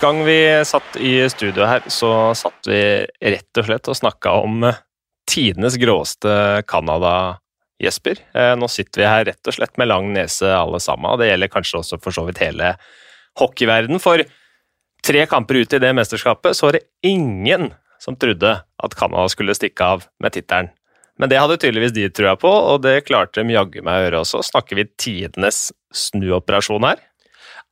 Gang 0.00 0.24
vi 0.24 0.62
satt 0.64 0.96
i 0.96 1.28
studio 1.28 1.66
her, 1.68 1.82
så 1.92 2.32
satt 2.32 2.68
vi 2.70 2.80
rett 3.20 3.58
og 3.60 3.66
slett 3.66 3.88
og 3.92 3.98
snakka 3.98 4.32
om 4.46 4.64
tidenes 5.28 5.76
gråeste 5.76 6.32
Canada, 6.70 7.36
Jesper. 7.80 8.22
Eh, 8.32 8.54
nå 8.56 8.68
sitter 8.72 9.02
vi 9.02 9.10
her 9.10 9.26
rett 9.28 9.50
og 9.52 9.58
slett 9.58 9.76
med 9.76 9.90
lang 9.90 10.08
nese 10.16 10.48
alle 10.56 10.80
sammen, 10.80 11.04
og 11.12 11.20
det 11.20 11.28
gjelder 11.28 11.52
kanskje 11.52 11.82
også 11.82 12.00
for 12.00 12.16
så 12.16 12.24
vidt 12.30 12.40
hele 12.40 12.72
hockeyverden. 13.40 14.00
For 14.00 14.24
tre 15.04 15.28
kamper 15.28 15.60
ut 15.60 15.76
i 15.76 15.84
det 15.84 15.92
mesterskapet 15.96 16.56
så 16.56 16.70
var 16.70 16.80
det 16.80 16.86
ingen 17.04 17.74
som 18.00 18.16
trodde 18.16 18.56
at 18.64 18.96
Canada 18.96 19.28
skulle 19.28 19.56
stikke 19.56 19.84
av 19.84 20.08
med 20.16 20.32
tittelen. 20.32 20.72
Men 21.20 21.28
det 21.28 21.44
hadde 21.44 21.60
tydeligvis 21.60 21.92
de 21.92 22.08
trua 22.08 22.38
på, 22.40 22.48
og 22.48 22.86
det 22.88 23.02
klarte 23.04 23.44
de 23.44 23.52
jaggu 23.52 23.82
meg 23.84 23.98
å 23.98 24.04
gjøre 24.06 24.24
også. 24.24 24.46
Snakker 24.48 24.80
vi 24.80 24.88
tidenes 24.96 25.66
snuoperasjon 25.92 26.88
her? 26.88 27.02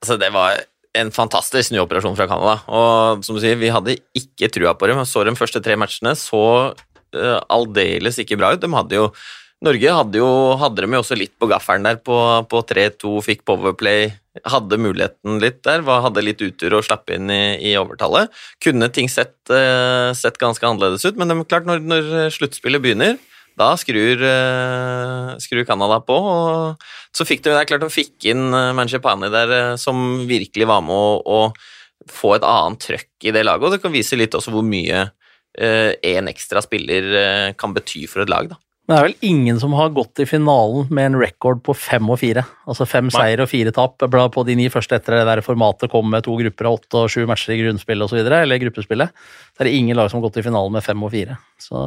Altså, 0.02 0.20
det 0.20 0.28
var 0.36 0.60
en 1.00 1.10
fantastisk 1.14 1.70
snuoperasjon 1.70 2.16
fra 2.18 2.28
Canada. 2.30 2.58
Og 2.68 3.24
som 3.26 3.36
du 3.36 3.42
sier, 3.42 3.58
vi 3.60 3.72
hadde 3.72 3.98
ikke 4.18 4.50
trua 4.54 4.74
på 4.78 4.90
dem. 4.90 5.02
Så 5.08 5.24
de 5.26 5.34
første 5.38 5.62
tre 5.64 5.76
matchene 5.80 6.14
så 6.18 6.44
uh, 6.74 7.38
aldeles 7.48 8.20
ikke 8.22 8.38
bra 8.40 8.54
ut. 8.54 8.62
De 8.62 8.72
hadde 8.74 8.98
jo 9.00 9.10
Norge 9.58 9.90
hadde, 9.90 10.20
jo, 10.20 10.26
hadde 10.54 10.84
dem 10.84 10.92
jo 10.94 11.00
også 11.02 11.16
litt 11.18 11.32
på 11.34 11.48
gaffelen 11.50 11.82
der 11.82 11.96
på, 11.98 12.14
på 12.46 12.60
3-2, 12.70 13.08
fikk 13.26 13.40
powerplay, 13.48 14.12
hadde 14.46 14.78
muligheten 14.78 15.40
litt 15.42 15.58
der, 15.66 15.82
hadde 15.82 16.22
litt 16.22 16.44
utur 16.44 16.76
og 16.78 16.84
slapp 16.86 17.10
inn 17.10 17.26
i, 17.34 17.56
i 17.66 17.72
overtallet. 17.80 18.30
Kunne 18.62 18.86
ting 18.94 19.10
sett, 19.10 19.34
uh, 19.50 20.14
sett, 20.14 20.38
ganske 20.38 20.62
annerledes 20.62 21.08
ut, 21.08 21.18
men 21.18 21.34
de, 21.34 21.40
klart 21.50 21.66
når, 21.66 21.82
når 21.90 22.30
sluttspillet 22.36 22.84
begynner, 22.84 23.18
da 23.58 23.72
skrur, 23.80 24.22
uh, 24.22 25.34
skrur 25.42 25.66
Canada 25.68 26.00
på. 26.04 26.16
og 26.16 27.14
Så 27.14 27.26
fikk 27.28 27.44
de, 27.44 27.52
det 27.52 27.62
er 27.62 27.70
klart 27.70 27.84
de 27.84 27.90
fikk 27.92 28.28
inn 28.32 28.48
uh, 28.54 28.72
Manchepani 28.76 29.30
der, 29.34 29.54
uh, 29.72 29.74
som 29.80 30.24
virkelig 30.30 30.68
var 30.70 30.84
med 30.86 30.94
å, 30.94 31.18
å 31.18 32.08
få 32.08 32.36
et 32.38 32.46
annet 32.46 32.86
trøkk 32.86 33.28
i 33.28 33.34
det 33.34 33.44
laget, 33.44 33.66
og 33.66 33.74
det 33.74 33.82
kan 33.82 33.92
vise 33.92 34.16
litt 34.16 34.36
også 34.38 34.54
hvor 34.54 34.66
mye 34.66 35.08
en 35.58 36.28
ekstra 36.30 36.60
spiller 36.62 37.08
kan 37.58 37.72
bety 37.74 38.04
for 38.06 38.22
et 38.22 38.30
lag. 38.30 38.46
da. 38.52 38.58
Men 38.88 38.94
det 38.94 38.98
er 38.98 39.04
vel 39.04 39.26
ingen 39.28 39.58
som 39.60 39.74
har 39.76 39.90
gått 39.92 40.22
i 40.22 40.24
finalen 40.24 40.86
med 40.88 41.10
en 41.10 41.18
record 41.20 41.58
på 41.60 41.74
fem 41.76 42.06
og 42.08 42.16
fire. 42.22 42.46
Altså 42.64 42.86
fem 42.88 43.10
seier 43.12 43.42
og 43.44 43.50
fire 43.50 43.72
tap 43.76 44.00
på 44.00 44.44
de 44.48 44.54
ni 44.56 44.70
første 44.72 44.96
etter 44.96 45.18
det 45.18 45.26
der 45.28 45.42
formatet 45.44 45.92
kom 45.92 46.08
med 46.08 46.24
to 46.24 46.38
grupper 46.38 46.70
av 46.70 46.78
åtte 46.78 47.02
og 47.02 47.12
sju 47.12 47.26
matcher 47.28 47.52
i 47.52 47.58
grunnspillet 47.60 48.08
osv., 48.08 48.22
eller 48.24 48.62
gruppespillet. 48.62 49.12
Så 49.52 49.60
er 49.60 49.68
det 49.68 49.74
ingen 49.76 49.98
lag 49.98 50.08
som 50.08 50.22
har 50.22 50.30
gått 50.30 50.40
i 50.40 50.46
finalen 50.46 50.72
med 50.72 50.86
fem 50.86 51.04
og 51.04 51.12
fire. 51.12 51.36
Så 51.60 51.82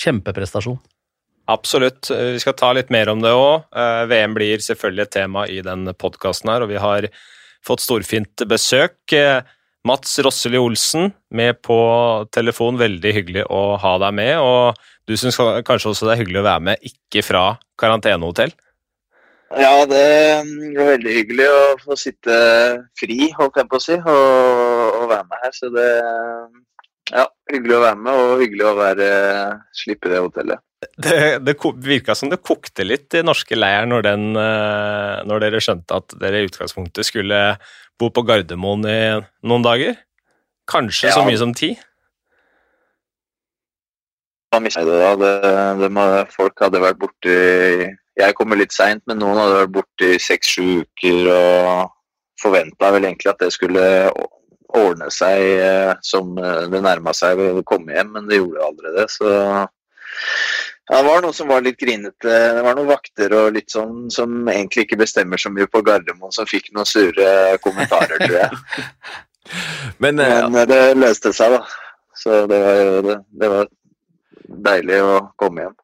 kjempeprestasjon. 0.00 0.80
Absolutt. 1.50 2.10
Vi 2.10 2.40
skal 2.42 2.56
ta 2.58 2.72
litt 2.76 2.90
mer 2.92 3.10
om 3.12 3.22
det 3.22 3.32
òg. 3.34 3.66
Eh, 3.74 4.02
VM 4.10 4.36
blir 4.36 4.62
selvfølgelig 4.62 5.06
et 5.06 5.14
tema 5.16 5.46
i 5.50 5.60
den 5.64 5.88
podkasten 5.98 6.52
her, 6.52 6.64
og 6.64 6.70
vi 6.70 6.78
har 6.82 7.08
fått 7.66 7.82
storfint 7.84 8.44
besøk. 8.50 8.98
Eh, 9.16 9.40
Mats 9.88 10.18
Rosseli 10.20 10.60
Olsen 10.60 11.10
med 11.32 11.62
på 11.64 11.80
telefon. 12.34 12.78
Veldig 12.80 13.14
hyggelig 13.16 13.46
å 13.48 13.76
ha 13.80 13.96
deg 14.04 14.16
med. 14.18 14.34
Og 14.38 14.76
du 15.08 15.16
syns 15.18 15.38
kanskje 15.66 15.92
også 15.92 16.08
det 16.08 16.14
er 16.14 16.22
hyggelig 16.22 16.42
å 16.42 16.48
være 16.48 16.66
med, 16.68 16.90
ikke 16.92 17.24
fra 17.26 17.44
karantenehotell? 17.80 18.52
Ja, 19.58 19.82
det 19.90 19.98
er 19.98 20.44
veldig 20.86 21.12
hyggelig 21.16 21.46
å 21.50 21.62
få 21.80 21.96
sitte 21.98 22.34
fri, 23.00 23.32
holdt 23.34 23.56
jeg 23.58 23.66
på 23.66 23.80
å 23.80 23.82
si, 23.82 23.96
og, 23.98 25.00
og 25.00 25.08
være 25.10 25.26
med 25.26 25.42
her. 25.42 25.56
Så 25.56 25.70
det 25.74 25.88
ja, 27.10 27.24
hyggelig 27.50 27.80
å 27.80 27.82
være 27.82 27.98
med, 28.04 28.12
og 28.14 28.42
hyggelig 28.44 28.68
å 28.68 28.76
være, 28.78 29.08
slippe 29.74 30.12
det 30.12 30.22
hotellet. 30.22 30.62
Det, 30.80 31.38
det 31.44 31.56
virka 31.84 32.14
som 32.16 32.30
det 32.32 32.40
kokte 32.40 32.86
litt 32.86 33.12
i 33.12 33.20
norske 33.24 33.56
leir 33.56 33.84
når, 33.88 34.04
den, 34.06 34.22
eh, 34.40 35.20
når 35.28 35.42
dere 35.44 35.60
skjønte 35.60 35.98
at 36.00 36.14
dere 36.22 36.40
i 36.40 36.46
utgangspunktet 36.48 37.04
skulle 37.04 37.40
bo 38.00 38.08
på 38.08 38.24
Gardermoen 38.24 38.86
i 38.88 39.00
noen 39.44 39.66
dager? 39.66 39.98
Kanskje 40.70 41.10
ja. 41.10 41.16
så 41.18 41.26
mye 41.26 41.40
som 41.40 41.52
ti? 41.56 41.74
Det, 44.50 44.72
det, 45.20 45.34
det, 45.78 45.90
folk 46.32 46.58
hadde 46.58 46.80
vært 46.82 46.98
borte 46.98 47.34
Jeg 48.18 48.34
kommer 48.34 48.58
litt 48.58 48.72
seint, 48.74 49.02
men 49.06 49.20
noen 49.20 49.38
hadde 49.38 49.60
vært 49.60 49.74
borte 49.76 50.08
i 50.16 50.18
seks-sju 50.18 50.80
uker 50.80 51.28
og 51.34 51.92
forventa 52.40 52.88
vel 52.96 53.04
egentlig 53.04 53.30
at 53.30 53.44
det 53.44 53.52
skulle 53.52 53.84
ordne 54.70 55.10
seg 55.12 55.44
eh, 55.60 55.92
som 56.06 56.32
det 56.40 56.80
nærma 56.82 57.12
seg 57.14 57.36
å 57.36 57.60
komme 57.68 57.92
hjem, 57.92 58.16
men 58.16 58.32
det 58.32 58.40
gjorde 58.40 58.64
aldri 58.64 58.94
det. 58.96 59.06
Så 59.12 59.28
ja, 60.90 60.98
det 60.98 61.06
var 61.06 61.22
noen 61.22 61.34
som 61.36 61.50
var 61.50 61.62
litt 61.62 61.78
grinete. 61.78 62.26
Det 62.26 62.62
var 62.66 62.74
noen 62.74 62.88
vakter 62.90 63.34
og 63.38 63.52
litt 63.54 63.70
sånn 63.70 64.08
som 64.10 64.48
egentlig 64.50 64.88
ikke 64.88 64.98
bestemmer 65.04 65.38
så 65.38 65.52
mye 65.54 65.68
på 65.70 65.84
Gardermoen, 65.86 66.34
som 66.34 66.48
fikk 66.50 66.72
noen 66.74 66.88
sure 66.88 67.58
kommentarer, 67.62 68.18
tror 68.18 68.38
jeg. 68.40 68.58
Men, 70.02 70.18
eh, 70.18 70.48
Men, 70.50 70.66
det 70.66 70.80
løste 70.98 71.30
seg, 71.36 71.54
da. 71.54 71.62
Så 72.18 72.42
det 72.50 72.58
var, 72.58 72.80
det, 73.06 73.14
det 73.38 73.52
var 73.52 73.70
deilig 74.66 74.98
å 75.06 75.14
komme 75.38 75.64
hjem. 75.64 75.78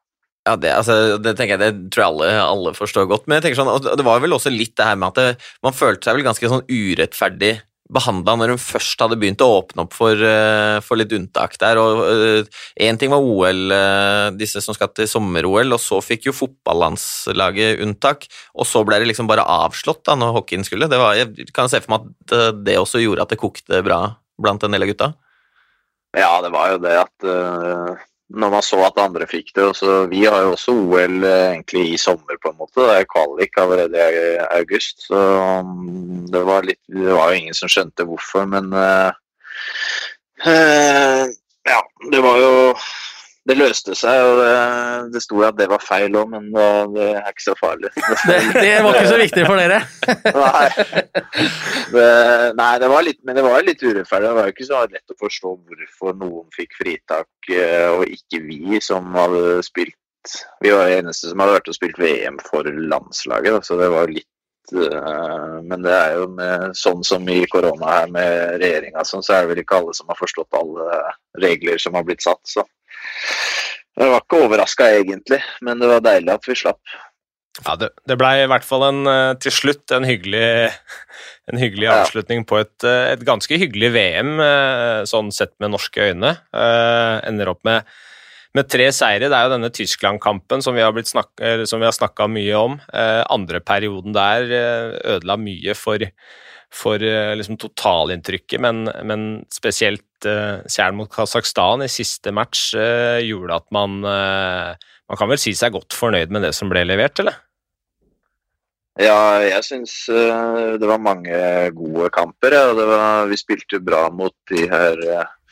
Ja, 0.47 0.55
det, 0.59 0.73
altså, 0.75 1.17
det, 1.19 1.33
tenker 1.35 1.55
jeg, 1.55 1.63
det 1.63 1.91
tror 1.91 2.03
jeg 2.03 2.11
alle, 2.11 2.27
alle, 2.43 2.75
forstår 2.75 3.07
godt. 3.07 3.25
Men 3.27 3.39
jeg 3.39 3.47
tenker 3.47 3.61
sånn, 3.61 3.71
det 3.87 4.05
var 4.07 4.21
vel 4.23 4.35
også 4.35 4.51
litt 4.51 4.75
det 4.79 4.87
her 4.87 4.99
med 4.99 5.15
at 5.15 5.19
det, 5.19 5.47
man 5.65 5.75
følte 5.75 6.07
seg 6.07 6.19
vel 6.19 6.27
ganske 6.27 6.51
sånn 6.51 6.67
urettferdig 6.67 7.53
behandla 7.93 8.35
når 8.37 8.53
hun 8.53 8.61
først 8.61 8.99
hadde 9.03 9.17
begynt 9.19 9.43
å 9.43 9.49
åpne 9.59 9.85
opp 9.85 9.95
for, 9.95 10.19
uh, 10.19 10.79
for 10.83 10.99
litt 10.99 11.13
unntak 11.15 11.55
der. 11.61 11.79
Én 11.79 12.97
uh, 12.97 12.99
ting 12.99 13.13
var 13.13 13.23
OL, 13.23 13.61
uh, 13.71 14.27
disse 14.37 14.61
som 14.63 14.75
skal 14.75 14.91
til 14.95 15.09
sommer-OL, 15.09 15.75
og 15.75 15.81
så 15.81 16.01
fikk 16.03 16.29
jo 16.29 16.35
fotballandslaget 16.35 17.83
unntak. 17.85 18.27
Og 18.57 18.67
så 18.67 18.83
ble 18.87 18.99
det 19.01 19.11
liksom 19.11 19.29
bare 19.29 19.45
avslått 19.45 20.03
da 20.07 20.17
når 20.19 20.35
hockeyen 20.41 20.67
skulle. 20.67 20.89
Var, 20.91 21.21
jeg 21.21 21.49
kan 21.55 21.71
se 21.71 21.81
for 21.83 21.95
meg 21.95 22.11
at 22.27 22.61
det 22.67 22.77
også 22.81 23.03
gjorde 23.03 23.27
at 23.27 23.33
det 23.33 23.41
kokte 23.41 23.81
bra 23.85 24.01
blant 24.37 24.63
en 24.65 24.75
del 24.75 24.85
av 24.85 24.91
gutta? 24.91 25.11
Ja, 26.17 26.37
det 26.43 26.51
var 26.53 26.71
jo 26.73 26.81
det 26.81 26.95
at 26.97 27.29
når 28.27 28.51
man 28.51 28.63
så 28.65 28.79
at 28.85 28.99
andre 28.99 29.27
fikk 29.29 29.53
det. 29.55 29.63
Også, 29.71 30.05
vi 30.11 30.25
har 30.25 30.43
jo 30.43 30.53
også 30.55 30.75
OL 30.75 31.23
eh, 31.23 31.53
egentlig 31.53 31.83
i 31.93 31.99
sommer, 32.01 32.39
på 32.41 32.51
en 32.51 32.59
måte. 32.59 32.83
Det 32.83 32.97
er 32.97 33.09
kvalik 33.13 33.59
allerede 33.61 34.07
i 34.19 34.37
august. 34.59 35.07
Så 35.07 35.21
mm, 35.63 36.27
det 36.33 36.43
var, 36.47 36.67
litt, 36.67 36.81
det 36.91 37.15
var 37.15 37.31
jo 37.31 37.41
ingen 37.41 37.57
som 37.57 37.71
skjønte 37.71 38.07
hvorfor, 38.07 38.47
men 38.51 38.71
uh, 38.75 39.11
uh, 40.45 41.25
Ja, 41.67 41.81
det 42.11 42.23
var 42.23 42.39
jo 42.39 42.51
det 43.47 43.55
løste 43.55 43.95
seg, 43.95 44.21
og 44.27 44.39
det, 44.41 44.55
det 45.13 45.21
sto 45.23 45.39
at 45.47 45.55
det 45.59 45.69
var 45.71 45.83
feil 45.83 46.15
òg, 46.19 46.31
men 46.33 46.49
det, 46.51 46.65
det, 46.95 47.07
er 47.15 47.29
ikke 47.31 47.45
så 47.45 47.55
farlig. 47.59 47.91
Det, 48.27 48.39
det, 48.57 48.73
var 48.83 48.97
ikke 48.97 49.11
så 49.13 49.19
viktig 49.21 49.45
for 49.47 49.61
dere? 49.61 49.77
nei. 50.43 50.65
Det, 51.93 52.07
nei, 52.57 52.71
det 52.83 52.89
var 52.91 53.05
litt, 53.07 53.19
men 53.27 53.37
det 53.37 53.45
var 53.45 53.63
litt 53.63 53.83
urettferdig. 53.83 54.27
Det 54.27 54.35
var 54.39 54.49
jo 54.49 54.55
ikke 54.55 54.67
så 54.67 54.81
lett 54.91 55.15
å 55.15 55.19
forstå 55.21 55.53
hvorfor 55.55 56.17
noen 56.19 56.47
fikk 56.55 56.75
fritak, 56.81 57.29
eh, 57.53 57.87
og 57.93 58.03
ikke 58.11 58.43
vi 58.49 58.81
som 58.83 59.15
hadde 59.15 59.61
spilt 59.65 59.95
Vi 60.63 60.73
var 60.73 60.89
de 60.89 60.97
eneste 60.99 61.29
som 61.29 61.39
hadde 61.39 61.55
vært 61.55 61.69
og 61.71 61.77
spilt 61.77 62.01
VM 62.01 62.41
for 62.49 62.67
landslaget, 62.67 63.63
så 63.63 63.77
det 63.79 63.87
var 63.93 64.11
litt 64.11 64.73
eh, 64.75 65.59
men 65.63 65.85
det 65.85 65.93
er 65.95 66.17
jo 66.19 66.25
med, 66.35 66.73
sånn 66.75 67.05
som 67.07 67.29
i 67.31 67.45
korona 67.47 67.93
her 68.01 68.11
med 68.11 68.57
regjeringa, 68.59 69.05
sånn, 69.07 69.23
så 69.23 69.37
er 69.37 69.45
det 69.45 69.53
vel 69.53 69.63
ikke 69.63 69.79
alle 69.79 69.95
som 69.95 70.11
har 70.11 70.19
forstått 70.19 70.59
alle 70.59 71.05
regler 71.39 71.79
som 71.79 71.95
har 71.95 72.03
blitt 72.07 72.25
satt. 72.25 72.43
Så 72.43 72.65
jeg 73.97 74.13
var 74.13 74.23
ikke 74.23 74.41
overraska 74.45 74.87
egentlig, 74.99 75.41
men 75.65 75.81
det 75.81 75.89
var 75.89 76.03
deilig 76.05 76.33
at 76.35 76.47
vi 76.47 76.57
slapp. 76.57 76.97
Ja, 77.65 77.73
Det, 77.79 77.89
det 78.05 78.17
blei 78.19 78.43
i 78.43 78.49
hvert 78.49 78.65
fall 78.65 78.85
en, 78.85 78.99
eh, 79.09 79.33
til 79.41 79.53
slutt 79.53 79.93
en 79.95 80.05
hyggelig, 80.05 80.69
en 81.49 81.61
hyggelig 81.61 81.89
avslutning 81.89 82.45
på 82.49 82.59
et, 82.61 82.75
eh, 82.85 83.13
et, 83.15 83.23
ganske 83.25 83.57
hyggelig 83.57 83.89
VM, 83.95 84.35
eh, 84.43 85.01
sånn 85.09 85.31
sett 85.33 85.55
med 85.63 85.73
norske 85.73 86.11
øyne. 86.11 86.35
Uh, 86.53 87.17
ender 87.25 87.49
opp 87.49 87.63
med, 87.65 87.87
med, 88.53 88.69
tre 88.69 88.91
seire. 88.93 89.25
Det 89.25 89.33
er 89.33 89.47
jo 89.47 89.55
denne 89.55 89.73
Tyskland-kampen 89.73 90.61
som 90.61 90.77
vi 90.77 90.85
har, 90.85 90.93
har 90.93 91.97
snakka 91.97 92.29
mye 92.29 92.59
om. 92.61 92.77
Uh, 92.93 93.23
andre 93.33 93.63
perioden 93.65 94.13
der 94.13 94.45
ødela 95.17 95.39
mye 95.41 95.73
for 95.77 96.05
for 96.73 97.01
eh, 97.03 97.33
liksom, 97.37 97.57
totalinntrykket, 97.61 98.59
men, 98.63 98.87
men 99.07 99.27
spesielt 99.53 100.03
seieren 100.17 100.97
mot 100.97 101.11
Kasakhstan 101.13 101.83
i 101.85 101.89
siste 101.93 102.31
match 102.33 102.71
uh, 102.73 103.21
gjorde 103.21 103.59
at 103.59 103.67
man 103.69 103.99
Man 104.01 105.19
kan 105.19 105.29
vel 105.29 105.37
si 105.37 105.53
seg 105.53 105.75
godt 105.75 105.93
fornøyd 105.93 106.33
med 106.33 106.41
det 106.41 106.49
som 106.57 106.71
ble 106.71 106.81
levert, 106.83 107.21
eller? 107.21 107.37
Ja, 108.97 109.37
jeg 109.45 109.61
syns 109.63 109.93
det 110.09 110.89
var 110.89 110.99
mange 110.99 111.37
gode 111.77 112.09
kamper. 112.11 112.57
Ja. 112.57 112.73
Var, 112.75 113.29
vi 113.29 113.37
spilte 113.39 113.79
bra 113.79 114.07
mot 114.09 114.33
de 114.49 114.65
her 114.67 114.99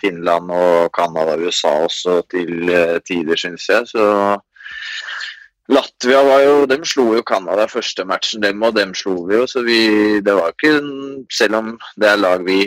Finland 0.01 0.51
og 0.51 0.89
Canada 0.97 1.37
og 1.37 1.45
USA 1.45 1.71
også 1.85 2.17
til 2.33 2.67
tider, 3.07 3.39
syns 3.39 3.69
jeg. 3.69 3.87
Så 3.93 4.09
Latvia 5.67 6.21
var 6.23 6.43
jo 6.43 6.65
De 6.69 6.77
slo 6.85 7.07
jo 7.15 7.23
Canada 7.25 7.65
første 7.69 8.05
matchen, 8.05 8.43
dem 8.43 8.63
og 8.63 8.75
dem 8.77 8.93
slo 8.97 9.15
vi 9.25 9.39
jo. 9.39 9.45
Så 9.49 9.63
vi 9.65 10.21
Det 10.21 10.35
var 10.37 10.53
ikke 10.53 10.73
Selv 11.33 11.61
om 11.61 11.77
det 11.97 12.09
er 12.11 12.21
lag 12.21 12.45
vi 12.45 12.63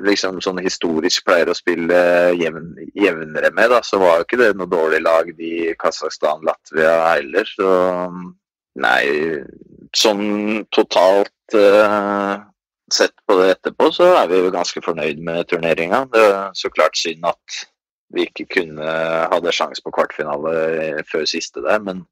liksom 0.00 0.38
sånn 0.40 0.60
historisk 0.62 1.26
pleier 1.26 1.50
å 1.50 1.54
spille 1.56 1.96
jevn, 2.38 2.70
jevnere 2.96 3.50
med, 3.52 3.68
da, 3.68 3.80
så 3.84 3.98
var 4.00 4.20
jo 4.20 4.24
ikke 4.24 4.38
det 4.40 4.46
noe 4.56 4.70
dårlig 4.70 5.00
lag, 5.02 5.28
de 5.36 5.74
Kasakhstan, 5.76 6.46
Latvia 6.46 6.94
heller. 7.10 7.50
Så 7.50 7.72
nei 8.80 9.02
Sånn 9.98 10.62
totalt 10.70 11.56
uh, 11.58 12.38
sett 12.94 13.12
på 13.26 13.36
det 13.40 13.48
etterpå, 13.56 13.90
så 13.92 14.12
er 14.20 14.30
vi 14.30 14.38
jo 14.38 14.52
ganske 14.54 14.80
fornøyd 14.84 15.18
med 15.26 15.48
turneringa. 15.50 16.04
Det 16.14 16.22
er 16.22 16.54
så 16.56 16.70
klart 16.70 16.96
synd 16.96 17.26
at 17.26 17.60
vi 18.14 18.28
ikke 18.28 18.46
kunne 18.54 18.94
hadde 19.34 19.54
sjanse 19.54 19.82
på 19.82 19.92
kvartfinale 19.94 21.02
før 21.10 21.26
siste 21.28 21.66
der, 21.66 21.82
men 21.82 22.04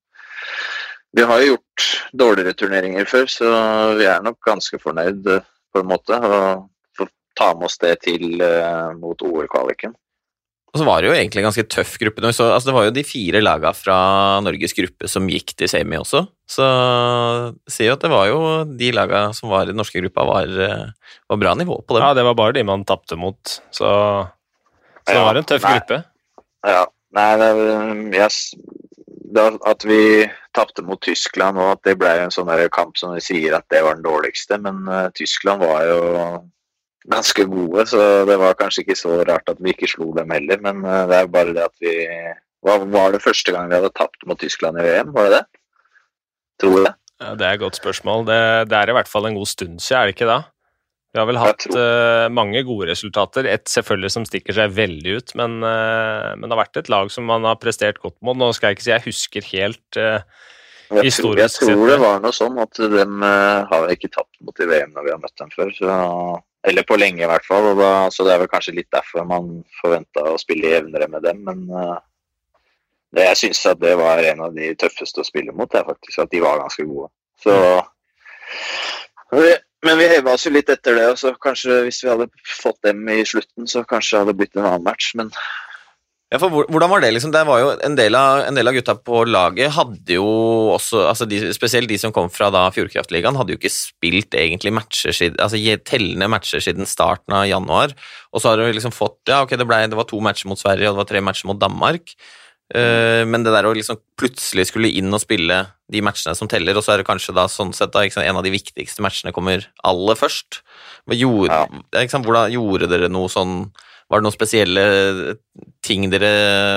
vi 1.16 1.24
har 1.24 1.40
jo 1.40 1.54
gjort 1.54 1.86
dårligere 2.20 2.56
turneringer 2.58 3.08
før, 3.08 3.30
så 3.32 3.52
vi 3.98 4.08
er 4.08 4.24
nok 4.24 4.38
ganske 4.44 4.80
fornøyd 4.82 5.24
på 5.24 5.80
en 5.80 5.88
måte. 5.88 6.18
Og 6.18 6.68
får 6.98 7.08
ta 7.38 7.54
med 7.56 7.70
oss 7.70 7.80
det 7.82 7.94
til 8.04 8.42
uh, 8.42 8.92
mot 8.98 9.24
OL-kvaliken. 9.24 9.96
Og 10.68 10.82
så 10.82 10.84
var 10.84 11.00
det 11.00 11.08
jo 11.08 11.14
egentlig 11.16 11.40
en 11.40 11.46
ganske 11.48 11.64
tøff 11.72 11.94
gruppe. 12.00 12.20
Så, 12.28 12.50
altså 12.52 12.68
det 12.68 12.74
var 12.76 12.84
jo 12.86 12.92
de 12.98 13.04
fire 13.08 13.40
laga 13.40 13.72
fra 13.72 13.96
Norges 14.44 14.76
gruppe 14.76 15.08
som 15.08 15.28
gikk 15.32 15.54
til 15.56 15.70
semi 15.70 15.96
også. 15.96 16.26
Så 16.48 16.66
sier 17.72 17.88
jo 17.88 17.96
at 17.96 18.04
det 18.04 18.10
var 18.12 18.28
jo 18.28 18.40
de 18.68 18.90
laga 18.92 19.22
som 19.36 19.48
var 19.48 19.64
i 19.64 19.72
den 19.72 19.80
norske 19.80 20.02
gruppa, 20.02 20.26
var, 20.28 20.52
eh, 20.66 21.14
var 21.32 21.40
bra 21.40 21.54
nivå 21.56 21.80
på 21.80 21.96
dem. 21.96 22.04
Ja, 22.04 22.12
det 22.18 22.26
var 22.28 22.36
bare 22.36 22.56
de 22.58 22.66
man 22.68 22.84
tapte 22.88 23.16
mot. 23.16 23.40
Så, 23.72 23.88
så 23.88 25.08
det 25.08 25.24
var 25.24 25.40
en 25.40 25.48
tøff 25.48 25.64
nei. 25.64 25.72
gruppe. 25.78 26.02
Ja. 26.68 26.84
Nei, 27.16 27.28
det, 27.40 27.50
yes, 28.12 28.42
det, 29.34 29.46
at 29.66 29.84
vi 29.86 30.02
tapte 30.56 30.84
mot 30.86 31.00
Tyskland 31.04 31.60
og 31.60 31.74
at 31.76 31.82
det 31.86 31.96
ble 32.00 32.10
en 32.24 32.34
sånn 32.34 32.50
kamp 32.74 32.98
som 32.98 33.14
vi 33.16 33.24
sier 33.24 33.56
at 33.58 33.66
det 33.72 33.82
var 33.84 33.98
den 33.98 34.06
dårligste, 34.06 34.58
men 34.62 34.84
uh, 34.88 35.08
Tyskland 35.16 35.64
var 35.64 35.86
jo 35.88 36.00
ganske 37.08 37.46
gode, 37.48 37.86
så 37.88 38.02
det 38.28 38.36
var 38.40 38.58
kanskje 38.58 38.84
ikke 38.84 38.98
så 38.98 39.20
rart 39.28 39.48
at 39.50 39.60
vi 39.62 39.72
ikke 39.72 39.90
slo 39.90 40.10
dem 40.16 40.32
heller. 40.34 40.60
Men 40.64 40.82
uh, 40.84 41.04
det 41.10 41.20
er 41.20 41.32
bare 41.32 41.56
det 41.56 41.66
at 41.68 41.76
vi 41.84 41.94
Hva 42.66 42.80
var 42.90 43.12
det 43.14 43.22
første 43.22 43.52
gang 43.54 43.68
vi 43.70 43.76
hadde 43.78 43.94
tapt 43.94 44.24
mot 44.26 44.38
Tyskland 44.40 44.80
i 44.80 44.84
VM? 44.84 45.12
Var 45.14 45.28
det 45.28 45.36
det? 45.36 45.44
Tror 46.58 46.80
jeg. 46.82 46.94
Ja, 47.22 47.34
det 47.38 47.46
er 47.46 47.52
et 47.54 47.62
godt 47.62 47.78
spørsmål. 47.78 48.24
Det, 48.26 48.38
det, 48.70 48.78
er 48.78 48.90
i 48.90 48.96
hvert 48.96 49.10
fall 49.10 49.28
en 49.28 49.38
god 49.38 49.46
stund 49.46 49.78
siden, 49.78 50.00
er 50.00 50.08
det 50.08 50.16
ikke 50.16 50.26
da? 50.30 50.40
Vi 51.08 51.20
har 51.20 51.24
vel 51.28 51.38
hatt 51.40 51.64
uh, 51.72 52.26
mange 52.32 52.60
gode 52.68 52.90
resultater. 52.90 53.46
Et 53.48 53.64
selvfølgelig 53.70 54.12
som 54.12 54.26
stikker 54.28 54.56
seg 54.56 54.74
veldig 54.76 55.14
ut, 55.16 55.32
men, 55.40 55.56
uh, 55.64 56.34
men, 56.36 56.44
det 56.44 56.52
har 56.52 56.60
vært 56.66 56.80
et 56.82 56.90
lag 56.92 57.12
som 57.12 57.24
man 57.28 57.48
har 57.48 57.56
prestert 57.62 58.00
godt 58.02 58.18
mot. 58.20 58.36
Nå 58.36 58.50
skal 58.56 58.70
jeg 58.70 58.78
ikke 58.78 58.86
si 58.86 58.92
jeg 58.92 59.06
husker 59.06 59.48
helt 59.54 60.00
uh, 60.00 60.20
jeg 60.88 61.12
tror, 61.18 61.36
jeg 61.36 61.52
tror 61.52 61.82
det 61.84 61.96
var 62.00 62.20
noe 62.24 62.32
sånn 62.32 62.54
at 62.62 62.78
dem 62.80 63.20
har 63.20 63.90
ikke 63.92 64.08
tapt 64.08 64.38
mot 64.40 64.56
i 64.56 64.68
VM 64.70 64.94
når 64.94 65.04
vi 65.04 65.10
har 65.12 65.18
møtt 65.20 65.34
dem 65.36 65.50
før. 65.52 65.72
Så, 65.76 65.96
eller 66.64 66.86
på 66.88 66.96
lenge, 66.96 67.20
i 67.26 67.28
hvert 67.28 67.44
fall. 67.44 67.68
Da, 67.76 67.90
så 68.08 68.24
det 68.24 68.32
er 68.32 68.40
vel 68.40 68.48
kanskje 68.48 68.72
litt 68.78 68.88
derfor 68.96 69.26
man 69.28 69.50
forventa 69.82 70.24
å 70.30 70.38
spille 70.40 70.72
jevnere 70.72 71.10
med 71.12 71.26
dem. 71.28 71.42
Men 71.44 71.66
det, 73.12 73.26
jeg 73.26 73.40
syns 73.42 73.60
at 73.68 73.84
det 73.84 73.98
var 74.00 74.24
en 74.32 74.40
av 74.48 74.56
de 74.56 74.70
tøffeste 74.80 75.20
å 75.20 75.28
spille 75.28 75.52
mot, 75.52 75.68
det 75.68 75.82
er 75.82 75.90
faktisk 75.90 76.24
at 76.24 76.32
de 76.32 76.40
var 76.46 76.64
ganske 76.64 76.88
gode. 76.88 77.12
Så 77.44 77.52
men 79.86 79.98
vi 80.00 80.10
heva 80.10 80.34
oss 80.34 80.46
jo 80.46 80.52
litt 80.54 80.70
etter 80.72 80.98
det, 80.98 81.06
og 81.12 81.20
så 81.20 81.34
kanskje 81.38 81.82
hvis 81.86 82.02
vi 82.04 82.10
hadde 82.10 82.28
fått 82.58 82.80
dem 82.86 83.02
i 83.12 83.22
slutten, 83.26 83.68
så 83.70 83.84
kanskje 83.86 84.16
det 84.16 84.24
hadde 84.24 84.38
blitt 84.40 84.58
en 84.58 84.66
annen 84.66 84.86
match, 84.86 85.12
men 85.18 85.32
ja, 86.28 86.36
for 86.36 86.52
Hvordan 86.52 86.90
var 86.92 87.00
det? 87.00 87.08
liksom? 87.14 87.30
Det 87.32 87.40
var 87.48 87.60
jo 87.62 87.68
En 87.86 87.94
del 87.96 88.12
av, 88.18 88.42
en 88.44 88.56
del 88.58 88.68
av 88.68 88.74
gutta 88.76 88.94
på 89.00 89.22
laget 89.24 89.72
hadde 89.72 90.18
jo 90.18 90.26
også 90.74 91.06
altså 91.08 91.24
de, 91.24 91.38
Spesielt 91.56 91.88
de 91.88 91.96
som 92.00 92.12
kom 92.12 92.28
fra 92.28 92.50
da 92.52 92.66
Fjordkraftligaen, 92.74 93.38
hadde 93.38 93.54
jo 93.54 93.60
ikke 93.60 93.72
spilt 93.72 94.36
egentlig 94.36 94.74
matcher 94.76 95.16
siden, 95.16 95.40
altså 95.40 95.56
tellende 95.88 96.28
matcher 96.28 96.60
siden 96.60 96.84
starten 96.88 97.32
av 97.32 97.46
januar. 97.48 97.96
Og 98.32 98.42
så 98.42 98.50
har 98.50 98.60
du 98.60 98.68
liksom 98.68 98.92
fått 98.92 99.22
Ja, 99.30 99.40
ok, 99.46 99.56
det, 99.56 99.64
ble, 99.68 99.80
det 99.88 99.96
var 99.96 100.08
to 100.10 100.20
matcher 100.20 100.52
mot 100.52 100.60
Sverige, 100.60 100.90
og 100.90 100.98
det 100.98 101.04
var 101.06 101.10
tre 101.14 101.24
matcher 101.24 101.48
mot 101.48 101.60
Danmark. 101.64 102.12
Uh, 102.68 103.24
men 103.24 103.44
det 103.46 103.52
der 103.54 103.64
å 103.64 103.72
liksom 103.72 103.96
plutselig 104.20 104.66
skulle 104.68 104.90
inn 104.92 105.08
og 105.16 105.22
spille 105.22 105.62
de 105.88 106.02
matchene 106.04 106.34
som 106.36 106.50
teller, 106.50 106.76
og 106.76 106.84
så 106.84 106.94
er 106.94 107.00
det 107.00 107.08
kanskje 107.08 107.32
da 107.36 107.46
sånn 107.48 107.72
sett 107.72 107.94
da, 107.94 108.02
sant, 108.12 108.26
en 108.28 108.36
av 108.36 108.44
de 108.44 108.52
viktigste 108.52 109.04
matchene 109.04 109.32
kommer 109.32 109.64
aller 109.88 110.18
først. 110.18 110.60
Gjorde, 111.08 111.62
ja. 111.64 112.02
sant, 112.12 112.28
hvordan 112.28 112.52
gjorde 112.52 112.90
dere 112.90 113.08
noe 113.08 113.30
sånn 113.32 113.70
Var 114.12 114.20
det 114.20 114.26
noen 114.26 114.34
spesielle 114.34 114.82
ting 115.80 116.02
dere 116.12 116.28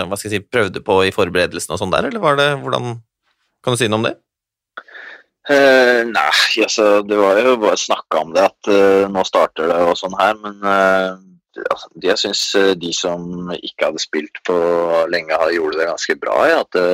hva 0.07 0.15
skal 0.15 0.29
jeg 0.29 0.39
si, 0.39 0.47
prøvde 0.47 0.79
på 0.87 1.01
i 1.03 1.11
forberedelsen 1.11 1.75
og 1.75 1.81
sånn 1.81 1.91
der, 1.91 2.07
eller 2.07 2.23
var 2.23 2.39
det 2.39 2.53
hvordan 2.61 2.93
Kan 3.59 3.75
du 3.75 3.81
si 3.81 3.89
noe 3.91 3.99
om 3.99 4.07
det? 4.07 4.13
Uh, 5.51 6.07
nei, 6.07 6.63
altså 6.63 7.01
det 7.03 7.17
var 7.19 7.41
jo 7.43 7.57
bare 7.59 7.75
snakka 7.81 8.23
om 8.23 8.31
det, 8.31 8.45
at 8.47 8.71
uh, 8.71 9.11
nå 9.11 9.25
starter 9.27 9.67
det 9.67 9.81
og 9.83 9.99
sånn 9.99 10.15
her, 10.15 10.39
men 10.39 10.63
altså, 11.69 11.89
jeg 12.03 12.17
syns 12.21 12.43
de 12.81 12.93
som 12.95 13.51
ikke 13.57 13.89
hadde 13.89 14.01
spilt 14.03 14.41
på 14.47 14.57
lenge, 15.11 15.37
gjorde 15.55 15.79
det 15.79 15.89
ganske 15.91 16.15
bra. 16.21 16.37
Ja. 16.49 16.61
At 16.65 16.77
det, 16.77 16.87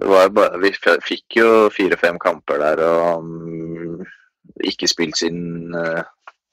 det 0.00 0.10
var 0.10 0.34
bare, 0.34 0.60
vi 0.62 0.72
fikk 1.06 1.38
jo 1.38 1.48
fire-fem 1.74 2.18
kamper 2.22 2.60
der 2.62 2.82
og 2.86 3.24
um, 3.24 4.04
ikke 4.64 4.88
spilt 4.90 5.18
siden 5.18 5.74
uh, 5.74 6.02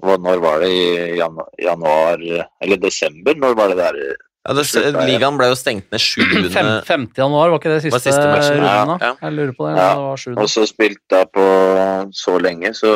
Når 0.02 0.42
var 0.42 0.64
det? 0.64 0.72
I 0.74 1.18
januar, 1.62 2.22
eller 2.62 2.78
desember? 2.82 3.36
Når 3.38 3.58
var 3.58 3.70
det 3.70 3.78
der? 3.78 4.00
Ja, 4.42 4.56
det, 4.58 4.66
Ligaen 5.06 5.38
ble 5.38 5.52
jo 5.52 5.58
stengt 5.58 5.92
ned 5.94 6.02
7. 6.02 6.50
5. 6.88 7.04
januar, 7.18 7.52
var 7.52 7.60
ikke 7.60 7.76
det 7.76 7.84
siste, 7.84 7.94
var 7.94 8.02
siste 8.08 8.24
runden? 8.26 8.66
Ja, 8.66 9.12
ja. 9.12 9.12
Jeg 9.22 9.36
lurer 9.38 9.54
på 9.58 9.68
det. 9.68 9.76
Ja. 9.78 9.92
det 10.18 10.42
Og 10.42 10.50
så 10.50 10.66
spilt 10.66 11.04
da 11.14 11.22
på 11.30 11.46
så 12.18 12.38
lenge, 12.42 12.74
så 12.78 12.96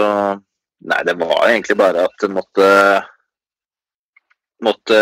Nei, 0.85 0.99
det 1.07 1.15
var 1.17 1.47
egentlig 1.47 1.77
bare 1.79 2.03
at 2.05 2.17
det 2.21 2.27
måtte 2.29 2.65
måtte 4.63 4.99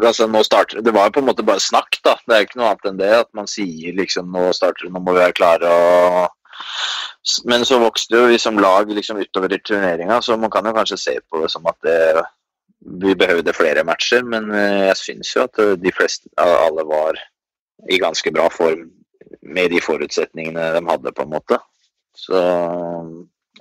altså 0.00 0.26
nå 0.26 0.42
starter, 0.44 0.80
Det 0.80 0.94
var 0.94 1.10
på 1.10 1.20
en 1.20 1.26
måte 1.26 1.44
bare 1.44 1.60
snakk, 1.60 1.98
da. 2.04 2.16
Det 2.26 2.36
er 2.36 2.46
ikke 2.46 2.60
noe 2.60 2.70
annet 2.72 2.88
enn 2.90 3.00
det. 3.00 3.10
At 3.24 3.30
man 3.36 3.50
sier 3.50 3.96
liksom 3.96 4.30
nå 4.32 4.52
starter 4.56 4.86
det, 4.86 4.92
nå 4.92 5.02
må 5.02 5.14
vi 5.14 5.24
være 5.24 5.36
klare. 5.36 5.68
og 5.72 7.44
Men 7.48 7.64
så 7.68 7.80
vokste 7.82 8.16
jo 8.16 8.30
vi 8.30 8.38
som 8.38 8.58
lag 8.58 8.90
liksom 8.90 9.20
utover 9.20 9.52
i 9.52 9.60
turneringa, 9.60 10.20
så 10.22 10.36
man 10.36 10.50
kan 10.50 10.66
jo 10.66 10.74
kanskje 10.76 11.00
se 11.00 11.18
på 11.28 11.42
det 11.42 11.50
som 11.52 11.66
at 11.66 11.78
det, 11.86 12.24
vi 13.02 13.14
behøvde 13.14 13.56
flere 13.56 13.84
matcher. 13.84 14.24
Men 14.24 14.50
eh, 14.54 14.88
jeg 14.90 14.96
syns 15.02 15.36
jo 15.36 15.46
at 15.46 15.62
de 15.82 15.94
fleste, 15.94 16.28
alle 16.36 16.86
var 16.88 17.20
i 17.90 17.98
ganske 17.98 18.32
bra 18.32 18.48
form 18.52 18.90
med 19.42 19.70
de 19.72 19.80
forutsetningene 19.82 20.72
de 20.76 20.82
hadde, 20.86 21.12
på 21.12 21.24
en 21.24 21.32
måte. 21.32 21.58
Så 22.14 22.38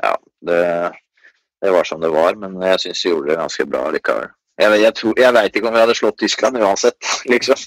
ja, 0.02 0.12
det, 0.46 0.62
det 1.64 1.72
var 1.74 1.88
som 1.88 2.02
det 2.02 2.12
var. 2.14 2.38
Men 2.38 2.60
jeg 2.62 2.86
syns 2.86 3.06
vi 3.06 3.14
gjorde 3.14 3.32
det 3.32 3.42
ganske 3.42 3.66
bra 3.70 3.88
likevel. 3.94 4.30
Jeg, 4.62 4.82
jeg, 4.84 4.94
tror, 4.98 5.14
jeg 5.18 5.36
veit 5.38 5.56
ikke 5.58 5.70
om 5.70 5.76
vi 5.76 5.82
hadde 5.82 5.98
slått 5.98 6.20
Tyskland 6.22 6.60
uansett, 6.62 7.00
liksom. 7.32 7.64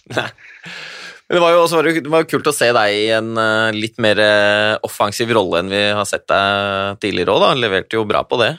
Men 1.25 1.39
det 1.39 1.43
var 1.43 1.55
jo 1.55 1.63
også 1.65 1.81
det 1.87 2.13
var 2.13 2.29
kult 2.29 2.51
å 2.51 2.55
se 2.55 2.69
deg 2.77 2.99
i 2.99 3.07
en 3.17 3.33
uh, 3.41 3.73
litt 3.75 3.97
mer 4.03 4.21
uh, 4.21 4.75
offensiv 4.87 5.33
rolle 5.35 5.63
enn 5.63 5.73
vi 5.73 5.83
har 5.97 6.07
sett 6.09 6.27
deg 6.31 7.01
tidligere 7.03 7.35
òg, 7.35 7.43
da. 7.43 7.53
Leverte 7.59 7.99
jo 7.99 8.07
bra 8.09 8.23
på 8.29 8.39
det. 8.43 8.53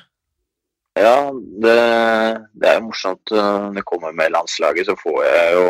Ja, 0.97 1.29
det, 1.61 1.75
det 2.55 2.71
er 2.71 2.79
jo 2.79 2.87
morsomt. 2.87 3.31
Når 3.31 3.81
jeg 3.81 3.87
kommer 3.87 4.15
med 4.15 4.33
landslaget, 4.33 4.87
så 4.87 4.95
får 4.97 5.19
jeg 5.27 5.55
jo 5.57 5.65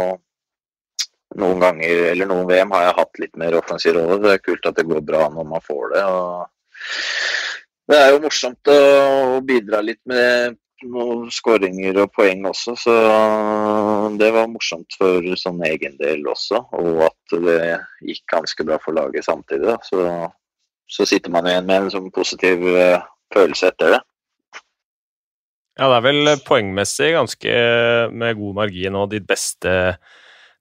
noen 1.42 1.64
ganger, 1.64 2.04
eller 2.14 2.30
noen 2.30 2.48
VM, 2.48 2.74
har 2.78 2.86
jeg 2.86 2.98
hatt 3.00 3.22
litt 3.24 3.40
mer 3.42 3.58
offensiv 3.60 3.98
rolle. 3.98 4.22
Det 4.24 4.36
er 4.36 4.44
kult 4.46 4.70
at 4.70 4.78
det 4.78 4.86
går 4.88 5.02
bra 5.06 5.26
når 5.34 5.50
man 5.50 5.66
får 5.66 5.96
det. 5.96 6.04
og 6.06 6.46
det 7.86 7.98
er 8.02 8.14
jo 8.16 8.22
morsomt 8.24 8.72
å 8.72 9.42
bidra 9.46 9.82
litt 9.86 10.02
med 10.10 10.56
noen 10.84 11.30
skåringer 11.32 11.98
og 12.04 12.12
poeng 12.16 12.44
også, 12.50 12.76
så 12.80 12.96
det 14.20 14.32
var 14.36 14.50
morsomt 14.52 14.98
for 15.00 15.24
sånn 15.40 15.64
egen 15.68 15.96
del 16.02 16.26
også. 16.28 16.62
Og 16.76 17.06
at 17.08 17.38
det 17.46 17.60
gikk 18.06 18.26
ganske 18.34 18.68
bra 18.68 18.80
for 18.84 18.98
laget 18.98 19.28
samtidig. 19.28 19.78
Så, 19.88 20.04
så 20.92 21.08
sitter 21.08 21.34
man 21.34 21.48
igjen 21.50 21.70
med 21.70 21.86
en 21.86 21.96
sånn 21.96 22.12
positiv 22.16 22.66
uh, 22.66 23.00
følelse 23.34 23.72
etter 23.72 23.96
det. 23.96 24.02
Ja, 25.76 25.90
det 25.92 25.96
er 25.98 26.06
vel 26.06 26.36
poengmessig 26.48 27.10
ganske 27.18 27.56
med 28.16 28.38
god 28.40 28.60
margin 28.62 28.96
og 28.96 29.10
ditt 29.12 29.26
beste 29.28 29.98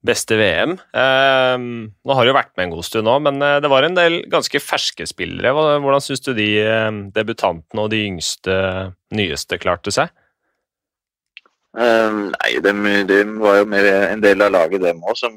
beste 0.05 0.37
VM. 0.39 0.75
Eh, 0.95 1.55
nå 1.59 2.17
har 2.17 2.27
du 2.27 2.33
vært 2.35 2.53
med 2.55 2.67
en 2.67 2.75
god 2.75 2.87
stund 2.87 3.07
nå, 3.07 3.15
men 3.25 3.41
eh, 3.43 3.57
det 3.63 3.71
var 3.71 3.87
en 3.87 3.97
del 3.97 4.21
ganske 4.31 4.61
ferske 4.63 5.07
spillere. 5.09 5.53
Hvordan 5.55 6.03
syns 6.03 6.23
du 6.25 6.33
de 6.37 6.49
eh, 6.61 6.91
debutantene 7.15 7.85
og 7.85 7.91
de 7.93 8.03
yngste, 8.09 8.55
nyeste 9.15 9.59
klarte 9.61 9.93
seg? 9.95 10.13
Um, 11.75 12.29
nei, 12.31 12.53
de, 12.63 12.71
de, 13.03 13.17
var 13.41 13.57
jo 13.59 13.65
mer 13.67 13.85
en 14.07 14.21
del 14.23 14.39
av 14.45 14.53
laget, 14.55 14.79
dem 14.79 15.01
òg, 15.03 15.17
som 15.19 15.33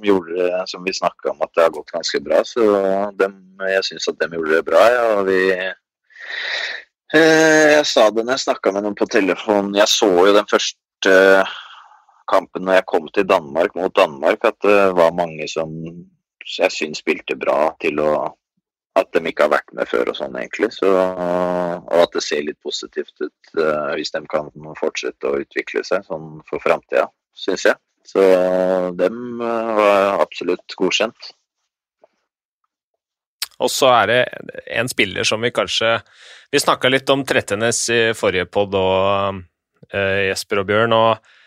som 0.70 0.84
vi 0.87 0.94
snakka 0.94 1.32
om 1.32 1.42
at 1.42 1.50
det 1.56 1.64
har 1.64 1.75
gått 1.75 1.90
ganske 1.90 2.20
bra. 2.22 2.44
Så 2.46 2.62
dem, 3.18 3.40
jeg 3.66 3.84
syns 3.88 4.08
at 4.12 4.20
dem 4.22 4.37
gjorde 4.38 4.54
det 4.54 4.66
bra. 4.68 4.84
Ja, 4.92 5.06
og 5.18 5.26
vi 5.26 5.40
eh, 5.50 5.75
Jeg 7.75 7.87
sa 7.90 8.10
det 8.10 8.22
når 8.22 8.37
jeg 8.37 8.46
snakka 8.46 8.72
med 8.72 8.87
noen 8.87 8.98
på 8.98 9.08
telefon. 9.10 9.75
Jeg 9.75 9.90
så 9.90 10.12
jo 10.12 10.37
den 10.37 10.46
første 10.50 11.16
kampen 12.28 12.66
når 12.66 12.80
jeg 12.80 12.88
kom 12.90 13.08
til 13.14 13.26
Danmark 13.28 13.75
mot 13.78 13.94
Danmark, 13.97 14.44
at 14.44 14.58
det 14.64 14.92
var 14.99 15.16
mange 15.16 15.49
som 15.50 15.73
jeg 16.49 16.73
syns 16.73 17.02
spilte 17.02 17.37
bra 17.38 17.73
til 17.82 18.00
å 18.04 18.12
At 18.99 19.12
de 19.14 19.20
ikke 19.30 19.44
har 19.44 19.52
vært 19.52 19.68
med 19.78 19.87
før 19.87 20.08
og 20.11 20.16
sånn, 20.18 20.35
egentlig. 20.40 20.73
Så, 20.75 20.88
og 20.90 22.00
at 22.02 22.14
det 22.16 22.23
ser 22.25 22.40
litt 22.42 22.58
positivt 22.66 23.12
ut 23.20 23.50
uh, 23.61 23.92
hvis 23.94 24.11
de 24.11 24.25
kan 24.26 24.49
fortsette 24.80 25.28
å 25.28 25.38
utvikle 25.38 25.85
seg 25.87 26.02
sånn 26.08 26.40
for 26.49 26.58
framtida, 26.58 27.04
syns 27.30 27.68
jeg. 27.68 27.78
Så 28.02 28.25
dem 28.99 29.38
var 29.38 30.18
absolutt 30.18 30.75
godkjent. 30.80 31.30
Og 33.62 33.70
så 33.70 33.92
er 34.00 34.11
det 34.11 34.20
en 34.80 34.90
spiller 34.90 35.26
som 35.28 35.47
vi 35.47 35.54
kanskje 35.54 36.00
Vi 36.50 36.58
snakka 36.58 36.90
litt 36.90 37.11
om 37.14 37.23
Trettenes 37.28 37.85
i 37.94 38.02
forrige 38.18 38.50
pod 38.50 38.75
og 38.75 39.42
uh, 39.94 40.20
Jesper 40.26 40.64
og 40.64 40.73
Bjørn. 40.73 40.99
og 40.99 41.38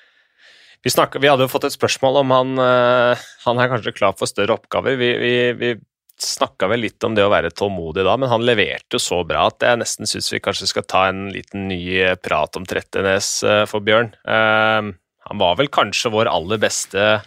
vi, 0.84 0.94
snakket, 0.94 1.22
vi, 1.22 1.30
hadde 1.32 1.48
jo 1.48 1.52
fått 1.52 1.70
et 1.70 1.78
spørsmål 1.78 2.22
om 2.24 2.36
han, 2.36 2.52
uh, 2.60 3.30
han 3.46 3.62
er 3.62 3.72
kanskje 3.72 3.96
klar 3.96 4.16
for 4.18 4.30
større 4.30 4.58
oppgaver. 4.58 4.98
Vi, 5.00 5.12
vi, 5.22 5.34
vi 5.60 5.74
snakka 6.22 6.70
vel 6.70 6.84
litt 6.86 7.02
om 7.08 7.16
det 7.18 7.26
å 7.26 7.34
være 7.34 7.54
tålmodig 7.58 8.06
da, 8.06 8.16
men 8.20 8.30
han 8.30 8.46
leverte 8.46 8.98
jo 8.98 9.02
så 9.02 9.22
bra 9.28 9.48
at 9.50 9.64
jeg 9.66 9.82
nesten 9.82 10.10
syns 10.10 10.30
vi 10.34 10.42
kanskje 10.44 10.70
skal 10.70 10.86
ta 10.86 11.08
en 11.10 11.28
liten 11.34 11.68
ny 11.72 11.82
prat 12.22 12.58
om 12.60 12.68
Trettenes 12.70 13.40
uh, 13.48 13.64
for 13.70 13.86
Bjørn. 13.86 14.14
han 14.26 15.40
var 15.42 15.58
vel 15.58 15.70
kanskje 15.74 16.12
vår 16.14 16.30
aller 16.30 16.60
beste 16.62 17.02
Eh, 17.02 17.22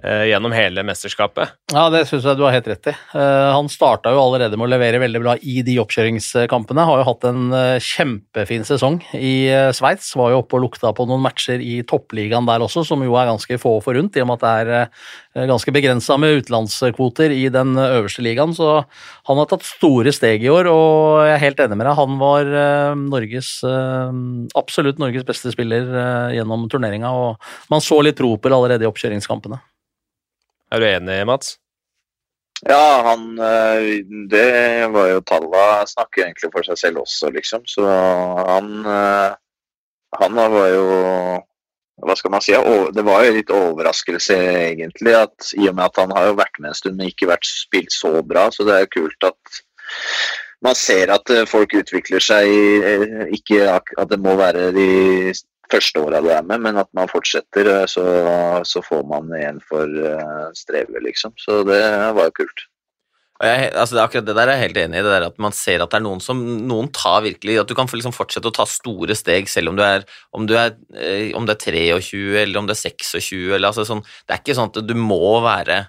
gjennom 0.00 0.54
hele 0.56 0.82
mesterskapet. 0.88 1.52
Ja, 1.72 1.84
det 1.92 2.06
syns 2.08 2.24
jeg 2.24 2.38
du 2.38 2.42
har 2.46 2.54
helt 2.54 2.68
rett 2.68 2.88
i. 2.88 2.94
Uh, 3.12 3.52
han 3.52 3.68
starta 3.70 4.10
jo 4.14 4.22
allerede 4.22 4.56
med 4.56 4.66
å 4.66 4.72
levere 4.72 5.00
veldig 5.02 5.20
bra 5.20 5.34
i 5.36 5.60
de 5.66 5.76
oppkjøringskampene. 5.82 6.86
Har 6.88 7.02
jo 7.02 7.06
hatt 7.10 7.26
en 7.28 7.42
uh, 7.52 7.76
kjempefin 7.76 8.64
sesong 8.68 8.98
i 9.16 9.34
Sveits. 9.76 10.14
Var 10.18 10.32
jo 10.32 10.40
oppe 10.40 10.56
og 10.56 10.64
lukta 10.64 10.94
på 10.96 11.06
noen 11.08 11.22
matcher 11.24 11.60
i 11.60 11.82
toppligaen 11.88 12.48
der 12.48 12.64
også, 12.64 12.86
som 12.88 13.04
jo 13.04 13.16
er 13.20 13.28
ganske 13.30 13.58
få 13.60 13.76
forunt, 13.84 14.16
i 14.16 14.24
og 14.24 14.30
med 14.30 14.40
at 14.40 14.68
det 14.72 14.80
er 15.34 15.48
ganske 15.48 15.72
begrensa 15.72 16.18
med 16.20 16.42
utenlandskvoter 16.42 17.32
i 17.32 17.46
den 17.52 17.76
øverste 17.80 18.24
ligaen. 18.24 18.52
Så 18.56 18.82
han 19.28 19.40
har 19.40 19.48
tatt 19.48 19.64
store 19.68 20.12
steg 20.12 20.44
i 20.44 20.52
år, 20.52 20.68
og 20.72 21.22
jeg 21.28 21.36
er 21.36 21.44
helt 21.46 21.64
enig 21.64 21.78
med 21.80 21.88
deg. 21.88 22.00
Han 22.00 22.18
var 22.20 22.52
Norges 23.00 23.54
absolutt 24.58 25.00
Norges 25.00 25.24
beste 25.28 25.52
spiller 25.54 25.88
gjennom 26.36 26.68
turneringa, 26.72 27.12
og 27.12 27.72
man 27.72 27.84
så 27.84 28.00
litt 28.04 28.20
det 28.20 28.52
allerede 28.52 28.84
i 28.84 28.90
oppkjøringskampene. 28.90 29.62
Er 30.72 30.80
du 30.80 30.88
enig, 30.88 31.18
Mats? 31.28 31.56
Ja, 32.62 33.02
han 33.04 33.38
eh, 33.38 34.04
Det 34.30 34.86
var 34.94 35.08
jo 35.10 35.22
Talla 35.26 35.86
snakker 35.86 36.24
egentlig 36.24 36.52
for 36.54 36.64
seg 36.66 36.78
selv 36.80 37.02
også, 37.02 37.32
liksom. 37.34 37.66
Så 37.68 37.84
han 37.84 38.70
eh, 38.86 39.34
Han 40.22 40.38
var 40.38 40.68
jo 40.70 40.86
Hva 42.02 42.16
skal 42.16 42.32
man 42.34 42.44
si? 42.44 42.54
Det 42.96 43.04
var 43.06 43.26
jo 43.26 43.34
litt 43.36 43.50
overraskelse, 43.52 44.36
egentlig, 44.72 45.12
at 45.14 45.52
i 45.58 45.68
og 45.68 45.76
med 45.76 45.84
at 45.90 46.00
han 46.00 46.14
har 46.16 46.30
jo 46.30 46.38
vært 46.40 46.56
med 46.58 46.72
en 46.72 46.78
stund, 46.78 46.96
men 46.98 47.12
ikke 47.12 47.28
vært 47.30 47.46
spilt 47.46 47.92
så 47.94 48.16
bra. 48.26 48.48
Så 48.50 48.64
det 48.66 48.74
er 48.74 48.86
jo 48.86 48.94
kult 48.96 49.28
at 49.28 49.60
man 50.64 50.78
ser 50.78 51.12
at 51.14 51.30
eh, 51.30 51.44
folk 51.46 51.76
utvikler 51.78 52.24
seg, 52.24 52.48
ikke 53.36 53.68
at 53.76 54.10
det 54.10 54.18
må 54.24 54.34
være 54.40 54.70
de 54.74 54.88
første 55.72 56.02
åra 56.02 56.20
du 56.22 56.28
er 56.32 56.44
med, 56.46 56.62
men 56.64 56.80
at 56.80 56.90
man 56.96 57.10
fortsetter, 57.10 57.70
eh, 57.72 57.86
så, 57.90 58.04
så 58.68 58.84
får 58.84 59.06
man 59.08 59.32
igjen 59.38 59.62
for 59.64 59.88
uh, 59.88 60.50
strevet, 60.56 61.00
liksom. 61.04 61.34
Så 61.40 61.62
det 61.68 61.80
var 62.16 62.28
jo 62.28 62.36
kult. 62.42 62.68
Jeg, 63.42 63.72
altså 63.74 63.98
akkurat 63.98 64.26
det 64.28 64.34
der 64.36 64.50
er 64.52 64.60
jeg 64.60 64.68
helt 64.68 64.76
enig 64.84 65.00
i. 65.00 65.02
det 65.02 65.14
der 65.16 65.24
At 65.26 65.38
man 65.42 65.54
ser 65.56 65.82
at 65.82 65.90
det 65.90 65.98
er 65.98 66.04
noen 66.04 66.20
som 66.22 66.38
noen 66.68 66.86
tar 66.94 67.24
virkelig 67.24 67.56
At 67.58 67.70
du 67.70 67.74
kan 67.74 67.88
liksom 67.90 68.14
fortsette 68.14 68.46
å 68.46 68.54
ta 68.54 68.66
store 68.70 69.16
steg 69.18 69.50
selv 69.50 69.72
om 69.72 69.78
du 69.78 69.82
er 69.82 70.04
om 70.36 70.46
du 70.46 70.54
er, 70.54 70.76
eh, 70.94 71.32
om 71.34 71.48
det 71.48 71.56
er 71.56 71.64
23 71.98 72.36
eller 72.44 72.60
om 72.60 72.68
det 72.68 72.76
er 72.76 72.92
26 72.92 73.56
eller 73.56 73.72
altså 73.72 73.86
sånn, 73.88 74.04
Det 74.28 74.36
er 74.36 74.44
ikke 74.44 74.54
sånn 74.60 74.70
at 74.70 74.78
du 74.86 74.94
må 74.94 75.40
være 75.42 75.80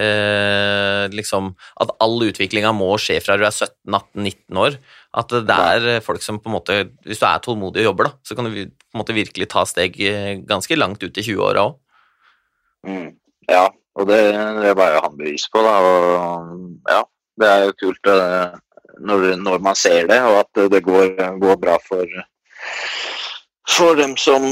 eh, 0.00 1.06
liksom 1.12 1.52
At 1.82 1.92
all 2.02 2.20
utviklinga 2.28 2.72
må 2.76 2.92
skje 3.00 3.18
fra 3.24 3.36
du 3.38 3.44
er 3.46 3.54
17-18-19 3.54 4.60
år. 4.62 4.78
At 5.16 5.32
det 5.48 5.56
er 5.56 6.04
folk 6.04 6.24
som 6.24 6.40
på 6.42 6.50
en 6.50 6.56
måte 6.58 6.78
Hvis 7.06 7.22
du 7.22 7.26
er 7.28 7.42
tålmodig 7.44 7.84
og 7.84 7.90
jobber, 7.90 8.10
da, 8.10 8.20
så 8.26 8.36
kan 8.36 8.48
du 8.48 8.54
på 8.56 8.94
en 8.96 9.02
måte 9.02 9.16
virkelig 9.16 9.48
ta 9.52 9.64
steg 9.68 9.98
eh, 10.04 10.36
ganske 10.46 10.78
langt 10.78 11.02
ut 11.02 11.18
i 11.18 11.26
20-åra 11.26 11.66
òg. 11.70 11.80
Mm, 12.86 13.08
ja, 13.50 13.66
og 13.96 14.08
det, 14.10 14.20
det 14.62 14.76
var 14.78 14.94
jo 14.94 15.02
han 15.06 15.18
bevis 15.18 15.48
på, 15.50 15.62
da. 15.64 15.74
Og 15.82 16.92
ja, 16.92 17.02
det 17.40 17.50
er 17.50 17.64
jo 17.66 17.78
kult 17.80 18.12
eh, 18.12 18.56
når, 19.00 19.32
når 19.40 19.64
man 19.64 19.78
ser 19.78 20.08
det, 20.10 20.20
og 20.24 20.42
at 20.44 20.62
det 20.72 20.84
går, 20.84 21.16
går 21.40 21.58
bra 21.60 21.76
for, 21.84 22.06
for 23.68 23.98
dem 23.98 24.16
som 24.20 24.46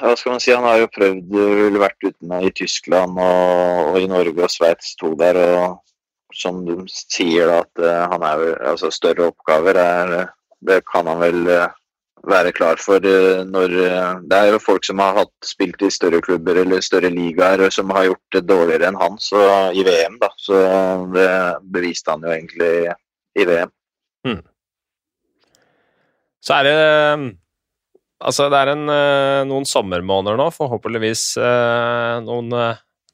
hva 0.00 0.12
skal 0.16 0.34
man 0.34 0.42
si, 0.42 0.52
Han 0.54 0.66
har 0.66 0.82
jo 0.82 0.92
prøvd, 0.92 1.32
ville 1.32 1.82
vært 1.82 2.04
ute 2.04 2.28
med 2.28 2.48
i 2.48 2.54
Tyskland 2.62 3.18
og, 3.18 3.92
og 3.92 3.98
i 4.00 4.08
Norge 4.10 4.46
og 4.46 4.52
Sveits, 4.52 4.94
to 5.00 5.14
der 5.18 5.38
og 5.46 5.82
som 6.34 6.64
de 6.66 6.74
sier, 6.90 7.48
da, 7.48 7.62
at 7.62 7.80
uh, 7.80 8.04
han 8.12 8.24
er 8.26 8.44
altså 8.72 8.90
større 8.92 9.30
oppgaver 9.30 9.78
er, 9.80 10.16
Det 10.66 10.82
kan 10.88 11.06
han 11.06 11.20
vel 11.20 11.46
uh, 11.48 11.68
være 12.26 12.50
klar 12.52 12.80
for 12.82 13.00
når 13.46 13.74
Det 14.26 14.36
er 14.36 14.50
jo 14.50 14.58
folk 14.58 14.84
som 14.84 14.98
har 14.98 15.14
hatt, 15.20 15.32
spilt 15.44 15.82
i 15.86 15.92
større 15.94 16.20
klubber 16.24 16.58
eller 16.58 16.82
større 16.82 17.12
ligaer 17.12 17.62
som 17.70 17.92
har 17.94 18.08
gjort 18.08 18.34
det 18.34 18.42
dårligere 18.48 18.88
enn 18.88 18.98
han 18.98 19.20
så, 19.22 19.70
i 19.70 19.84
VM, 19.86 20.18
da. 20.18 20.32
Så 20.36 20.58
det 21.14 21.30
beviste 21.70 22.10
han 22.10 22.26
jo 22.26 22.34
egentlig 22.34 22.72
i 23.36 23.46
VM. 23.46 23.70
Hmm. 24.26 24.42
Så 26.42 26.58
er 26.58 26.66
det 26.66 27.36
Altså, 28.24 28.46
det 28.52 28.58
er 28.62 28.72
en, 28.72 28.86
noen 29.50 29.66
sommermåneder 29.68 30.38
nå, 30.40 30.48
forhåpentligvis 30.54 31.34
noen 32.24 32.54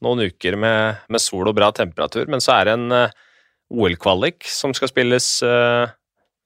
noen 0.03 0.25
uker 0.27 0.57
med, 0.59 1.03
med, 1.11 1.21
sol 1.23 1.47
og 1.47 1.55
bra 1.55 1.69
temperatur. 1.75 2.27
Men 2.31 2.43
så 2.43 2.57
er 2.57 2.67
det 2.67 2.73
en 2.77 2.95
OL-kvalik 3.73 4.47
som 4.51 4.75
skal 4.75 4.91
spilles 4.91 5.27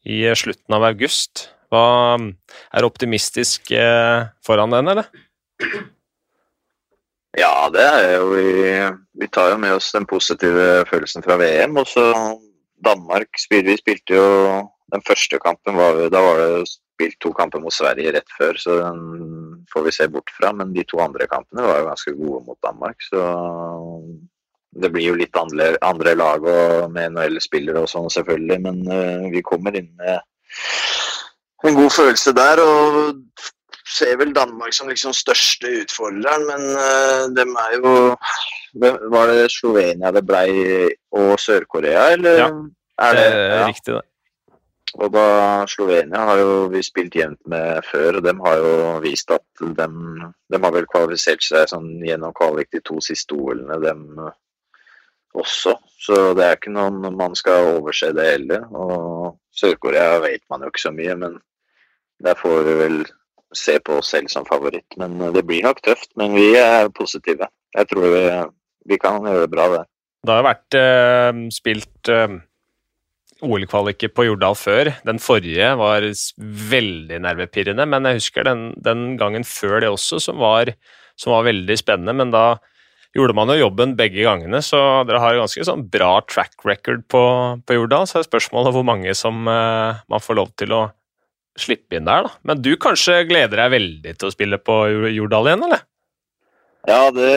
i 0.05 0.19
slutten 0.37 0.77
av 0.77 0.85
august. 0.89 1.47
Hva 1.73 2.17
Er 2.17 2.87
optimistisk 2.87 3.73
foran 4.45 4.75
den, 4.75 4.93
eller? 4.93 5.09
Ja, 7.37 7.69
det 7.73 7.83
er 7.83 8.15
jo 8.15 8.29
vi, 8.31 8.47
vi 9.21 9.27
tar 9.29 9.51
jo 9.53 9.59
med 9.61 9.75
oss 9.77 9.91
den 9.93 10.07
positive 10.09 10.85
følelsen 10.89 11.25
fra 11.25 11.37
VM. 11.37 11.77
Og 11.77 11.89
så 11.89 12.07
Danmark 12.85 13.37
spilte 13.41 13.73
vi 13.73 13.77
spilte 13.81 14.17
jo 14.17 14.27
Den 14.87 15.03
første 15.03 15.35
kampen 15.43 15.75
var 15.75 15.97
da 16.07 16.21
var 16.23 16.37
det 16.39 16.67
spilt 16.97 17.19
to 17.21 17.31
kamper 17.37 17.61
mot 17.61 17.73
Sverige 17.73 18.15
rett 18.15 18.31
før, 18.37 18.57
så 18.57 18.79
den 18.81 19.65
får 19.71 19.85
vi 19.85 19.93
se 19.93 20.07
bort 20.09 20.33
fra. 20.33 20.51
Men 20.57 20.73
de 20.73 20.85
to 20.89 21.01
andre 21.03 21.29
kampene 21.29 21.65
var 21.67 21.83
jo 21.83 21.91
ganske 21.91 22.15
gode 22.17 22.41
mot 22.47 22.59
Danmark, 22.65 22.97
så 23.05 23.21
det 24.77 24.89
blir 24.93 25.11
jo 25.11 25.17
litt 25.17 25.37
andre, 25.37 25.75
andre 25.85 26.15
lag 26.17 26.43
og 26.43 26.89
med 26.93 27.13
NHL-spillere 27.13 27.85
og 27.85 27.91
sånn, 27.91 28.09
selvfølgelig. 28.13 28.57
Men 28.65 28.81
uh, 28.89 29.29
vi 29.33 29.45
kommer 29.45 29.77
inn 29.77 29.91
med 30.01 30.17
en 31.65 31.77
god 31.77 31.93
følelse 31.93 32.33
der. 32.37 32.61
og 32.65 33.45
ser 33.87 34.17
vel 34.19 34.33
Danmark 34.35 34.73
som 34.75 34.89
liksom 34.91 35.13
største 35.15 35.69
utfordreren, 35.83 36.43
men 36.49 36.65
uh, 36.75 37.27
dem 37.37 37.55
er 37.55 37.77
jo 37.79 37.91
Var 38.77 39.31
det 39.31 39.47
Slovenia 39.49 40.11
det 40.13 40.21
blei 40.27 40.49
og 41.15 41.39
Sør-Korea, 41.41 42.11
eller? 42.13 42.35
Ja, 42.43 42.49
det 43.15 43.23
er, 43.23 43.37
ja. 43.39 43.61
riktig, 43.65 43.95
det. 43.95 44.03
Og 44.97 45.11
da 45.13 45.27
Slovenia 45.69 46.23
har 46.31 46.39
jo 46.41 46.53
vi 46.73 46.81
spilt 46.85 47.15
jevnt 47.15 47.41
med 47.49 47.85
før, 47.85 48.17
og 48.17 48.25
de 48.25 48.33
har 48.41 48.61
jo 48.63 48.71
vist 49.03 49.29
at 49.33 49.45
de, 49.61 49.87
de 50.49 50.59
har 50.63 50.73
vel 50.73 50.87
kvalifisert 50.89 51.45
seg 51.45 51.69
sånn 51.69 51.91
gjennom 52.05 52.33
kvalik 52.37 52.71
de 52.73 52.81
to 52.85 52.97
siste 53.05 53.37
OL-ene, 53.37 53.77
dem 53.83 54.07
også. 55.37 55.75
Så 56.01 56.17
det 56.37 56.47
er 56.47 56.57
ikke 56.57 56.73
noen 56.73 57.13
man 57.17 57.37
skal 57.37 57.75
overse 57.75 58.09
det 58.17 58.25
heller. 58.31 58.65
Og 58.73 59.37
Sør-Korea 59.53 60.17
vet 60.25 60.41
man 60.49 60.65
jo 60.65 60.73
ikke 60.73 60.87
så 60.87 60.93
mye, 60.95 61.17
men 61.21 61.37
der 62.25 62.39
får 62.39 62.65
vi 62.65 62.75
vel 62.81 62.99
se 63.53 63.77
på 63.79 63.99
oss 64.01 64.09
selv 64.15 64.33
som 64.33 64.49
favoritt. 64.49 64.97
Men 64.97 65.19
det 65.35 65.45
blir 65.45 65.67
nok 65.67 65.83
tøft, 65.85 66.09
men 66.17 66.33
vi 66.33 66.55
er 66.57 66.89
positive. 66.89 67.51
Jeg 67.77 67.93
tror 67.93 68.09
vi, 68.15 68.25
vi 68.89 69.01
kan 69.01 69.21
gjøre 69.21 69.45
det 69.45 69.53
bra 69.53 69.71
der. 69.75 69.87
Det 70.25 70.33
har 70.33 70.47
vært 70.47 70.81
eh, 70.81 71.47
spilt 71.53 72.09
uh 72.09 72.39
OL-kvaliker 73.45 74.11
på 74.15 74.27
Jordal 74.27 74.55
før. 74.57 74.91
Den 75.07 75.19
forrige 75.21 75.73
var 75.79 76.05
veldig 76.71 77.19
nervepirrende, 77.25 77.85
men 77.89 78.07
jeg 78.09 78.21
husker 78.21 78.47
den, 78.47 78.71
den 78.83 79.11
gangen 79.19 79.45
før 79.47 79.81
det 79.83 79.91
også, 79.93 80.21
som 80.23 80.41
var, 80.41 80.73
som 81.19 81.35
var, 81.35 81.47
veldig 81.47 81.77
spennende. 81.79 82.15
Men 82.17 82.33
da 82.33 82.45
gjorde 83.17 83.35
man 83.37 83.51
jo 83.53 83.59
jobben 83.59 83.95
begge 83.97 84.25
gangene, 84.25 84.61
så 84.65 85.03
dere 85.07 85.21
har 85.23 85.35
jo 85.35 85.43
ganske 85.45 85.65
sånn 85.69 85.87
bra 85.93 86.11
track 86.29 86.67
record 86.67 87.05
på, 87.11 87.23
på 87.65 87.79
Jordal. 87.79 88.07
Så 88.09 88.21
er 88.21 88.29
spørsmålet 88.29 88.75
hvor 88.75 88.87
mange 88.87 89.13
som 89.17 89.45
uh, 89.49 89.99
man 90.09 90.23
får 90.23 90.41
lov 90.41 90.53
til 90.59 90.75
å 90.77 90.85
slippe 91.57 91.97
inn 91.97 92.05
der, 92.05 92.27
da. 92.27 92.33
Men 92.45 92.61
du 92.61 92.75
kanskje 92.81 93.23
gleder 93.29 93.63
deg 93.63 93.73
veldig 93.73 94.17
til 94.17 94.29
å 94.29 94.33
spille 94.33 94.61
på 94.61 94.81
Jordal 95.15 95.51
igjen, 95.51 95.69
eller? 95.69 95.85
Ja, 96.87 97.09
det 97.11 97.31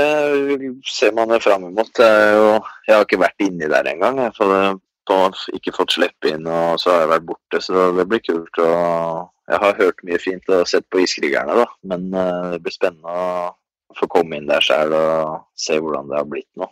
ser 0.87 1.15
man 1.17 1.33
fram 1.43 1.65
mot. 1.75 1.99
Jeg, 1.99 2.61
har 2.87 3.03
ikke 3.03 3.19
vært 3.19 3.43
inni 3.43 3.67
der 3.71 3.89
engang. 3.91 4.21
For 4.37 4.79
og 5.15 5.39
ikke 5.57 5.75
fått 5.77 5.97
slippe 5.97 6.33
inn, 6.33 6.49
og 6.49 6.81
så 6.81 6.95
har 6.95 7.05
jeg 7.05 7.13
vært 7.15 7.29
borte. 7.29 7.63
Så 7.65 7.87
det 7.97 8.07
blir 8.11 8.23
kult. 8.25 8.61
Og 8.63 9.51
jeg 9.51 9.63
har 9.65 9.81
hørt 9.81 10.05
mye 10.07 10.21
fint 10.23 10.53
og 10.55 10.69
sett 10.71 10.87
på 10.91 11.03
Iskrigerne, 11.05 11.57
da. 11.63 11.67
Men 11.93 12.11
uh, 12.15 12.51
det 12.55 12.61
blir 12.65 12.75
spennende 12.75 13.15
å 13.15 13.97
få 13.99 14.07
komme 14.11 14.39
inn 14.39 14.51
der 14.51 14.63
sjøl 14.63 14.95
og 14.95 15.41
se 15.59 15.81
hvordan 15.83 16.11
det 16.11 16.21
har 16.21 16.29
blitt 16.31 16.51
nå. 16.61 16.69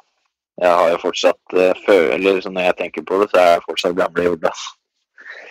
Jeg 0.58 0.74
har 0.74 0.88
jo 0.90 0.96
fortsatt 0.98 1.52
Eller 1.54 2.40
så 2.42 2.50
Når 2.50 2.64
jeg 2.64 2.76
tenker 2.80 3.04
på 3.06 3.20
det, 3.20 3.28
så 3.30 3.38
er 3.38 3.52
jeg 3.52 3.64
fortsatt 3.66 3.98
gamle 3.98 4.24
Jorda. 4.26 4.50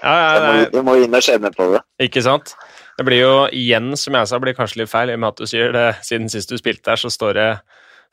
Ja, 0.01 0.11
ja, 0.11 0.25
ja. 0.25 0.33
jeg 0.33 0.41
må, 0.41 0.65
jeg 0.75 0.85
må 0.87 0.95
inn 0.99 1.15
og 1.15 1.23
kjenne 1.23 1.51
på 1.55 1.69
det. 1.71 1.81
Ikke 2.03 2.23
sant? 2.25 2.53
Det 2.97 3.05
blir 3.05 3.21
jo 3.21 3.33
igjen, 3.53 3.91
som 3.99 4.17
jeg 4.17 4.29
sa, 4.29 4.39
blir 4.41 4.55
kanskje 4.57 4.81
litt 4.81 4.91
feil, 4.91 5.11
i 5.11 5.15
og 5.17 5.21
med 5.21 5.35
at 5.35 5.41
du 5.41 5.49
sier 5.49 5.73
det 5.73 5.87
siden 6.05 6.29
sist 6.33 6.49
du 6.49 6.57
spilte 6.57 6.89
der, 6.89 6.99
så 6.99 7.11
står 7.13 7.37
det, 7.37 7.49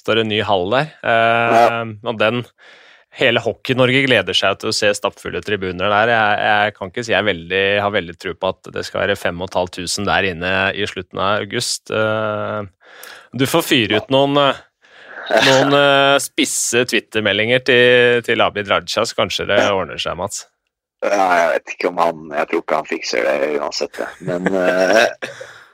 står 0.04 0.18
det 0.18 0.24
en 0.24 0.32
ny 0.32 0.40
hall 0.44 0.66
der. 0.74 0.90
Eh. 1.08 1.92
Og 2.04 2.18
den 2.20 2.42
hele 3.14 3.42
Hockey-Norge 3.42 4.04
gleder 4.08 4.36
seg 4.36 4.58
til 4.60 4.70
å 4.70 4.74
se 4.74 4.90
stappfulle 4.96 5.42
tribuner 5.44 5.92
der. 5.92 6.12
Jeg, 6.14 6.38
jeg 6.48 6.76
kan 6.78 6.90
ikke 6.90 7.04
si 7.06 7.14
jeg 7.14 7.28
veldig, 7.28 7.64
har 7.84 7.94
veldig 7.94 8.16
tro 8.18 8.34
på 8.38 8.52
at 8.54 8.70
det 8.74 8.84
skal 8.86 9.04
være 9.04 9.18
5500 9.18 10.08
der 10.08 10.30
inne 10.32 10.54
i 10.74 10.88
slutten 10.90 11.20
av 11.22 11.44
august. 11.44 11.92
Eh, 11.94 12.62
du 13.34 13.46
får 13.50 13.66
fyre 13.66 14.02
ut 14.02 14.10
noen, 14.14 14.40
eh, 14.42 14.64
noen 15.46 15.78
eh, 15.78 16.16
spisse 16.22 16.84
Twitter-meldinger 16.90 17.62
til, 17.66 18.24
til 18.26 18.44
Abid 18.44 18.70
Raja, 18.72 19.06
så 19.06 19.20
kanskje 19.22 19.48
det 19.52 19.62
ordner 19.70 20.00
seg, 20.00 20.18
Mats. 20.18 20.46
Ja, 21.04 21.24
jeg 21.36 21.48
vet 21.52 21.72
ikke 21.74 21.88
om 21.90 21.98
han 22.00 22.30
Jeg 22.32 22.48
tror 22.48 22.62
ikke 22.62 22.76
han 22.78 22.86
fikser 22.88 23.26
det 23.26 23.48
uansett. 23.58 23.98
Men 24.24 24.46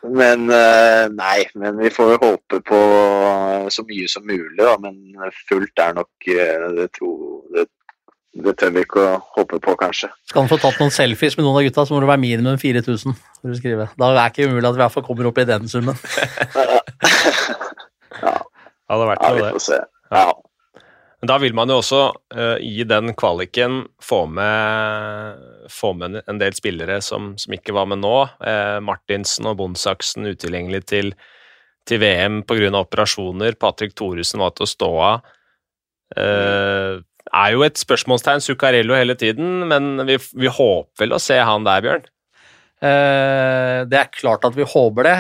Men 0.07 0.47
nei, 1.13 1.41
men 1.61 1.77
vi 1.77 1.91
får 1.93 2.15
jo 2.15 2.21
håpe 2.23 2.61
på 2.65 2.79
så 3.73 3.85
mye 3.85 4.09
som 4.09 4.25
mulig, 4.25 4.57
da. 4.57 4.73
Men 4.81 4.97
fullt 5.49 5.83
er 5.85 5.93
nok 5.99 6.09
det, 6.25 6.87
tror, 6.97 7.19
det, 7.53 7.67
det 8.41 8.55
tør 8.57 8.73
vi 8.77 8.85
ikke 8.87 9.05
å 9.05 9.19
håpe 9.37 9.61
på, 9.61 9.77
kanskje. 9.83 10.09
Skal 10.31 10.47
han 10.47 10.51
få 10.51 10.61
tatt 10.63 10.81
noen 10.81 10.95
selfies 10.95 11.37
med 11.37 11.45
noen 11.45 11.61
av 11.61 11.67
gutta, 11.69 11.85
så 11.85 11.97
må 11.97 12.01
det 12.01 12.11
være 12.15 12.25
minimum 12.25 12.57
4000. 12.63 13.17
for 13.43 13.53
å 13.53 13.59
skrive. 13.61 13.91
Da 14.01 14.09
er 14.09 14.17
det 14.17 14.27
ikke 14.33 14.49
umulig 14.49 14.71
at 14.71 14.77
vi 14.77 14.81
i 14.81 14.85
hvert 14.87 14.97
fall 14.97 15.09
kommer 15.11 15.29
opp 15.31 15.41
i 15.43 15.49
den 15.53 15.69
summen. 15.69 16.01
ja. 18.25 18.37
Det 18.41 18.97
hadde 18.97 19.11
vært 19.13 19.27
ja, 19.27 19.35
noe, 19.35 19.43
vi 19.43 19.53
får 19.59 19.67
se. 19.69 19.83
Ja. 20.11 20.29
Men 21.21 21.29
da 21.29 21.37
vil 21.43 21.53
man 21.57 21.69
jo 21.69 21.81
også 21.83 22.01
uh, 22.33 22.57
i 22.65 22.81
den 22.89 23.13
kvaliken 23.19 23.83
få 24.01 24.23
med, 24.33 25.43
få 25.69 25.93
med 25.99 26.23
en 26.25 26.41
del 26.41 26.57
spillere 26.57 26.97
som, 27.05 27.35
som 27.41 27.57
ikke 27.57 27.75
var 27.77 27.91
med 27.91 28.01
nå. 28.01 28.15
Uh, 28.41 28.79
Martinsen 28.85 29.51
og 29.51 29.59
Bondsaksen 29.61 30.31
utilgjengelig 30.31 30.87
til, 30.89 31.13
til 31.89 32.01
VM 32.01 32.41
pga. 32.49 32.73
operasjoner. 32.81 33.59
Patrick 33.61 33.93
Thoresen 34.01 34.41
var 34.41 34.57
til 34.57 34.65
å 34.65 34.73
stå 34.73 34.91
av. 35.11 35.29
Uh, 36.17 37.05
er 37.31 37.53
jo 37.53 37.69
et 37.69 37.77
spørsmålstegn, 37.79 38.41
Zuccarello 38.43 38.97
hele 38.97 39.15
tiden, 39.15 39.69
men 39.69 40.01
vi, 40.09 40.17
vi 40.41 40.49
håper 40.49 41.05
vel 41.05 41.13
å 41.15 41.21
se 41.21 41.37
han 41.37 41.69
der, 41.69 41.85
Bjørn? 41.85 42.09
det 42.81 43.97
er 43.99 44.07
klart 44.09 44.47
at 44.49 44.55
vi 44.57 44.65
håper 44.65 45.05
det, 45.05 45.13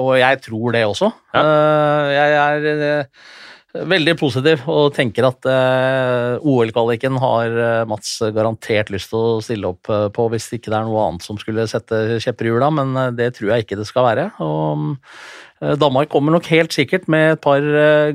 og 0.00 0.14
jeg 0.16 0.38
tror 0.46 0.72
det 0.72 0.80
også. 0.88 1.10
Ja. 1.36 1.42
jeg 2.08 2.38
er 2.40 3.10
veldig 3.90 4.14
positiv 4.18 4.62
og 4.70 4.94
tenker 4.96 5.26
at 5.28 5.46
eh, 5.50 6.36
OL-kvaliken 6.40 7.18
har 7.22 7.56
uh, 7.56 7.88
Mats 7.88 8.18
garantert 8.34 8.92
lyst 8.94 9.10
til 9.12 9.18
å 9.18 9.40
stille 9.44 9.72
opp 9.72 9.90
uh, 9.92 10.06
på 10.14 10.28
hvis 10.32 10.48
ikke 10.56 10.72
det 10.72 10.78
er 10.78 10.86
noe 10.88 11.02
annet 11.08 11.26
som 11.26 11.38
skulle 11.40 11.66
sette 11.70 12.20
kjepper 12.22 12.48
i 12.48 12.52
hjula, 12.52 12.70
men 12.74 12.94
det 13.18 13.32
tror 13.36 13.52
jeg 13.52 13.66
ikke 13.66 13.78
det 13.80 13.88
skal 13.88 14.06
være. 14.08 14.28
Og 14.44 14.96
Danmark 15.80 16.10
kommer 16.12 16.34
nok 16.34 16.48
helt 16.52 16.74
sikkert 16.76 17.06
med 17.08 17.36
et 17.36 17.42
par 17.44 17.64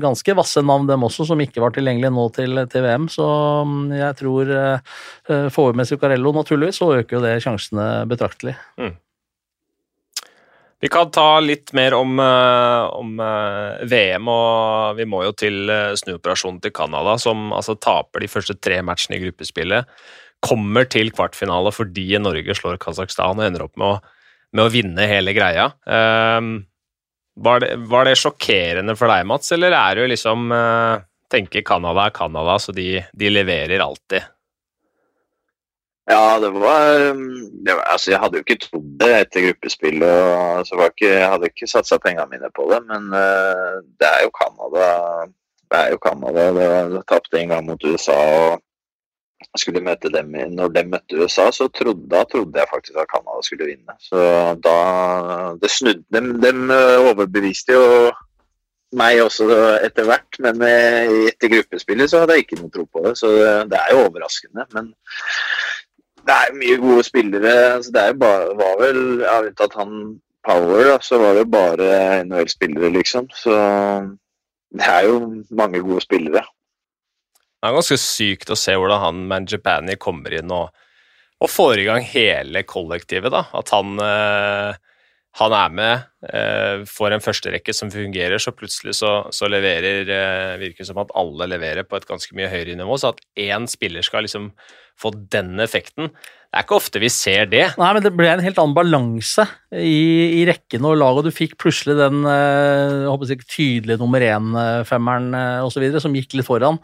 ganske 0.02 0.36
vasse 0.38 0.62
navn, 0.62 0.86
dem 0.86 1.02
også, 1.08 1.26
som 1.26 1.40
ikke 1.42 1.62
var 1.64 1.74
tilgjengelige 1.74 2.14
nå 2.14 2.28
til, 2.36 2.60
til 2.70 2.86
VM. 2.86 3.08
Så 3.10 3.26
um, 3.66 3.88
jeg 3.90 4.18
tror 4.20 4.52
får 5.26 5.72
vi 5.72 5.80
med 5.80 5.90
Zuccarello, 5.90 6.34
naturligvis, 6.36 6.78
så 6.78 6.92
øker 7.00 7.18
jo 7.18 7.24
det 7.24 7.40
sjansene 7.42 7.88
betraktelig. 8.10 8.54
Mm. 8.78 8.94
Vi 10.82 10.88
kan 10.90 11.12
ta 11.14 11.38
litt 11.38 11.70
mer 11.78 11.94
om, 11.94 12.18
om, 12.18 13.20
VM, 13.86 14.28
og 14.28 14.96
vi 14.98 15.04
må 15.06 15.20
jo 15.22 15.30
til 15.38 15.70
snuoperasjonen 16.00 16.58
til 16.64 16.72
Canada, 16.74 17.14
som 17.22 17.52
altså 17.54 17.76
taper 17.78 18.24
de 18.24 18.30
første 18.32 18.56
tre 18.58 18.80
matchene 18.82 19.20
i 19.20 19.22
gruppespillet. 19.22 19.86
Kommer 20.42 20.88
til 20.90 21.12
kvartfinale 21.14 21.70
fordi 21.70 22.08
Norge 22.18 22.58
slår 22.58 22.80
Kasakhstan 22.82 23.38
og 23.38 23.46
ender 23.46 23.68
opp 23.68 23.78
med 23.78 23.92
å, 23.92 24.18
med 24.58 24.64
å 24.64 24.72
vinne 24.74 25.06
hele 25.06 25.36
greia. 25.38 25.68
Um, 25.86 26.64
var, 27.38 27.62
det, 27.62 27.76
var, 27.86 28.10
det, 28.10 28.18
sjokkerende 28.18 28.98
for 28.98 29.14
deg, 29.14 29.30
Mats, 29.30 29.54
eller 29.54 29.78
er 29.78 30.02
du 30.02 30.10
liksom 30.10 30.50
Tenker 31.32 31.62
Canada 31.64 32.10
er 32.10 32.16
Canada, 32.18 32.58
så 32.60 32.74
de, 32.76 32.98
de 33.16 33.30
leverer 33.32 33.80
alltid? 33.80 34.26
Ja, 36.10 36.38
det 36.40 36.50
var, 36.50 37.14
det 37.66 37.74
var, 37.74 37.84
Altså, 37.92 38.10
jeg 38.10 38.20
hadde 38.20 38.38
jo 38.38 38.44
ikke 38.46 38.58
trodd 38.64 38.88
det 39.00 39.12
etter 39.20 39.46
gruppespillet. 39.46 40.08
og 40.08 40.78
var 40.78 40.90
ikke, 40.90 41.12
Jeg 41.14 41.28
hadde 41.28 41.50
ikke 41.52 41.70
satsa 41.70 41.98
pengene 42.02 42.26
mine 42.30 42.50
på 42.56 42.66
det, 42.72 42.80
men 42.90 43.06
uh, 43.14 43.78
det 44.00 44.08
er 44.08 44.26
jo 44.26 44.34
Canada. 44.40 44.88
Det 45.70 45.78
er 45.78 45.94
jo 45.94 46.02
Canada. 46.02 46.48
Det 46.96 47.04
tapte 47.08 47.38
en 47.38 47.54
gang 47.54 47.66
mot 47.66 47.84
USA. 47.84 48.18
og 49.52 49.58
skulle 49.58 49.82
møte 49.84 50.08
dem, 50.08 50.34
Når 50.54 50.68
de 50.68 50.84
møtte 50.84 51.22
USA, 51.22 51.50
så 51.50 51.68
trodde, 51.68 52.08
da 52.10 52.24
trodde 52.24 52.58
jeg 52.58 52.70
faktisk 52.70 52.98
at 52.98 53.10
Canada 53.14 53.42
skulle 53.42 53.66
vinne. 53.66 53.94
Så 54.00 54.18
da 54.64 55.54
Det 55.62 55.70
snudde 55.70 56.04
dem. 56.12 56.40
De 56.40 56.52
overbeviste 56.98 57.72
jo 57.72 58.10
meg 58.92 59.22
også 59.22 59.46
etter 59.84 60.04
hvert, 60.04 60.36
men 60.44 60.62
etter 60.62 61.48
gruppespillet 61.48 62.10
så 62.10 62.20
hadde 62.20 62.34
jeg 62.36 62.44
ikke 62.44 62.58
noe 62.60 62.70
tro 62.74 62.84
på 62.84 63.06
det. 63.06 63.14
Så 63.18 63.30
det 63.70 63.78
er 63.78 63.94
jo 63.94 64.04
overraskende. 64.04 64.66
Men 64.74 64.92
det 66.26 66.34
er 66.34 66.58
mye 66.58 66.78
gode 66.82 67.04
spillere. 67.06 67.54
Altså, 67.76 67.92
det 67.94 68.18
bare, 68.20 68.52
var 68.58 68.76
vel, 68.80 69.00
ja, 69.24 69.38
Unntatt 69.46 69.78
han 69.78 69.96
Power, 70.42 70.84
da, 70.88 70.96
så 71.02 71.20
var 71.22 71.36
det 71.38 71.46
bare 71.52 71.88
NHL-spillere, 72.24 72.90
liksom. 72.96 73.28
Så 73.38 73.54
det 74.74 74.88
er 74.88 75.06
jo 75.06 75.18
mange 75.54 75.82
gode 75.84 76.02
spillere. 76.02 76.42
Det 77.62 77.68
er 77.68 77.76
ganske 77.76 77.98
sykt 78.00 78.50
å 78.50 78.58
se 78.58 78.74
hvordan 78.74 79.04
han 79.04 79.20
Manjapani 79.30 79.94
kommer 80.02 80.34
inn 80.34 80.50
og, 80.50 80.72
og, 81.38 81.50
får 81.50 81.78
i 81.78 81.84
gang 81.86 82.02
hele 82.02 82.64
kollektivet. 82.66 83.30
da. 83.30 83.44
At 83.54 83.70
han, 83.70 83.94
eh, 84.02 84.80
han 85.38 85.54
er 85.54 85.76
med, 85.78 86.08
eh, 86.26 86.82
får 86.90 87.14
en 87.14 87.22
førsterekke 87.22 87.74
som 87.76 87.92
fungerer, 87.94 88.42
så 88.42 88.50
plutselig 88.50 88.96
så, 88.98 89.12
så 89.30 89.46
leverer 89.46 90.10
eh, 90.10 90.58
Virker 90.58 90.90
som 90.90 90.98
at 91.04 91.14
alle 91.14 91.46
leverer 91.54 91.86
på 91.86 92.00
et 92.00 92.08
ganske 92.08 92.34
mye 92.34 92.50
høyere 92.50 92.74
nivå. 92.82 92.98
Så 92.98 93.14
at 93.14 93.22
én 93.38 93.70
spiller 93.70 94.02
skal 94.02 94.26
liksom 94.26 94.50
få 95.00 95.12
den 95.32 95.60
effekten. 95.62 96.12
Det 96.52 96.60
er 96.60 96.66
ikke 96.66 96.76
ofte 96.76 97.00
vi 97.00 97.08
ser 97.08 97.46
det. 97.48 97.62
Nei, 97.80 97.90
men 97.96 98.04
det 98.04 98.10
ble 98.12 98.26
en 98.28 98.42
helt 98.44 98.58
annen 98.60 98.74
balanse 98.76 99.46
i, 99.72 100.36
i 100.36 100.42
rekken 100.44 100.84
og 100.84 100.98
laget. 101.00 101.24
Du 101.24 101.32
fikk 101.32 101.54
plutselig 101.62 101.96
den 101.96 102.26
håper 103.08 103.30
jeg, 103.30 103.46
tydelige 103.48 103.96
nummer 104.02 104.20
én-femmeren 104.20 105.30
eh, 105.38 105.64
osv. 105.64 105.86
som 106.04 106.12
gikk 106.18 106.36
litt 106.36 106.44
foran. 106.44 106.76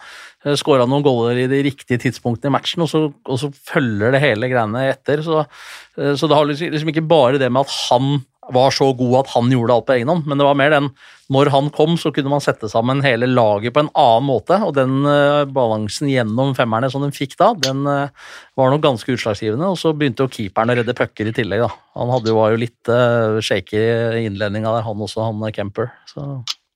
Eh, 0.46 0.56
Skåra 0.56 0.88
noen 0.88 1.04
goller 1.04 1.42
i 1.42 1.44
de 1.52 1.60
riktige 1.66 2.00
tidspunktene 2.06 2.48
i 2.48 2.56
matchen, 2.56 2.86
og 2.86 2.88
så, 2.88 3.02
og 3.12 3.42
så 3.42 3.52
følger 3.52 4.16
det 4.16 4.24
hele 4.24 4.48
greiene 4.48 4.86
etter. 4.94 5.20
Så, 5.26 5.44
så 5.92 6.32
det 6.32 6.40
har 6.40 6.48
liksom, 6.48 6.72
liksom 6.72 6.94
ikke 6.94 7.04
bare 7.12 7.42
det 7.42 7.52
med 7.52 7.68
at 7.68 7.76
han 7.90 8.22
var 8.54 8.74
så 8.74 8.90
god 8.96 9.14
at 9.22 9.30
han 9.34 9.50
gjorde 9.52 9.74
alt 9.74 9.86
på 9.88 9.94
egen 9.96 10.10
hånd, 10.12 10.26
men 10.28 10.40
det 10.40 10.46
var 10.46 10.58
mer 10.58 10.72
den 10.74 10.90
når 11.28 11.50
han 11.52 11.66
kom, 11.74 11.98
så 12.00 12.08
kunne 12.14 12.30
man 12.32 12.40
sette 12.40 12.70
sammen 12.72 13.02
hele 13.04 13.28
laget 13.28 13.74
på 13.76 13.82
en 13.84 13.90
annen 13.92 14.24
måte, 14.24 14.56
og 14.64 14.72
den 14.78 15.02
uh, 15.04 15.44
balansen 15.44 16.08
gjennom 16.08 16.54
femmerne 16.56 16.88
som 16.92 17.04
den 17.04 17.12
fikk 17.12 17.36
da, 17.40 17.50
den 17.66 17.84
uh, 17.84 18.08
var 18.56 18.72
nok 18.72 18.86
ganske 18.86 19.12
utslagsgivende, 19.12 19.68
og 19.68 19.76
så 19.80 19.92
begynte 19.92 20.24
jo 20.24 20.32
keeperen 20.32 20.72
å 20.72 20.78
redde 20.80 20.96
pucker 20.96 21.28
i 21.28 21.34
tillegg, 21.36 21.66
da. 21.66 21.68
Han 22.00 22.14
hadde, 22.14 22.36
var 22.36 22.54
jo 22.54 22.62
litt 22.64 22.92
uh, 22.92 23.42
shaky 23.44 23.76
i 23.76 24.24
innledninga 24.30 24.72
der, 24.78 24.86
han 24.88 25.04
også, 25.04 25.26
han 25.28 25.44
Kemper. 25.52 25.92
Så. 26.08 26.24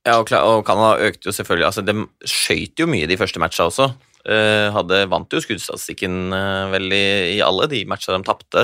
Ja, 0.05 0.19
og, 0.19 0.29
og 0.29 0.65
Canada 0.67 0.97
økte 1.07 1.31
jo 1.31 1.35
selvfølgelig 1.37 1.67
altså 1.69 1.83
De 1.87 1.95
skøyt 2.27 2.81
jo 2.83 2.89
mye 2.91 3.07
de 3.07 3.19
første 3.21 3.41
matcha 3.41 3.69
også. 3.71 3.93
Uh, 4.23 4.71
hadde, 4.71 5.01
vant 5.11 5.35
jo 5.35 5.41
skuddstatistikken 5.43 6.31
veldig 6.31 6.71
vel 6.71 6.95
i, 6.95 7.07
i, 7.35 7.39
alle 7.43 7.67
de 7.71 7.81
matchene 7.91 8.21
de 8.21 8.29
tapte, 8.29 8.63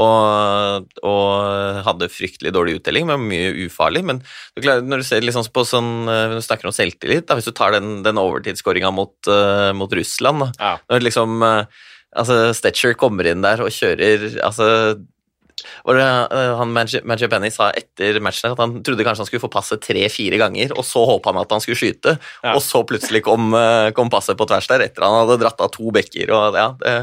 og, 0.00 0.86
og, 1.04 1.82
hadde 1.84 2.08
fryktelig 2.10 2.54
dårlig 2.56 2.78
uttelling, 2.78 3.08
men 3.10 3.26
mye 3.28 3.52
ufarlig. 3.66 4.04
Men 4.08 4.22
du 4.24 4.62
klarer, 4.64 4.86
når 4.86 5.02
du 5.02 5.08
ser 5.10 5.26
liksom 5.26 5.50
på 5.52 5.66
sånn, 5.68 5.92
uh, 6.08 6.32
når 6.32 6.38
du 6.40 6.46
snakker 6.48 6.70
om 6.70 6.76
selvtillit, 6.76 7.28
da, 7.28 7.36
hvis 7.38 7.50
du 7.50 7.54
tar 7.56 7.76
den, 7.76 7.98
den 8.06 8.20
overtidsskåringa 8.20 8.94
mot, 8.94 9.32
mot, 9.76 9.92
Russland 9.94 10.46
da, 10.46 10.52
ja. 10.58 10.76
når 10.90 11.04
liksom 11.04 11.44
altså 11.44 12.36
Stetcher 12.56 12.96
kommer 12.98 13.26
inn 13.28 13.42
der 13.44 13.62
og 13.62 13.72
kjører 13.74 14.38
altså 14.46 14.66
hvor 15.84 15.98
det 15.98 16.06
han 16.58 16.72
Magic 16.74 17.30
Penny 17.30 17.50
sa 17.52 17.70
etter 17.76 18.18
matchen 18.24 18.52
at 18.52 18.60
han 18.60 18.78
trodde 18.84 19.06
kanskje 19.06 19.24
han 19.24 19.28
skulle 19.30 19.44
få 19.44 19.52
passet 19.52 19.82
tre-fire 19.84 20.40
ganger, 20.40 20.74
og 20.76 20.86
så 20.86 21.04
håpa 21.08 21.32
han 21.32 21.42
at 21.42 21.54
han 21.54 21.62
skulle 21.64 21.80
skyte, 21.80 22.16
ja. 22.18 22.54
og 22.54 22.62
så 22.64 22.84
plutselig 22.86 23.24
kom, 23.26 23.52
uh, 23.56 23.90
kom, 23.96 24.12
passet 24.12 24.38
på 24.38 24.48
tvers 24.50 24.68
der 24.70 24.86
etter 24.86 25.06
han 25.06 25.22
hadde 25.22 25.40
dratt 25.42 25.62
av 25.64 25.72
to 25.74 25.92
bekker. 25.94 26.32
og 26.34 26.58
ja, 26.58 26.68
det, 26.80 26.94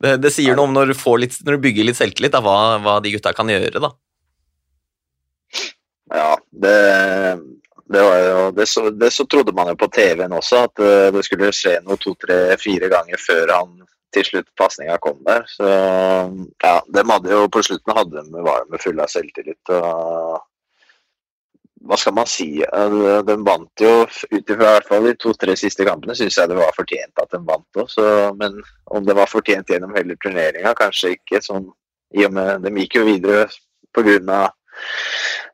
det, 0.00 0.16
det 0.24 0.34
sier 0.34 0.58
noe 0.58 0.70
om 0.70 0.76
når 0.76 0.92
du, 0.92 0.98
litt, 1.20 1.38
når 1.46 1.56
du 1.56 1.64
bygger 1.68 1.90
litt 1.90 2.00
selvtillit, 2.00 2.34
da, 2.34 2.42
hva, 2.44 2.58
hva, 2.84 2.98
de 3.04 3.14
gutta 3.16 3.34
kan 3.36 3.50
gjøre, 3.50 3.82
da. 3.82 3.94
Ja, 6.10 6.30
det, 6.50 6.78
det 7.90 8.02
var 8.02 8.24
jo 8.24 8.46
det 8.54 8.66
så, 8.66 8.88
det 8.90 9.12
så, 9.14 9.26
trodde 9.30 9.54
man 9.54 9.70
jo 9.70 9.76
på 9.78 9.90
TV-en 9.94 10.34
også, 10.34 10.64
at 10.66 10.82
det 11.14 11.22
skulle 11.26 11.52
skje 11.54 11.76
noe 11.84 12.00
to, 12.02 12.16
tre, 12.18 12.42
fire 12.58 12.90
ganger 12.90 13.20
før 13.22 13.54
han 13.54 13.76
til 14.14 14.26
slutt 14.26 14.48
pasninga 14.58 14.98
kom 15.02 15.18
der. 15.26 15.44
Så 15.50 15.66
ja, 15.66 16.76
de 16.86 17.04
hadde 17.12 17.34
jo 17.34 17.48
på 17.52 17.62
slutten 17.66 17.96
hadde 17.96 18.24
de, 18.26 18.44
var 18.46 18.66
de 18.70 18.80
fulle 18.82 19.06
av 19.06 19.12
selvtillit. 19.12 19.74
og 19.74 20.40
hva 21.88 21.96
skal 21.96 22.12
man 22.12 22.28
si? 22.28 22.60
De 22.60 23.36
vant 23.46 23.82
jo 23.82 23.92
ut 24.04 24.52
ifra 24.52 25.00
de 25.06 25.14
to-tre 25.16 25.54
siste 25.56 25.86
kampene, 25.88 26.16
syns 26.16 26.36
jeg 26.36 26.50
det 26.50 26.58
var 26.58 26.76
fortjent 26.76 27.22
at 27.22 27.32
de 27.32 27.40
vant 27.46 27.80
òg. 27.80 27.94
Men 28.36 28.58
om 28.92 29.06
det 29.06 29.16
var 29.16 29.30
fortjent 29.30 29.72
gjennom 29.72 29.94
hele 29.96 30.16
turneringa, 30.20 30.74
kanskje 30.76 31.14
ikke. 31.16 31.40
Sånn, 31.44 31.70
I 32.12 32.26
og 32.26 32.34
med 32.36 32.66
De 32.66 32.74
gikk 32.82 33.00
jo 33.00 33.06
videre 33.08 33.46
pga. 33.96 34.50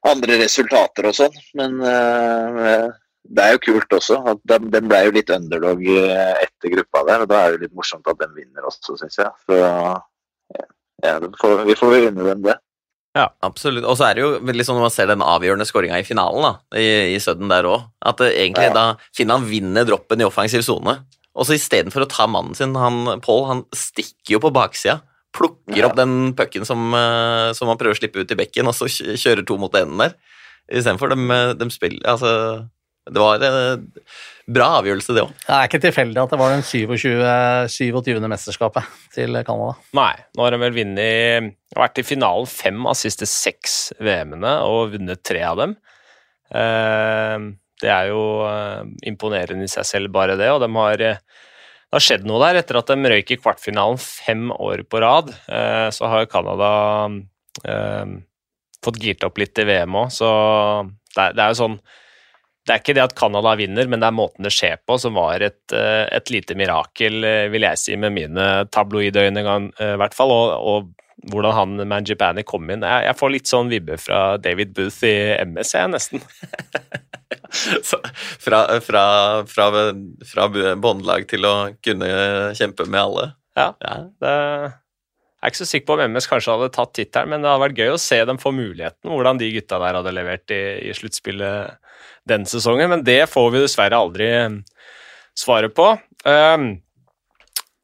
andre 0.07 0.38
resultater 0.42 1.07
og 1.07 1.14
sånn. 1.14 1.38
Men 1.55 1.79
uh, 1.83 2.90
det 3.29 3.45
er 3.45 3.57
jo 3.57 3.62
kult 3.65 3.97
også. 3.99 4.21
at 4.33 4.43
Den, 4.49 4.69
den 4.75 4.91
ble 4.91 5.01
jo 5.07 5.15
litt 5.17 5.33
underdog 5.33 5.83
eh, 5.83 6.45
etter 6.45 6.75
gruppa 6.77 7.03
der, 7.09 7.25
og 7.25 7.33
da 7.33 7.41
er 7.43 7.57
det 7.57 7.67
litt 7.67 7.77
morsomt 7.79 8.07
at 8.11 8.21
den 8.23 8.37
vinner 8.37 8.69
også, 8.69 8.99
syns 9.01 9.19
jeg. 9.19 9.33
Så 9.47 9.59
ja, 11.05 11.19
får, 11.41 11.65
vi 11.67 11.77
får 11.79 11.93
vinne 11.97 12.31
dem 12.31 12.47
det. 12.47 12.57
Ja, 13.17 13.31
absolutt. 13.47 13.87
Og 13.89 13.97
så 13.97 14.11
er 14.11 14.17
det 14.17 14.25
jo 14.25 14.31
veldig 14.45 14.65
sånn 14.67 14.77
når 14.77 14.87
man 14.87 14.93
ser 14.93 15.09
den 15.09 15.25
avgjørende 15.25 15.67
skåringa 15.69 16.01
i 16.03 16.07
finalen, 16.07 16.45
da, 16.45 16.81
i, 16.81 17.15
i 17.15 17.21
Sudden 17.23 17.49
der 17.53 17.69
òg, 17.69 17.87
at 18.05 18.21
egentlig 18.29 18.69
ja. 18.69 18.75
da 18.77 18.87
Finland 19.17 19.49
vinner 19.49 19.89
droppen 19.89 20.21
i 20.21 20.27
offensiv 20.27 20.65
sone. 20.67 20.99
Og 21.37 21.49
så 21.49 21.57
istedenfor 21.57 22.05
å 22.05 22.11
ta 22.11 22.27
mannen 22.29 22.57
sin, 22.57 22.77
han 22.77 23.21
Paul, 23.25 23.45
han 23.49 23.65
stikker 23.77 24.37
jo 24.37 24.43
på 24.45 24.53
baksida. 24.57 25.01
Plukker 25.37 25.81
ja. 25.81 25.89
opp 25.89 25.97
den 25.99 26.33
pucken 26.37 26.65
som, 26.69 26.89
eh, 26.97 27.51
som, 27.57 27.69
han 27.69 27.81
prøver 27.81 27.97
å 27.97 27.99
slippe 27.99 28.21
ut 28.21 28.33
i 28.33 28.39
bekken, 28.39 28.69
og 28.69 28.77
så 28.77 28.89
kjører 28.89 29.45
to 29.49 29.59
mot 29.61 29.75
enden 29.77 30.01
der. 30.05 30.17
Istedenfor 30.67 31.12
de, 31.12 31.41
de 31.61 31.69
spiller 31.71 32.09
Altså, 32.11 32.31
det 33.07 33.23
var 33.23 33.42
en 33.47 33.85
bra 34.51 34.66
avgjørelse, 34.81 35.14
det 35.14 35.23
òg. 35.23 35.35
Det 35.42 35.55
er 35.55 35.69
ikke 35.69 35.83
tilfeldig 35.85 36.23
at 36.23 36.33
det 36.33 36.38
var 36.40 36.55
den 36.55 36.64
27, 36.66 37.12
27. 37.71 38.11
mesterskapet 38.31 38.97
til 39.14 39.38
Canada. 39.47 39.77
Nei, 39.95 40.12
nå 40.35 40.47
har 40.47 40.55
de 40.55 40.61
vel 40.62 40.75
vunnet 40.81 41.55
Vært 41.77 42.01
i 42.01 42.07
finalen 42.07 42.49
fem 42.49 42.87
av 42.88 42.97
siste 42.97 43.27
seks 43.29 43.77
VM-ene 44.01 44.53
og 44.64 44.95
vunnet 44.95 45.21
tre 45.27 45.42
av 45.45 45.59
dem. 45.61 45.75
Eh, 46.55 47.47
det 47.83 47.90
er 47.92 48.11
jo 48.12 48.23
eh, 48.47 48.87
imponerende 49.11 49.66
i 49.66 49.71
seg 49.71 49.87
selv, 49.87 50.12
bare 50.14 50.38
det. 50.40 50.49
Og 50.55 50.62
de 50.62 50.71
har, 50.79 51.03
det 51.03 51.99
har 51.99 52.07
skjedd 52.07 52.25
noe 52.27 52.40
der. 52.47 52.62
Etter 52.62 52.81
at 52.81 52.90
de 52.90 53.12
røyk 53.12 53.35
i 53.35 53.38
kvartfinalen 53.42 54.01
fem 54.01 54.49
år 54.55 54.87
på 54.88 55.03
rad, 55.05 55.35
eh, 55.51 55.88
så 55.95 56.11
har 56.12 56.31
Canada 56.33 56.73
fått 58.85 58.99
girt 59.03 59.25
opp 59.27 59.38
litt 59.40 59.59
i 59.59 59.64
VM 59.66 59.95
òg, 59.97 60.11
så 60.12 60.29
det 61.16 61.23
er, 61.23 61.31
det 61.33 61.40
er 61.42 61.55
jo 61.55 61.57
sånn 61.62 61.79
det 62.67 62.75
er 62.75 62.83
ikke 62.83 62.97
det 62.99 63.05
at 63.05 63.15
Canada 63.19 63.55
vinner, 63.59 63.87
men 63.87 64.03
det 64.03 64.09
er 64.09 64.17
måten 64.17 64.47
det 64.47 64.53
skjer 64.55 64.81
på 64.83 64.99
som 64.99 65.15
var 65.19 65.43
et, 65.47 65.63
eh, 65.73 66.05
et 66.17 66.33
lite 66.35 66.57
mirakel, 66.59 67.23
eh, 67.25 67.47
vil 67.53 67.67
jeg 67.69 67.79
si, 67.79 67.97
med 67.97 68.15
mine 68.17 68.47
tabloidøyne, 68.75 69.45
eh, 69.47 69.93
i 69.95 69.99
hvert 70.01 70.17
fall. 70.17 70.35
Og, 70.35 70.55
og 70.71 71.31
hvordan 71.31 71.55
han 71.57 71.89
Manjibani 71.89 72.43
kom 72.47 72.67
inn. 72.71 72.83
Jeg, 72.83 73.07
jeg, 73.07 73.19
får 73.19 73.33
litt 73.33 73.51
sånn 73.51 73.71
vibbe 73.71 73.99
fra 73.99 74.37
David 74.43 74.75
Booth 74.77 75.07
i 75.07 75.15
MS, 75.47 75.75
jeg, 75.79 75.93
nesten. 75.95 76.25
fra, 78.43 78.61
fra, 78.85 79.05
fra, 79.51 79.69
fra 80.33 80.49
båndlag 80.83 81.27
til 81.31 81.47
å 81.47 81.55
kunne 81.83 82.11
kjempe 82.59 82.89
med 82.91 83.01
alle? 83.01 83.31
Ja. 83.57 83.71
ja 83.81 83.97
det 84.21 84.35
jeg 85.47 85.53
er 85.53 85.55
ikke 85.55 85.63
så 85.63 85.71
sikker 85.71 85.87
på 85.87 85.95
om 85.95 86.01
MS 86.11 86.27
kanskje 86.27 86.55
hadde 86.57 86.73
tatt 86.75 86.91
tittelen, 86.99 87.31
men 87.31 87.45
det 87.45 87.47
hadde 87.47 87.63
vært 87.63 87.77
gøy 87.79 87.93
å 87.93 87.99
se 88.03 88.17
dem 88.27 88.39
få 88.43 88.51
muligheten, 88.51 89.13
hvordan 89.13 89.39
de 89.39 89.53
gutta 89.55 89.79
der 89.79 89.95
hadde 90.01 90.13
levert 90.17 90.51
i, 90.51 90.59
i 90.91 90.95
sluttspillet 90.99 91.77
den 92.27 92.49
sesongen. 92.51 92.91
Men 92.91 93.05
det 93.07 93.21
får 93.31 93.53
vi 93.55 93.61
dessverre 93.63 94.01
aldri 94.01 94.27
eh, 94.27 94.57
svaret 95.39 95.77
på. 95.77 95.87
Um, 96.27 96.67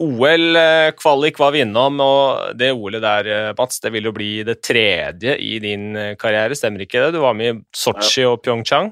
OL-kvalik 0.02 1.38
var 1.38 1.54
vi 1.54 1.62
innom, 1.62 2.02
og 2.02 2.58
det 2.58 2.72
OL-et 2.74 3.06
der, 3.06 3.30
eh, 3.30 3.54
Mats, 3.54 3.78
det 3.86 3.94
vil 3.94 4.10
jo 4.10 4.16
bli 4.18 4.32
det 4.50 4.58
tredje 4.66 5.38
i 5.38 5.54
din 5.62 5.92
eh, 5.94 6.16
karriere, 6.18 6.58
stemmer 6.58 6.82
ikke 6.82 7.06
det? 7.06 7.14
Du 7.14 7.22
var 7.22 7.38
med 7.38 7.52
i 7.52 7.58
Sotsji 7.78 8.26
og 8.26 8.40
Pyeongchang? 8.42 8.90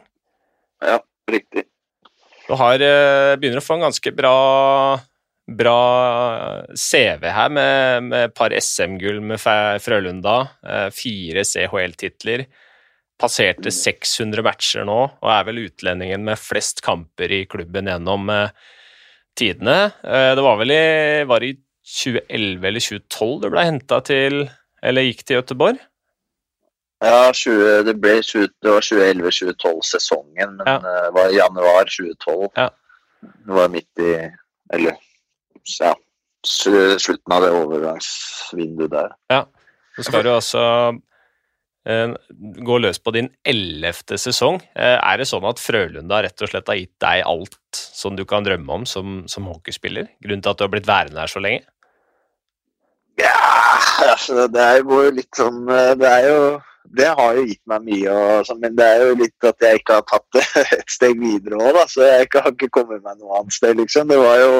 Ja, 0.86 1.02
riktig. 1.26 1.66
Du 2.46 2.54
har, 2.54 2.78
begynner 3.34 3.58
å 3.58 3.66
få 3.66 3.80
en 3.80 3.88
ganske 3.90 4.14
bra 4.14 4.38
bra 5.50 6.64
CV 6.78 7.26
her 7.34 7.52
med 7.52 8.14
et 8.16 8.34
par 8.36 8.54
SM-gull 8.54 9.20
med 9.32 9.40
Frølunda, 9.40 10.36
eh, 10.66 10.88
fire 10.94 11.44
CHL-titler. 11.44 12.46
Passerte 13.20 13.72
600 13.74 14.44
matcher 14.46 14.86
nå, 14.88 15.00
og 15.20 15.32
er 15.34 15.48
vel 15.48 15.64
utlendingen 15.66 16.24
med 16.24 16.40
flest 16.40 16.80
kamper 16.86 17.32
i 17.34 17.42
klubben 17.50 17.90
gjennom 17.90 18.30
eh, 18.32 18.54
tidene. 19.36 19.90
Eh, 20.04 20.32
det 20.38 20.46
var 20.46 20.60
vel 20.62 20.74
i, 20.76 20.84
var 21.28 21.44
i 21.44 21.52
2011 21.90 22.68
eller 22.70 22.86
2012 22.86 23.36
du 23.42 23.50
ble 23.50 23.62
henta 23.66 23.96
til 24.04 24.44
Eller 24.84 25.02
gikk 25.08 25.24
til 25.26 25.40
Gøteborg? 25.40 25.80
Ja, 27.00 27.32
20, 27.32 27.82
det, 27.88 27.94
ble 28.00 28.18
20, 28.22 28.48
det 28.62 28.72
var 28.72 28.84
2011-2012-sesongen, 28.84 30.58
men 30.60 30.68
ja. 30.68 30.78
det 30.84 31.12
var 31.16 31.32
i 31.32 31.38
januar 31.38 31.88
2012. 31.88 32.50
Ja. 32.56 32.66
Det 33.20 33.56
var 33.56 33.72
midt 33.72 34.02
i 34.04 34.10
Eller 34.72 34.96
ja, 35.80 35.94
slutten 36.46 37.36
av 37.36 37.44
det 37.44 37.52
overgangsvinduet 37.54 38.92
der. 38.92 39.14
Ja, 39.32 39.44
så 39.96 40.06
skal 40.06 40.24
du 40.24 40.30
altså 40.32 40.62
eh, 41.88 42.14
gå 42.70 42.78
løs 42.80 43.00
på 43.02 43.14
din 43.16 43.30
ellevte 43.48 44.18
sesong. 44.20 44.60
Eh, 44.74 44.96
er 44.96 45.20
det 45.20 45.28
sånn 45.30 45.46
at 45.48 45.60
Frølunda 45.62 46.22
rett 46.24 46.44
og 46.44 46.52
slett 46.52 46.70
har 46.70 46.80
gitt 46.80 46.96
deg 47.02 47.26
alt 47.28 47.82
som 48.00 48.16
du 48.16 48.24
kan 48.28 48.46
drømme 48.46 48.80
om 48.80 48.88
som, 48.88 49.22
som 49.30 49.50
hockeyspiller? 49.50 50.08
Grunnen 50.24 50.44
til 50.44 50.54
at 50.54 50.60
du 50.60 50.66
har 50.66 50.72
blitt 50.72 50.90
værende 50.90 51.22
her 51.22 51.32
så 51.32 51.42
lenge? 51.44 51.66
Ja, 53.20 53.36
altså, 54.06 54.46
det 54.48 54.64
er 54.64 54.80
jo 54.80 55.02
litt 55.12 55.36
sånn 55.36 55.66
eh, 55.68 55.94
Det 55.98 56.08
er 56.08 56.28
jo 56.30 56.42
det 56.90 57.06
har 57.06 57.36
jo 57.36 57.44
gitt 57.46 57.60
meg 57.70 57.84
mye, 57.86 58.10
og, 58.10 58.46
sånn, 58.48 58.58
men 58.62 58.74
det 58.74 58.86
er 58.88 59.02
jo 59.04 59.16
litt 59.20 59.46
at 59.46 59.62
jeg 59.62 59.78
ikke 59.78 59.98
har 59.98 60.06
tatt 60.08 60.24
det 60.34 60.44
et 60.80 60.90
steg 60.90 61.20
videre 61.20 61.60
òg, 61.60 61.76
da. 61.76 61.84
Så 61.86 62.02
jeg 62.06 62.30
har 62.34 62.50
ikke 62.50 62.70
kommet 62.80 63.04
meg 63.04 63.20
noe 63.20 63.36
annet 63.38 63.54
sted, 63.54 63.76
liksom. 63.78 64.08
Det 64.10 64.18
var 64.18 64.40
jo 64.40 64.54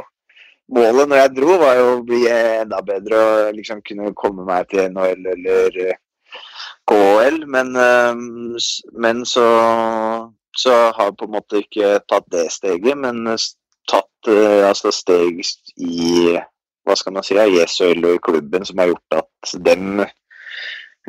målet 0.75 1.09
når 1.11 1.23
jeg 1.23 1.33
dro, 1.37 1.57
var 1.61 1.79
jo 1.79 1.89
å 1.95 2.05
bli 2.07 2.21
enda 2.31 2.81
bedre 2.87 3.21
og 3.21 3.57
liksom 3.57 3.83
kunne 3.87 4.13
komme 4.19 4.47
meg 4.49 4.69
til 4.71 4.91
NHL 4.93 5.27
eller 5.35 5.81
eh, 5.87 5.99
KHL. 6.91 7.43
Men, 7.51 7.75
eh, 7.77 8.23
men 9.07 9.25
så, 9.29 9.49
så 10.57 10.77
har 10.97 11.11
jeg 11.11 11.19
på 11.19 11.29
en 11.29 11.37
måte 11.39 11.65
ikke 11.65 11.99
tatt 12.11 12.29
det 12.33 12.47
steget, 12.55 12.97
men 12.99 13.27
tatt 13.91 14.31
eh, 14.31 14.63
altså 14.69 14.95
steg 14.95 15.43
i 15.77 16.39
hva 16.87 16.97
skal 16.97 17.15
man 17.15 17.27
si, 17.27 17.37
SHL 17.37 18.07
og 18.09 18.17
i 18.17 18.25
klubben 18.25 18.65
som 18.67 18.81
har 18.81 18.91
gjort 18.91 19.21
at 19.21 19.53
dem 19.67 20.01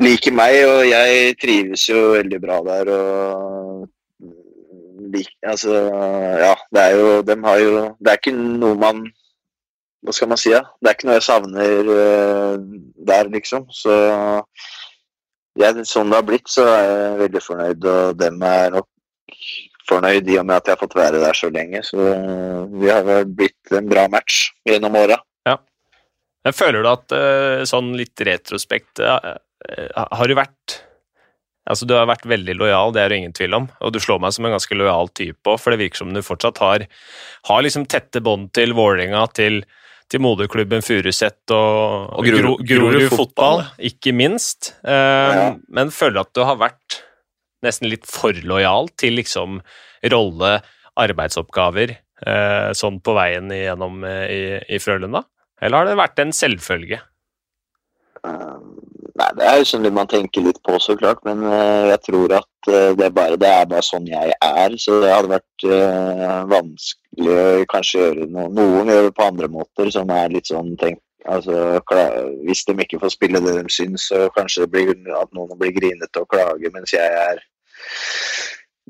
liker 0.02 0.34
meg, 0.34 0.58
og 0.68 0.84
jeg 0.88 1.34
trives 1.40 1.88
jo 1.88 2.12
veldig 2.16 2.38
bra 2.42 2.60
der. 2.66 2.90
og 2.92 3.88
altså, 5.46 5.74
ja, 6.40 6.54
det 6.74 6.82
er 6.82 6.94
jo 6.96 7.08
De 7.26 7.36
har 7.44 7.58
jo 7.60 7.72
Det 7.98 8.12
er 8.12 8.20
ikke 8.20 8.36
noe 8.36 8.78
man 8.78 9.02
hva 10.02 10.14
skal 10.14 10.30
man 10.32 10.40
si? 10.40 10.50
Ja? 10.52 10.62
Det 10.80 10.90
er 10.90 10.96
ikke 10.96 11.08
noe 11.08 11.18
jeg 11.18 11.26
savner 11.28 11.90
uh, 11.90 12.54
der, 13.08 13.30
liksom. 13.32 13.68
Så 13.74 13.94
jeg, 15.58 15.84
sånn 15.86 16.10
det 16.10 16.18
har 16.18 16.26
blitt, 16.26 16.48
så 16.50 16.66
er 16.66 16.86
jeg 16.88 17.20
veldig 17.26 17.42
fornøyd. 17.44 17.90
Og 17.92 18.16
dem 18.18 18.46
er 18.48 18.74
nok 18.78 18.88
fornøyd 19.88 20.30
i 20.30 20.38
og 20.40 20.46
med 20.48 20.58
at 20.58 20.70
jeg 20.70 20.76
har 20.76 20.82
fått 20.82 20.98
være 20.98 21.22
der 21.22 21.38
så 21.38 21.50
lenge. 21.54 21.84
Så 21.86 21.98
vi 22.74 22.90
har 22.90 23.26
blitt 23.30 23.74
en 23.78 23.90
bra 23.90 24.08
match 24.10 24.48
gjennom 24.68 24.98
åra. 24.98 25.20
Ja. 25.48 25.58
Jeg 26.48 26.58
føler 26.58 26.82
du 26.82 26.90
at 26.90 27.14
uh, 27.14 27.66
sånn 27.68 27.94
litt 27.98 28.18
retrospekt 28.26 29.02
Har 29.02 30.26
du 30.26 30.34
vært 30.34 30.80
Altså, 31.70 31.86
Du 31.86 31.94
har 31.94 32.08
vært 32.10 32.26
veldig 32.26 32.56
lojal, 32.58 32.90
det 32.94 33.02
er 33.02 33.12
det 33.12 33.20
ingen 33.20 33.34
tvil 33.36 33.54
om, 33.54 33.68
og 33.78 33.92
du 33.94 34.00
slår 34.02 34.18
meg 34.22 34.34
som 34.34 34.48
en 34.48 34.54
ganske 34.56 34.74
lojal 34.74 35.12
type 35.14 35.46
òg, 35.46 35.60
for 35.62 35.70
det 35.70 35.78
virker 35.84 36.00
som 36.02 36.10
du 36.10 36.18
fortsatt 36.26 36.58
har, 36.58 36.84
har 37.46 37.62
liksom 37.62 37.86
tette 37.86 38.18
bånd 38.24 38.50
til 38.56 38.74
Vålerenga, 38.74 39.22
til, 39.38 39.62
til 40.12 40.20
moderklubben 40.20 40.84
Furuset 40.84 41.54
og, 41.54 42.12
og 42.12 42.26
Grorud 42.28 42.62
Gro, 42.68 43.16
fotball, 43.16 43.64
ikke 43.80 44.12
minst. 44.16 44.74
Um, 44.84 44.92
ja. 44.92 45.46
Men 45.72 45.92
føler 45.94 46.26
at 46.26 46.32
du 46.36 46.42
har 46.44 46.60
vært 46.60 46.98
nesten 47.64 47.88
litt 47.88 48.04
for 48.10 48.36
lojal 48.44 48.90
til 49.00 49.16
liksom 49.20 49.60
rolle, 50.12 50.56
arbeidsoppgaver, 51.00 51.94
uh, 52.26 52.70
sånn 52.76 53.00
på 53.00 53.14
veien 53.16 53.48
gjennom 53.54 54.02
uh, 54.04 54.26
i, 54.28 54.42
i 54.68 54.82
Frølunda? 54.82 55.24
Eller 55.62 55.80
har 55.80 55.88
det 55.88 56.00
vært 56.02 56.20
en 56.20 56.34
selvfølge? 56.36 57.00
Nei, 59.20 59.28
det 59.36 59.44
er 59.44 59.58
jo 59.60 59.68
sånn 59.68 59.88
man 59.92 60.08
tenker 60.08 60.44
litt 60.46 60.62
på, 60.64 60.78
så 60.80 60.96
klart. 60.96 61.20
Men 61.28 61.44
jeg 61.44 61.98
tror 62.06 62.38
at 62.38 62.48
det 62.64 63.04
er, 63.08 63.12
bare, 63.12 63.36
det 63.36 63.50
er 63.50 63.66
bare 63.68 63.84
sånn 63.84 64.06
jeg 64.08 64.32
er. 64.38 64.76
Så 64.80 65.02
det 65.02 65.12
hadde 65.12 65.34
vært 65.34 65.66
vanskelig 66.48 67.02
vanskelig 67.12 67.62
å 67.62 67.64
kanskje 67.70 68.00
gjøre 68.00 68.26
noe. 68.30 68.48
Noen 68.52 68.88
gjør 68.88 69.08
det 69.08 69.16
på 69.16 69.26
andre 69.26 69.48
måter, 69.48 69.90
som 69.90 70.10
er 70.10 70.30
litt 70.32 70.46
sånn 70.46 70.76
tenk, 70.76 71.00
altså, 71.26 71.80
Hvis 72.44 72.64
de 72.64 72.74
ikke 72.78 73.00
får 73.00 73.10
spille 73.10 73.40
det 73.40 73.62
de 73.62 73.68
syns, 73.68 74.08
så 74.08 74.28
kanskje 74.36 74.64
det 74.64 74.70
blir 74.70 74.94
at 75.20 75.32
noen 75.32 75.58
blir 75.58 75.72
grinete 75.72 76.20
og 76.20 76.28
klager, 76.28 76.70
mens 76.72 76.92
jeg 76.92 77.04
er 77.06 77.42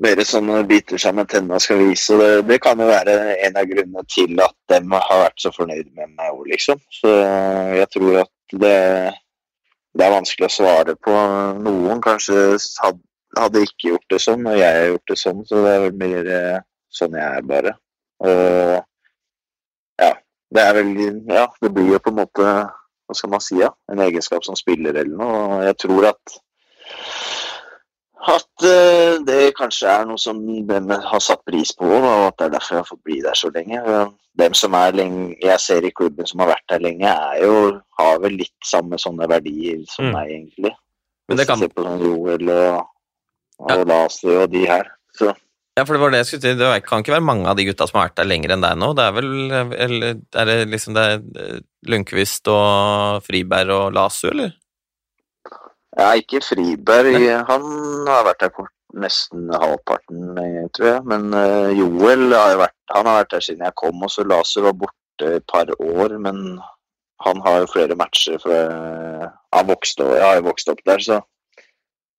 mer 0.00 0.22
sånn 0.24 0.66
biter 0.66 0.98
seg 0.98 1.14
med 1.14 1.28
tenna 1.28 1.58
skal 1.60 1.78
vise. 1.78 2.16
Det, 2.16 2.46
det 2.48 2.60
kan 2.60 2.78
jo 2.80 2.86
være 2.86 3.36
en 3.46 3.56
av 3.56 3.66
grunnene 3.68 4.04
til 4.08 4.40
at 4.40 4.54
de 4.68 4.80
har 4.92 5.24
vært 5.26 5.42
så 5.42 5.52
fornøyd 5.52 5.92
med 5.94 6.14
meg 6.16 6.32
òg, 6.32 6.46
liksom. 6.48 6.80
Så 6.90 7.12
jeg 7.76 7.88
tror 7.92 8.22
at 8.24 8.32
det, 8.52 9.12
det 9.98 10.06
er 10.06 10.14
vanskelig 10.14 10.48
å 10.48 10.54
svare 10.56 10.94
på. 11.04 11.14
Noen 11.62 12.00
kanskje 12.04 12.56
hadde, 12.82 13.64
ikke 13.64 13.94
gjort 13.94 14.14
det 14.14 14.20
sånn, 14.24 14.46
og 14.48 14.58
jeg 14.58 14.76
har 14.78 14.90
gjort 14.92 15.12
det 15.12 15.18
sånn, 15.20 15.42
så 15.48 15.64
det 15.64 15.72
er 15.72 15.82
vel 15.86 15.98
mer 16.00 16.30
sånn 16.92 17.18
jeg 17.18 17.40
er, 17.40 17.48
bare. 17.48 17.74
Og 18.22 18.78
ja, 20.02 20.12
det 20.54 20.62
er 20.62 20.78
vel 20.78 20.92
Ja, 21.32 21.46
det 21.62 21.72
blir 21.74 21.90
jo 21.94 22.00
på 22.02 22.12
en 22.12 22.20
måte 22.20 22.44
Hva 22.46 23.16
skal 23.18 23.32
man 23.32 23.42
si, 23.42 23.56
ja? 23.58 23.72
En 23.90 24.00
egenskap 24.04 24.44
som 24.46 24.56
spiller 24.56 24.94
eller 24.94 25.16
noe. 25.16 25.40
Og 25.56 25.64
jeg 25.66 25.78
tror 25.82 26.08
at 26.12 26.36
At 28.22 28.46
uh, 28.62 29.18
det 29.26 29.54
kanskje 29.58 29.88
er 29.90 30.04
noe 30.06 30.20
som 30.20 30.38
de 30.46 30.78
har 31.10 31.20
satt 31.24 31.40
pris 31.48 31.72
på, 31.74 31.88
og 31.90 32.28
at 32.28 32.36
det 32.38 32.44
er 32.46 32.52
derfor 32.54 32.76
jeg 32.76 32.82
har 32.84 32.90
fått 32.90 33.02
bli 33.08 33.16
der 33.24 33.34
så 33.34 33.50
lenge. 33.50 33.80
Dem 34.38 34.54
som 34.54 34.74
er 34.78 34.92
lenge, 34.94 35.34
jeg 35.42 35.58
ser 35.60 35.82
i 35.84 35.90
klubben 35.90 36.26
som 36.30 36.40
har 36.44 36.52
vært 36.54 36.68
der 36.70 36.84
lenge, 36.86 37.10
er 37.10 37.42
jo, 37.42 37.80
har 37.98 38.20
vel 38.22 38.38
litt 38.38 38.54
samme 38.64 38.94
sånne 39.02 39.26
verdier 39.28 39.82
som 39.90 40.06
Mm. 40.06 40.12
meg, 40.12 40.30
egentlig. 40.30 40.74
Men 41.28 41.36
det 41.36 41.46
kan- 41.48 41.58
Se 41.58 41.68
på 41.68 41.82
sånn 41.82 42.00
Joel 42.00 42.48
og, 42.50 42.86
og 43.58 43.70
Ja. 43.70 43.84
Lasi 43.84 44.28
og 44.36 44.50
de 44.50 44.66
her. 44.66 44.84
Så 45.18 45.34
Ja, 45.76 45.84
for 45.84 45.94
det 45.94 46.00
var 46.00 46.10
det 46.10 46.18
jeg 46.18 46.26
skulle 46.26 46.42
si. 46.42 46.54
Det 46.58 46.84
kan 46.84 47.02
ikke 47.02 47.14
være 47.16 47.24
mange 47.24 47.46
av 47.48 47.56
de 47.56 47.64
gutta 47.64 47.88
som 47.88 47.98
har 47.98 48.08
vært 48.10 48.16
der 48.16 48.24
lenger 48.28 48.50
enn 48.52 48.60
deg 48.60 48.76
nå. 48.76 48.94
Det 48.94 49.04
er 49.04 49.12
vel 49.12 49.50
eller, 49.72 50.14
Er 50.36 50.44
det 50.44 50.68
liksom 50.68 50.94
det 50.94 51.02
er 51.02 51.60
Lundqvist 51.88 52.46
og 52.46 53.22
Friberg 53.24 53.70
og 53.70 53.92
Lasu, 53.94 54.28
eller? 54.30 54.52
Ja, 55.98 56.12
ikke 56.16 56.40
Friberg. 56.44 57.18
Han 57.48 57.66
har 58.08 58.24
vært 58.28 58.44
der 58.44 58.52
kort 58.56 58.72
nesten 58.92 59.48
halvparten, 59.52 60.38
eh, 60.40 60.68
tror 60.76 60.88
jeg. 60.88 61.02
Men 61.08 61.32
eh, 61.36 61.72
Joel 61.78 62.32
har 62.32 62.58
vært, 62.60 62.76
han 62.92 63.08
har 63.08 63.22
vært 63.22 63.34
der 63.34 63.44
siden 63.46 63.64
jeg 63.66 63.76
kom, 63.80 64.04
og 64.04 64.12
så 64.12 64.24
Laser 64.24 64.66
var 64.68 64.76
borte 64.84 65.34
et 65.38 65.46
par 65.48 65.68
år. 65.78 66.16
Men 66.20 66.60
han 67.24 67.42
har 67.46 67.62
jo 67.62 67.72
flere 67.72 67.96
matcher 67.98 68.38
for 68.42 68.56
eh, 68.56 69.28
Han 69.52 69.68
vokste, 69.68 70.08
jeg 70.16 70.24
har 70.24 70.40
jo 70.40 70.48
vokst 70.48 70.72
opp 70.72 70.80
der, 70.88 71.02
så 71.04 71.20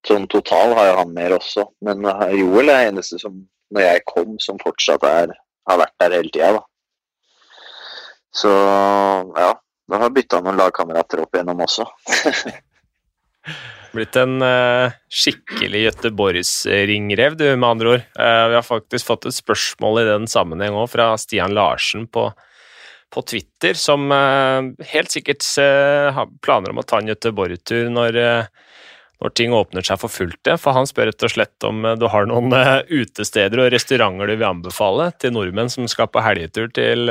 sånn 0.06 0.26
total 0.28 0.74
har 0.76 0.90
jo 0.90 0.98
han 1.00 1.16
mer 1.16 1.34
også. 1.38 1.66
Men 1.86 2.04
eh, 2.10 2.36
Joel 2.42 2.70
er 2.72 2.90
eneste 2.90 3.18
som, 3.22 3.42
når 3.74 3.88
jeg 3.88 4.06
kom, 4.10 4.38
som 4.42 4.60
fortsatt 4.62 5.04
er, 5.08 5.34
har 5.68 5.80
vært 5.80 5.98
der 6.02 6.18
hele 6.18 6.30
tida, 6.30 6.52
da. 6.58 6.64
Så 8.34 8.50
ja. 8.50 9.52
Da 9.84 9.98
har 10.00 10.08
jeg 10.08 10.14
bytta 10.16 10.38
noen 10.40 10.56
lagkamerater 10.56 11.20
opp 11.20 11.36
igjennom 11.36 11.58
også. 11.60 11.84
Blitt 13.94 14.16
en 14.18 14.42
uh, 14.42 14.90
skikkelig 15.12 15.84
Göteborgs-ringrev, 15.84 17.36
du, 17.38 17.46
med 17.54 17.68
andre 17.68 17.92
ord. 17.92 18.08
Uh, 18.18 18.46
vi 18.50 18.58
har 18.58 18.66
faktisk 18.66 19.06
fått 19.06 19.28
et 19.30 19.36
spørsmål 19.36 20.02
i 20.02 20.08
den 20.08 20.26
sammenheng 20.30 20.74
òg, 20.74 20.88
fra 20.90 21.12
Stian 21.20 21.54
Larsen 21.54 22.08
på, 22.10 22.26
på 23.14 23.24
Twitter, 23.30 23.78
som 23.78 24.10
uh, 24.10 24.66
helt 24.90 25.14
sikkert 25.14 25.46
har 26.16 26.32
planer 26.42 26.74
om 26.74 26.82
å 26.82 26.86
ta 26.86 26.98
en 26.98 27.12
Göteborg-tur 27.12 27.92
når, 27.94 28.18
når 29.22 29.36
ting 29.38 29.54
åpner 29.54 29.86
seg 29.86 30.02
for 30.02 30.10
fullt. 30.10 30.40
igjen. 30.42 30.58
For 30.58 30.74
han 30.74 30.90
spør 30.90 31.12
rett 31.12 31.28
og 31.28 31.34
slett 31.36 31.68
om 31.70 31.86
du 32.00 32.08
har 32.10 32.26
noen 32.26 32.50
utesteder 32.90 33.62
og 33.62 33.70
restauranter 33.76 34.32
du 34.32 34.34
vil 34.34 34.48
anbefale 34.48 35.12
til 35.22 35.36
nordmenn 35.36 35.70
som 35.70 35.86
skal 35.86 36.10
på 36.10 36.24
helgetur 36.24 36.66
til, 36.74 37.06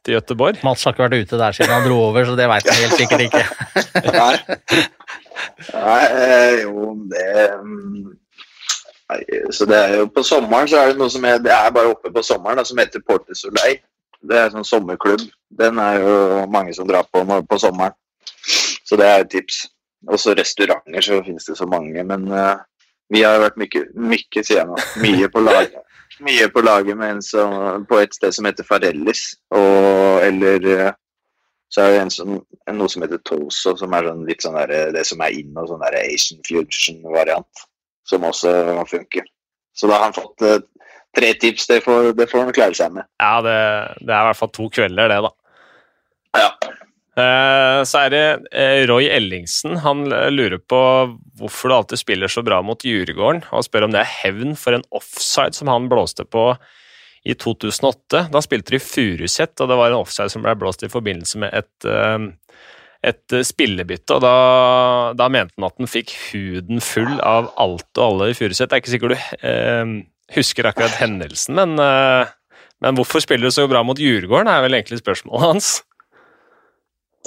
til 0.00 0.16
Göteborg. 0.16 0.64
Mats 0.64 0.88
har 0.88 0.96
ikke 0.96 1.10
vært 1.10 1.28
ute 1.28 1.44
der 1.44 1.60
siden 1.60 1.76
han 1.76 1.84
dro 1.84 2.00
over, 2.08 2.24
så 2.24 2.40
det 2.40 2.48
veit 2.48 2.72
han 2.72 2.82
helt 2.86 2.98
sikkert 3.04 3.28
ikke. 3.28 4.90
Nei. 5.74 6.02
Eh, 6.06 6.62
jo, 6.62 6.92
det 7.10 7.28
mm, 7.62 8.10
Så 9.52 9.66
det 9.68 9.78
er 9.78 9.96
jo 10.00 10.06
på 10.08 10.24
sommeren 10.24 10.68
så 10.68 10.80
er 10.80 10.92
det 10.92 11.00
noe 11.00 11.12
som 11.12 11.24
er 11.28 11.40
Det 11.42 11.52
er 11.52 11.74
bare 11.74 11.92
oppe 11.92 12.12
på 12.12 12.22
sommeren 12.24 12.60
da, 12.60 12.64
som 12.64 12.80
heter 12.80 13.04
Porte 13.06 13.36
Soleil. 13.36 13.80
Det 14.22 14.38
er 14.38 14.48
en 14.48 14.58
sånn 14.58 14.68
sommerklubb. 14.68 15.24
Den 15.58 15.80
er 15.82 16.00
jo 16.00 16.16
mange 16.52 16.74
som 16.76 16.88
drar 16.88 17.08
på 17.10 17.24
på 17.26 17.58
sommeren. 17.58 17.96
Så 18.86 18.96
det 18.96 19.08
er 19.08 19.24
et 19.24 19.32
tips. 19.32 19.64
Og 20.10 20.18
så 20.18 20.34
restauranter, 20.34 21.00
så 21.00 21.22
finnes 21.22 21.46
det 21.46 21.56
så 21.58 21.66
mange. 21.66 22.04
Men 22.04 22.26
uh, 22.32 22.58
vi 23.12 23.22
har 23.26 23.42
vært 23.42 23.58
mye, 23.60 23.86
mye 23.94 24.42
sier 24.42 24.62
jeg 24.62 24.68
nå, 24.68 24.78
mye 25.04 25.28
på 25.32 25.42
laget. 25.44 25.78
Mye 26.22 26.48
på 26.52 26.62
laget 26.62 26.98
med 26.98 27.16
en 27.16 27.22
som, 27.24 27.86
på 27.88 27.98
et 28.02 28.14
sted 28.14 28.34
som 28.34 28.46
heter 28.48 28.66
Farellis. 28.66 29.32
Og, 29.50 30.22
eller 30.22 30.66
eh, 30.70 30.90
så 31.72 31.80
er 31.82 31.94
det 31.94 32.00
en 32.02 32.12
som, 32.12 32.34
noe 32.76 32.92
som 32.92 33.04
heter 33.04 33.20
Toso, 33.24 33.72
som 33.80 33.94
er 33.96 34.10
sånn 34.10 34.26
litt 34.28 34.44
sånn 34.44 34.58
der, 34.60 34.92
det 34.92 35.06
som 35.08 35.22
er 35.24 35.38
inn 35.38 35.56
og 35.56 35.70
sånn 35.70 35.80
der 35.80 35.96
Asian 36.02 36.42
fusion-variant. 36.44 37.64
Som 38.04 38.24
også 38.26 38.50
funker. 38.90 39.24
Så 39.78 39.86
da 39.88 39.94
har 39.94 40.08
han 40.08 40.16
fått 40.16 40.42
eh, 40.44 40.58
tre 41.16 41.28
tips. 41.38 41.68
Det 41.70 41.78
får, 41.84 42.10
det 42.18 42.26
får 42.28 42.42
han 42.42 42.56
klare 42.56 42.74
seg 42.76 42.96
med. 42.96 43.06
Ja, 43.22 43.36
det, 43.46 43.54
det 44.02 44.10
er 44.10 44.24
i 44.24 44.28
hvert 44.28 44.40
fall 44.40 44.50
to 44.52 44.66
kvelder, 44.74 45.12
det, 45.12 45.20
da. 45.22 45.30
Ja. 46.42 46.50
Eh, 47.22 47.78
Så 47.88 48.02
er 48.02 48.12
det 48.12 48.24
eh, 48.50 48.82
Roy 48.90 49.06
Ellingsen. 49.06 49.78
Han 49.86 50.02
lurer 50.34 50.58
på 50.58 50.82
hvorfor 51.38 51.70
du 51.70 51.76
alltid 51.78 52.02
spiller 52.02 52.32
så 52.32 52.42
bra 52.44 52.58
mot 52.66 52.82
Djurgården, 52.84 53.46
og 53.54 53.64
spør 53.64 53.86
om 53.86 53.94
det 53.94 54.02
er 54.02 54.14
hevn 54.18 54.58
for 54.58 54.76
en 54.76 54.84
offside 54.90 55.54
som 55.56 55.70
han 55.72 55.86
blåste 55.92 56.26
på 56.26 56.50
i 57.22 57.34
2008. 57.38 58.26
Da 58.32 58.42
spilte 58.42 58.74
de 58.74 58.82
Furuset, 58.82 59.54
og 59.60 59.70
det 59.70 59.78
var 59.78 59.92
en 59.92 60.00
offside 60.02 60.32
som 60.32 60.44
ble 60.44 60.54
blåst 60.58 60.82
i 60.82 60.90
forbindelse 60.90 61.42
med 61.42 61.54
et, 61.54 61.86
eh, 61.86 62.64
et 63.12 63.36
eh, 63.36 63.46
spillebytte. 63.46 64.16
og 64.16 64.24
da, 64.24 64.34
da 65.18 65.28
mente 65.30 65.54
han 65.56 65.68
at 65.68 65.78
han 65.78 65.90
fikk 65.90 66.14
huden 66.32 66.82
full 66.82 67.20
av 67.20 67.52
alt 67.62 67.90
og 67.98 68.04
alle 68.08 68.32
i 68.32 68.38
Furuset. 68.38 68.68
Det 68.68 68.76
er 68.78 68.82
ikke 68.82 68.94
sikkert 68.96 69.14
du 69.14 69.46
eh, 69.48 69.94
husker 70.34 70.66
akkurat 70.66 70.98
hendelsen, 70.98 71.54
men, 71.58 71.78
eh, 71.78 72.34
men 72.82 72.98
hvorfor 72.98 73.22
spiller 73.22 73.46
du 73.50 73.54
så 73.54 73.68
bra 73.70 73.84
mot 73.86 73.98
Djurgården, 73.98 74.50
er 74.50 74.66
vel 74.66 74.78
egentlig 74.78 74.98
spørsmålet 75.02 75.46
hans. 75.46 75.72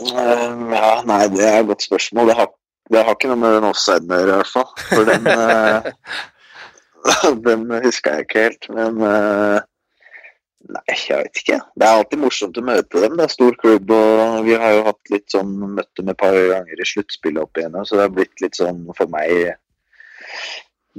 Eh, 0.03 0.49
ja, 0.75 0.91
nei, 1.07 1.21
det 1.31 1.45
er 1.47 1.61
et 1.61 1.69
godt 1.69 1.87
spørsmål. 1.87 2.33
Det 2.33 2.35
har, 2.41 2.49
det 2.91 3.05
har 3.05 3.15
ikke 3.15 3.31
noe 3.31 3.39
med 3.39 3.55
den 3.61 3.69
offsiden 3.69 4.11
å 4.11 4.19
gjøre, 4.19 4.33
i 4.33 4.41
hvert 4.41 4.51
fall. 4.51 4.73
For 4.89 5.07
den, 5.07 5.31
den 7.47 7.63
husker 7.85 8.17
jeg 8.17 8.27
ikke 8.27 8.43
helt. 8.49 8.69
Men 8.75 9.63
nei, 10.71 10.95
jeg 10.95 11.21
vet 11.21 11.41
ikke. 11.41 11.59
Det 11.75 11.85
er 11.87 11.99
alltid 11.99 12.21
morsomt 12.21 12.57
å 12.57 12.63
møte 12.65 13.01
dem. 13.03 13.15
Det 13.19 13.25
er 13.27 13.33
stor 13.33 13.55
klubb, 13.61 13.91
og 13.91 14.39
vi 14.47 14.57
har 14.59 14.73
jo 14.77 14.83
hatt 14.89 15.13
litt 15.13 15.27
sånn 15.33 15.53
møtt 15.77 15.91
dem 15.99 16.11
et 16.11 16.19
par 16.21 16.35
ganger 16.35 16.81
i 16.81 16.87
sluttspillet 16.89 17.43
opp 17.43 17.59
igjennom, 17.59 17.85
så 17.85 17.99
det 17.99 18.07
har 18.07 18.13
blitt 18.17 18.43
litt 18.43 18.59
sånn 18.59 18.83
for 18.97 19.11
meg 19.13 19.55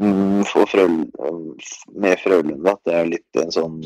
mm, 0.00 0.42
for 0.50 0.68
Frøl, 0.70 0.98
med 1.96 2.18
Frølunda 2.22 2.76
at 2.76 2.82
det 2.88 2.98
er 2.98 3.14
litt 3.16 3.40
en 3.42 3.54
sånn 3.54 3.78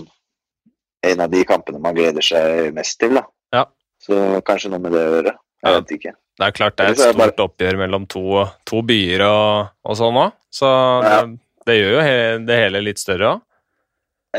en 1.11 1.23
av 1.25 1.31
de 1.33 1.45
kampene 1.49 1.81
man 1.81 1.97
gleder 1.97 2.25
seg 2.25 2.75
mest 2.77 2.99
til. 3.01 3.17
da. 3.17 3.25
Ja. 3.57 3.65
Så 4.01 4.17
kanskje 4.45 4.73
noe 4.73 4.83
med 4.85 4.93
det 4.93 5.05
å 5.05 5.15
gjøre. 5.15 5.37
Jeg 5.61 5.77
vet 5.77 5.95
ikke. 5.97 6.13
Det 6.41 6.47
er 6.47 6.57
klart 6.57 6.77
det 6.77 6.85
er 6.85 6.95
et 6.95 7.01
er 7.05 7.17
bare- 7.17 7.33
stort 7.33 7.43
oppgjør 7.47 7.79
mellom 7.83 8.07
to, 8.09 8.45
to 8.69 8.83
byer 8.85 9.25
og, 9.27 9.73
og 9.85 9.97
sånn 9.97 10.19
òg, 10.23 10.37
så 10.53 10.69
det, 11.05 11.39
det 11.69 11.77
gjør 11.77 11.97
jo 11.97 12.05
he, 12.05 12.15
det 12.49 12.61
hele 12.63 12.85
litt 12.85 13.01
større 13.01 13.35
òg. 13.35 13.43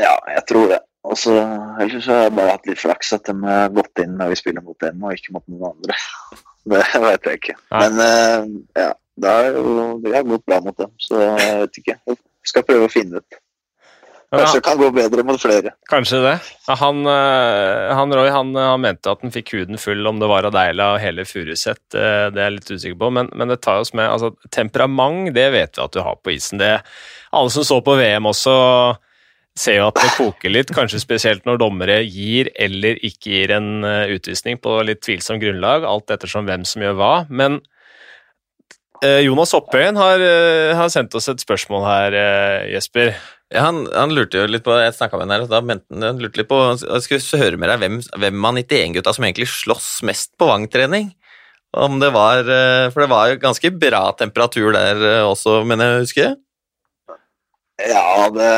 Ja, 0.02 0.14
jeg 0.34 0.46
tror 0.48 0.70
det. 0.72 0.80
Og 1.02 1.18
så 1.18 1.34
Ellers 1.82 2.06
har 2.06 2.26
jeg 2.26 2.34
bare 2.36 2.54
hatt 2.54 2.66
litt 2.70 2.78
flaks 2.78 3.12
at 3.16 3.26
de 3.26 3.34
har 3.42 3.72
gått 3.74 4.02
inn 4.04 4.14
når 4.20 4.32
vi 4.32 4.38
spiller 4.38 4.62
mot 4.64 4.78
dem, 4.82 5.02
og 5.02 5.16
ikke 5.16 5.34
mot 5.36 5.46
noen 5.50 5.72
andre. 5.74 5.98
Det 6.72 6.78
vet 7.02 7.24
jeg 7.26 7.38
ikke. 7.40 7.54
Nei. 7.74 7.78
Men 7.82 8.02
eh, 8.04 8.42
ja, 8.84 8.90
det 9.18 9.30
er 9.30 9.56
jo, 9.56 9.62
det 10.04 10.12
har 10.14 10.28
gått 10.28 10.44
bra 10.46 10.60
mot 10.62 10.76
dem, 10.78 10.92
så 11.02 11.18
jeg 11.24 11.56
vet 11.58 11.80
ikke. 11.80 11.96
Jeg 12.06 12.20
skal 12.52 12.64
prøve 12.68 12.86
å 12.86 12.92
finne 12.92 13.18
ut. 13.18 13.40
Kanskje 14.32 14.60
det 14.62 14.64
kan 14.64 14.78
gå 14.80 14.86
bedre 14.96 15.24
mot 15.28 15.42
flere. 15.42 15.74
Kanskje 15.90 16.22
det. 16.24 16.36
Han, 16.80 17.02
eh, 17.04 17.90
han 17.98 18.14
Roy 18.16 18.30
han, 18.32 18.54
han 18.56 18.80
mente 18.80 19.10
at 19.12 19.20
han 19.26 19.34
fikk 19.34 19.52
huden 19.58 19.76
full 19.82 20.06
om 20.08 20.22
det 20.22 20.30
var 20.30 20.46
Adeila 20.48 20.94
og 20.94 21.02
hele 21.02 21.26
Furuset. 21.28 21.82
eh, 21.92 22.30
Det 22.32 22.40
er 22.40 22.46
jeg 22.46 22.54
litt 22.60 22.70
usikker 22.72 22.98
på, 23.02 23.10
men, 23.18 23.28
men 23.36 23.52
det 23.52 23.58
tar 23.66 23.82
oss 23.82 23.92
med 23.92 24.08
altså, 24.08 24.30
Temperament, 24.54 25.34
det 25.36 25.50
vet 25.52 25.76
vi 25.76 25.84
at 25.84 25.92
du 25.92 26.00
har 26.00 26.16
på 26.22 26.32
isen. 26.32 26.62
Det, 26.62 26.78
alle 27.34 27.52
som 27.52 27.66
så 27.66 27.82
på 27.84 27.98
VM 27.98 28.30
også, 28.30 28.54
ser 29.58 29.78
jo 29.78 29.88
at 29.90 29.98
det 30.00 30.12
koker 30.16 30.52
litt, 30.52 30.72
kanskje 30.72 31.00
spesielt 31.02 31.44
når 31.48 31.60
dommere 31.60 31.98
gir 32.06 32.48
eller 32.60 33.00
ikke 33.04 33.34
gir 33.34 33.52
en 33.58 33.84
eh, 33.84 34.14
utvisning 34.16 34.58
på 34.62 34.78
litt 34.86 35.02
tvilsomt 35.04 35.42
grunnlag, 35.42 35.84
alt 35.88 36.12
ettersom 36.14 36.48
hvem 36.48 36.64
som 36.68 36.84
gjør 36.84 36.96
hva. 36.98 37.12
Men 37.28 37.60
eh, 39.04 39.20
Jonas 39.26 39.52
Opphøyen 39.58 40.00
har, 40.00 40.24
eh, 40.24 40.72
har 40.78 40.92
sendt 40.92 41.14
oss 41.18 41.28
et 41.32 41.44
spørsmål 41.44 41.84
her, 41.84 42.18
Jesper. 42.72 43.12
Ja, 43.52 43.66
han, 43.68 43.84
han 43.92 44.14
lurte 44.16 44.40
jo 44.40 44.48
litt 44.48 44.64
på 44.64 44.72
Jeg 44.80 44.94
med 44.96 45.18
han 45.26 45.34
her, 45.34 45.42
og 45.44 45.50
da 45.52 45.60
mente 45.60 45.92
han 45.92 46.06
han 46.14 46.22
lurte 46.22 46.40
litt 46.40 46.48
på 46.48 46.60
Jeg 46.80 47.04
skulle 47.04 47.42
høre 47.42 47.58
med 47.60 47.68
deg 47.68 47.82
hvem, 47.82 47.98
hvem 48.22 48.46
av 48.48 48.56
91-gutta 48.62 49.12
som 49.12 49.26
egentlig 49.28 49.50
slåss 49.52 49.90
mest 50.08 50.32
på 50.40 50.48
Vang-trening. 50.48 51.10
Om 51.76 52.00
det 52.00 52.08
var 52.12 52.48
For 52.92 53.04
det 53.04 53.10
var 53.12 53.28
jo 53.28 53.36
ganske 53.40 53.68
bra 53.80 54.00
temperatur 54.16 54.72
der 54.76 55.04
også, 55.24 55.60
mener 55.68 55.88
jeg 55.88 55.92
å 55.92 56.02
huske. 56.06 56.32
Ja, 57.88 58.28
det, 58.30 58.50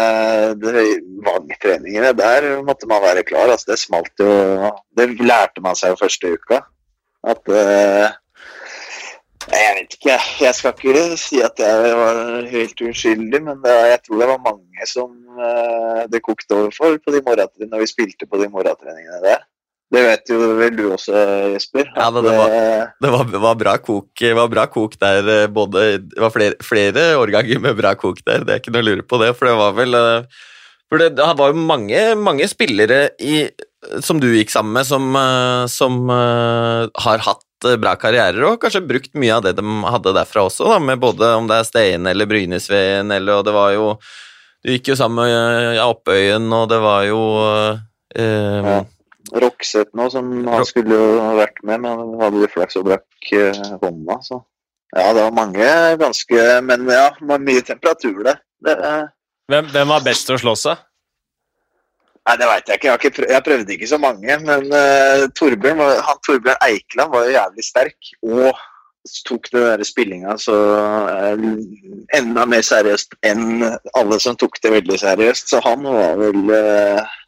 det 0.61 0.85
Vang-treningene, 1.25 2.13
der 2.19 2.47
måtte 2.67 2.89
man 2.91 3.03
være 3.05 3.25
klar. 3.27 3.49
Altså, 3.53 3.73
det 3.73 3.81
smalt 3.81 4.21
jo 4.21 4.73
Det 4.97 5.09
lærte 5.21 5.63
man 5.65 5.79
seg 5.79 5.95
jo 5.95 6.03
første 6.03 6.35
uka. 6.35 6.61
At 7.25 7.49
uh, 7.49 8.11
Jeg 9.45 9.73
vet 9.77 9.97
ikke, 9.97 10.19
jeg 10.41 10.55
skal 10.57 10.73
ikke 10.73 11.17
si 11.21 11.41
at 11.45 11.59
jeg 11.61 11.97
var 12.01 12.47
helt 12.49 12.81
uskyldig, 12.81 13.41
men 13.45 13.59
det, 13.65 13.75
jeg 13.93 13.99
tror 14.07 14.21
det 14.21 14.29
var 14.31 14.45
mange 14.45 14.87
som 14.89 15.11
uh, 15.37 16.05
det 16.13 16.23
kokte 16.25 16.57
over 16.57 16.73
for 16.77 16.97
på 16.97 17.13
de 17.13 17.21
når 17.69 17.85
vi 17.85 17.91
spilte 17.91 18.29
på 18.29 18.41
de 18.41 18.49
morgentreningene 18.49 19.21
der. 19.25 19.45
Det 19.93 20.01
vet 20.03 20.31
jo 20.33 20.39
vel 20.59 20.75
du 20.77 20.85
også, 20.91 21.13
Jesper. 21.53 21.87
Ja, 21.95 22.11
det- 22.11 22.23
det 22.25 22.33
var- 22.39 22.51
eh, 22.51 22.87
Det 23.01 23.11
var, 23.13 23.25
var, 23.25 23.55
bra 23.55 23.77
kok, 23.79 24.09
det 24.19 24.35
var 24.35 24.49
bra 24.49 24.67
kok 24.67 24.99
der, 24.99 25.29
eh, 25.29 25.47
både 25.47 25.99
Det 26.09 26.19
var 26.19 26.31
flere, 26.31 26.55
flere 26.63 27.15
årganger 27.21 27.61
med 27.61 27.77
bra 27.77 27.95
kok 27.95 28.19
der, 28.25 28.45
det 28.45 28.51
er 28.51 28.59
ikke 28.61 28.73
noe 28.73 28.83
å 28.83 28.89
lure 28.89 29.03
på 29.03 29.21
det, 29.21 29.37
for 29.37 29.47
det 29.47 29.57
var 29.57 29.73
vel 29.73 29.95
eh, 29.95 30.23
For 30.91 30.99
det, 30.99 31.15
det 31.17 31.37
var 31.37 31.53
jo 31.53 31.55
mange, 31.59 32.15
mange 32.17 32.47
spillere 32.49 33.11
i, 33.21 33.49
som 34.01 34.19
du 34.21 34.27
gikk 34.35 34.51
sammen 34.51 34.73
med, 34.73 34.87
som, 34.87 35.15
eh, 35.17 35.67
som 35.67 36.11
eh, 36.11 36.89
har 37.05 37.19
hatt 37.19 37.43
eh, 37.67 37.77
bra 37.77 37.95
karrierer 37.97 38.45
og 38.51 38.61
kanskje 38.61 38.87
brukt 38.87 39.15
mye 39.15 39.33
av 39.37 39.43
det 39.45 39.55
de 39.57 39.63
hadde 39.85 40.13
derfra 40.15 40.45
også, 40.49 40.69
da, 40.69 40.79
med 40.79 41.01
både 41.01 41.37
om 41.37 41.47
det 41.49 41.57
er 41.61 41.65
Steen 41.65 42.07
eller 42.07 42.27
Brynesveen 42.27 43.11
eller 43.13 43.39
Og 43.41 43.45
det 43.45 43.55
var 43.55 43.73
jo 43.73 43.99
Du 44.65 44.71
gikk 44.73 44.89
jo 44.89 44.95
sammen 44.97 45.25
med 45.25 45.77
ja, 45.77 45.87
Oppøyen, 45.93 46.51
og 46.53 46.69
det 46.69 46.81
var 46.81 47.05
jo 47.05 47.21
eh, 48.17 48.61
Ja. 48.65 48.85
Rokseth 49.33 49.95
nå, 49.97 50.09
som 50.13 50.33
han 50.51 50.67
skulle 50.69 50.97
ha 50.99 51.31
vært 51.39 51.63
med, 51.63 51.81
men 51.81 52.01
han 52.01 52.17
hadde 52.21 52.43
litt 52.43 52.53
flaks 52.53 52.77
og 52.81 52.89
brakk 52.91 53.31
eh, 53.33 53.63
hånda, 53.83 54.19
så 54.27 54.43
Ja, 54.95 55.09
det 55.11 55.23
var 55.25 55.33
mange 55.35 55.69
ganske 55.99 56.43
Men 56.63 56.85
ja, 56.87 57.09
mye 57.25 57.63
temperatur 57.67 58.21
det. 58.27 58.37
Det, 58.63 58.75
eh, 58.77 59.07
Hvem, 59.51 59.71
hvem 59.73 59.89
var 59.93 60.05
best 60.05 60.29
til 60.29 60.37
å 60.37 60.43
slåss, 60.45 60.67
da? 60.69 60.77
nei, 62.25 62.37
det 62.41 62.47
veit 62.49 62.71
jeg 62.71 62.79
ikke. 62.79 62.87
Jeg, 62.87 62.93
har 62.93 63.03
ikke 63.03 63.17
prøv, 63.19 63.33
jeg 63.35 63.45
prøvde 63.49 63.75
ikke 63.75 63.89
så 63.91 63.99
mange, 64.01 64.37
men 64.49 64.71
eh, 64.79 65.25
Torbjørn, 65.37 65.83
han, 66.07 66.23
Torbjørn 66.27 66.63
Eikeland 66.65 67.13
var 67.13 67.27
jo 67.27 67.35
jævlig 67.35 67.67
sterk. 67.67 68.15
Og 68.25 68.63
tok 69.29 69.51
det 69.53 69.61
der 69.61 69.85
spillinga 69.85 70.37
så 70.41 70.55
eh, 71.13 71.43
enda 72.17 72.47
mer 72.49 72.65
seriøst 72.65 73.19
enn 73.29 73.67
alle 73.99 74.21
som 74.23 74.39
tok 74.41 74.57
det 74.65 74.73
veldig 74.79 74.99
seriøst. 75.03 75.53
Så 75.53 75.61
han 75.65 75.85
var 75.85 76.17
vel 76.23 76.55
eh, 76.57 77.19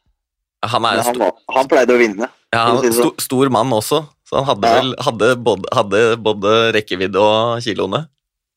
Han 0.73 0.87
er 0.89 1.03
han, 1.07 1.19
var, 1.21 1.33
han 1.57 1.69
pleide 1.71 1.95
å 1.95 2.01
vinne. 2.01 2.29
ja, 2.55 2.61
han, 2.69 2.77
var 2.81 2.89
en 2.89 2.97
sto, 2.97 3.13
stor 3.23 3.51
mann 3.55 3.73
også, 3.77 4.03
så 4.27 4.41
han 4.41 4.49
hadde 4.51 4.71
Ja. 4.73 4.81
vel 4.81 4.93
hadde 5.07 5.31
både, 5.47 5.71
hadde 5.77 6.03
både 6.27 6.53
rekkevidde 6.77 7.23
og 7.23 7.63
kiloene. 7.65 8.05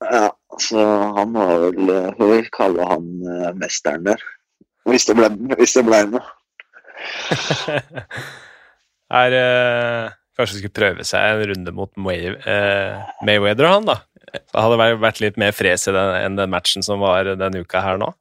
Ja, 0.10 0.30
så 0.64 0.84
han 1.18 1.34
var 1.36 1.56
vel 1.66 1.90
Hva 2.16 2.28
vil 2.30 2.44
vi 2.46 2.52
kalle 2.56 2.86
han 2.88 3.08
eh, 3.28 3.50
mesteren 3.60 4.06
der? 4.08 4.22
Hvis 4.88 5.06
det 5.10 5.18
ble, 5.20 5.28
hvis 5.60 5.76
det 5.76 5.84
ble 5.86 6.04
noe. 6.14 6.24
Er, 9.10 9.34
eh, 9.34 10.12
kanskje 10.38 10.60
skulle 10.60 10.76
prøve 10.76 11.06
seg 11.08 11.24
en 11.34 11.48
runde 11.50 11.72
mot 11.74 11.90
May, 11.98 12.30
eh, 12.38 13.00
Mayweather, 13.26 13.66
han, 13.72 13.88
da. 13.90 13.96
Det 14.30 14.54
hadde 14.62 14.78
vært 15.02 15.22
litt 15.24 15.40
mer 15.42 15.56
fres 15.58 15.88
i 15.90 15.94
den, 15.96 16.12
enn 16.20 16.36
den 16.38 16.52
matchen 16.54 16.86
som 16.86 17.02
var 17.02 17.26
denne 17.40 17.64
uka 17.66 17.82
her 17.82 17.98
nå. 18.02 18.12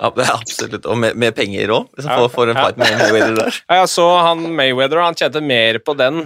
Ja, 0.00 0.10
er 0.26 0.32
absolutt, 0.34 0.86
Og 0.90 0.98
med, 0.98 1.14
med 1.16 1.34
penger 1.36 1.70
òg, 1.76 1.88
hvis 1.94 2.06
han 2.10 2.18
Ja, 2.18 2.28
får, 2.28 2.50
en 2.50 2.56
en 2.56 2.62
ja. 2.64 2.70
med 2.76 2.98
Mayweather 2.98 3.34
der. 3.38 3.58
Ja, 3.70 3.80
Jeg 3.82 3.88
så 3.94 4.06
han 4.26 4.44
Mayweather, 4.58 5.00
han 5.04 5.14
tjente 5.14 5.40
mer 5.42 5.78
på 5.78 5.94
den 5.96 6.24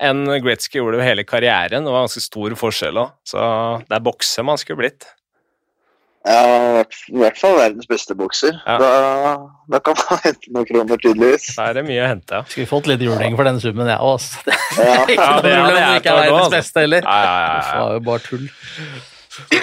enn 0.00 0.24
Gretzky 0.44 0.78
gjorde 0.80 1.02
hele 1.04 1.24
karrieren. 1.24 1.84
Det 1.84 1.92
var 1.92 2.04
ganske 2.06 2.20
stor 2.24 2.50
forskjell 2.56 2.96
òg, 3.00 3.12
så 3.26 3.40
det 3.88 3.96
er 3.96 4.00
bokser 4.04 4.44
man 4.44 4.58
skulle 4.60 4.80
blitt. 4.82 5.04
Ja, 6.26 6.82
i 6.82 7.16
hvert- 7.16 7.38
fall 7.40 7.54
verdens 7.56 7.86
beste 7.88 8.12
bokser. 8.14 8.52
Ja. 8.66 8.74
Da, 8.76 8.90
da 9.72 9.78
kan 9.80 9.94
man 9.96 10.18
hente 10.26 10.50
noen 10.52 10.66
kroner, 10.68 11.00
tydeligvis. 11.00 11.46
Da 11.56 11.70
er 11.70 11.78
det 11.80 11.84
mye 11.88 12.02
å 12.04 12.08
hente, 12.10 12.34
ja. 12.40 12.42
Skulle 12.44 12.68
fått 12.68 12.90
litt 12.90 13.00
juling 13.00 13.36
for 13.38 13.48
den 13.48 13.60
summen, 13.62 13.88
jeg 13.88 13.96
òg. 14.04 14.18
Altså. 14.18 14.42
Det 14.44 14.84
Ja, 14.84 14.98
ikke 15.14 15.16
Ja, 15.16 15.30
noe 15.30 15.40
det 15.40 15.52
er- 15.52 15.56
problem 15.56 15.76
det 15.76 15.86
er 15.86 16.02
ikke 16.02 16.12
er 16.12 16.20
verdens 16.20 16.42
altså. 16.44 16.56
beste 16.58 16.80
heller. 16.84 17.08
Ja, 17.08 17.16
ja, 17.20 17.30
Det 17.30 17.64
ja, 17.64 17.72
ja. 17.72 17.80
var 17.86 17.92
jo 17.96 18.00
bare 18.10 18.18
tull. 18.26 18.46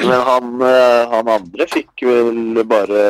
Men 0.02 0.22
han, 0.28 0.54
eh, 0.68 1.10
han 1.12 1.32
andre 1.32 1.68
fikk 1.72 2.04
vel 2.08 2.62
bare 2.70 3.02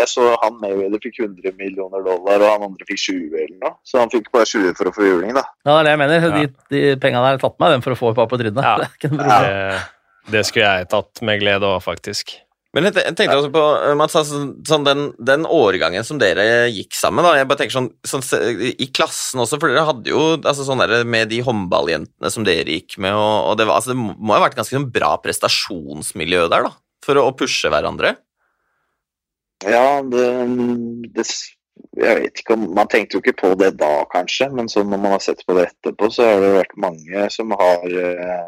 Jeg 0.00 0.06
så 0.10 0.28
han 0.42 0.56
Mayweather 0.62 1.02
fikk 1.02 1.20
100 1.22 1.54
millioner 1.58 2.04
dollar, 2.04 2.42
og 2.42 2.52
han 2.52 2.66
andre 2.68 2.88
fikk 2.88 3.02
20 3.02 3.38
eller 3.42 3.58
noe. 3.62 3.74
Så 3.86 4.00
han 4.02 4.12
fikk 4.12 4.30
bare 4.34 4.48
20 4.50 4.76
for 4.78 4.90
å 4.90 4.94
få 4.96 5.08
juling, 5.08 5.34
da. 5.36 5.44
Ja, 5.64 5.76
det 5.76 5.78
er 5.78 5.88
det 5.88 5.94
jeg 5.94 6.02
mener. 6.04 6.28
Ja. 6.28 6.40
De, 6.40 6.76
de 6.76 6.84
pengene 7.02 7.22
der 7.22 7.28
har 7.32 7.38
jeg 7.38 7.44
tatt 7.46 7.60
meg 7.64 7.74
den 7.74 7.84
for 7.86 7.96
å 7.96 8.00
få 8.00 8.12
et 8.12 8.20
par 8.20 8.30
på 8.30 8.40
trynet. 8.40 8.64
Ja. 8.64 8.88
Det, 10.24 10.32
det 10.32 10.40
skulle 10.48 10.68
jeg 10.78 10.88
tatt 10.88 11.20
med 11.26 11.42
glede 11.42 11.68
òg, 11.68 11.82
faktisk. 11.84 12.38
Men 12.74 12.88
jeg 12.88 13.14
tenkte 13.14 13.36
også 13.38 13.52
på, 13.54 13.62
eh, 13.86 13.94
Mats, 13.98 14.16
altså, 14.18 14.40
sånn 14.66 14.86
den, 14.86 15.04
den 15.22 15.46
årgangen 15.46 16.06
som 16.06 16.18
dere 16.18 16.66
gikk 16.72 16.96
sammen 16.98 17.22
da, 17.26 17.36
jeg 17.38 17.46
bare 17.50 17.60
tenker 17.62 17.76
sånn, 17.76 17.90
sånn 18.02 18.24
I 18.72 18.88
klassen 18.90 19.42
også, 19.44 19.60
for 19.62 19.70
dere 19.70 19.86
hadde 19.86 20.10
jo 20.10 20.24
altså, 20.40 20.66
sånn 20.66 20.82
der, 20.82 21.04
med 21.06 21.30
de 21.30 21.38
håndballjentene 21.46 22.32
som 22.34 22.46
dere 22.46 22.80
gikk 22.80 22.98
med, 22.98 23.14
og, 23.14 23.52
og 23.52 23.58
det, 23.60 23.68
var, 23.70 23.78
altså, 23.78 23.94
det 23.94 24.00
må 24.02 24.34
ha 24.34 24.42
vært 24.42 24.58
ganske 24.58 24.74
sånn 24.74 24.90
bra 24.94 25.14
prestasjonsmiljø 25.22 26.48
der, 26.50 26.66
da, 26.66 26.74
for 27.06 27.20
å, 27.20 27.28
å 27.30 27.36
pushe 27.38 27.70
hverandre. 27.70 28.16
Ja, 29.64 30.02
det, 30.02 30.26
det 31.14 31.24
Jeg 31.94 32.18
vet 32.18 32.40
ikke 32.42 32.56
om 32.56 32.66
Man 32.76 32.90
tenkte 32.90 33.16
jo 33.16 33.22
ikke 33.22 33.36
på 33.38 33.52
det 33.60 33.70
da, 33.78 33.92
kanskje, 34.10 34.50
men 34.50 34.66
når 34.66 34.98
man 34.98 35.14
har 35.14 35.22
sett 35.22 35.46
på 35.46 35.54
det 35.56 35.68
etterpå, 35.70 36.10
så 36.10 36.26
har 36.26 36.42
det 36.42 36.52
vært 36.58 36.76
mange 36.80 37.28
som 37.32 37.54
har 37.54 37.98
eh, 38.02 38.44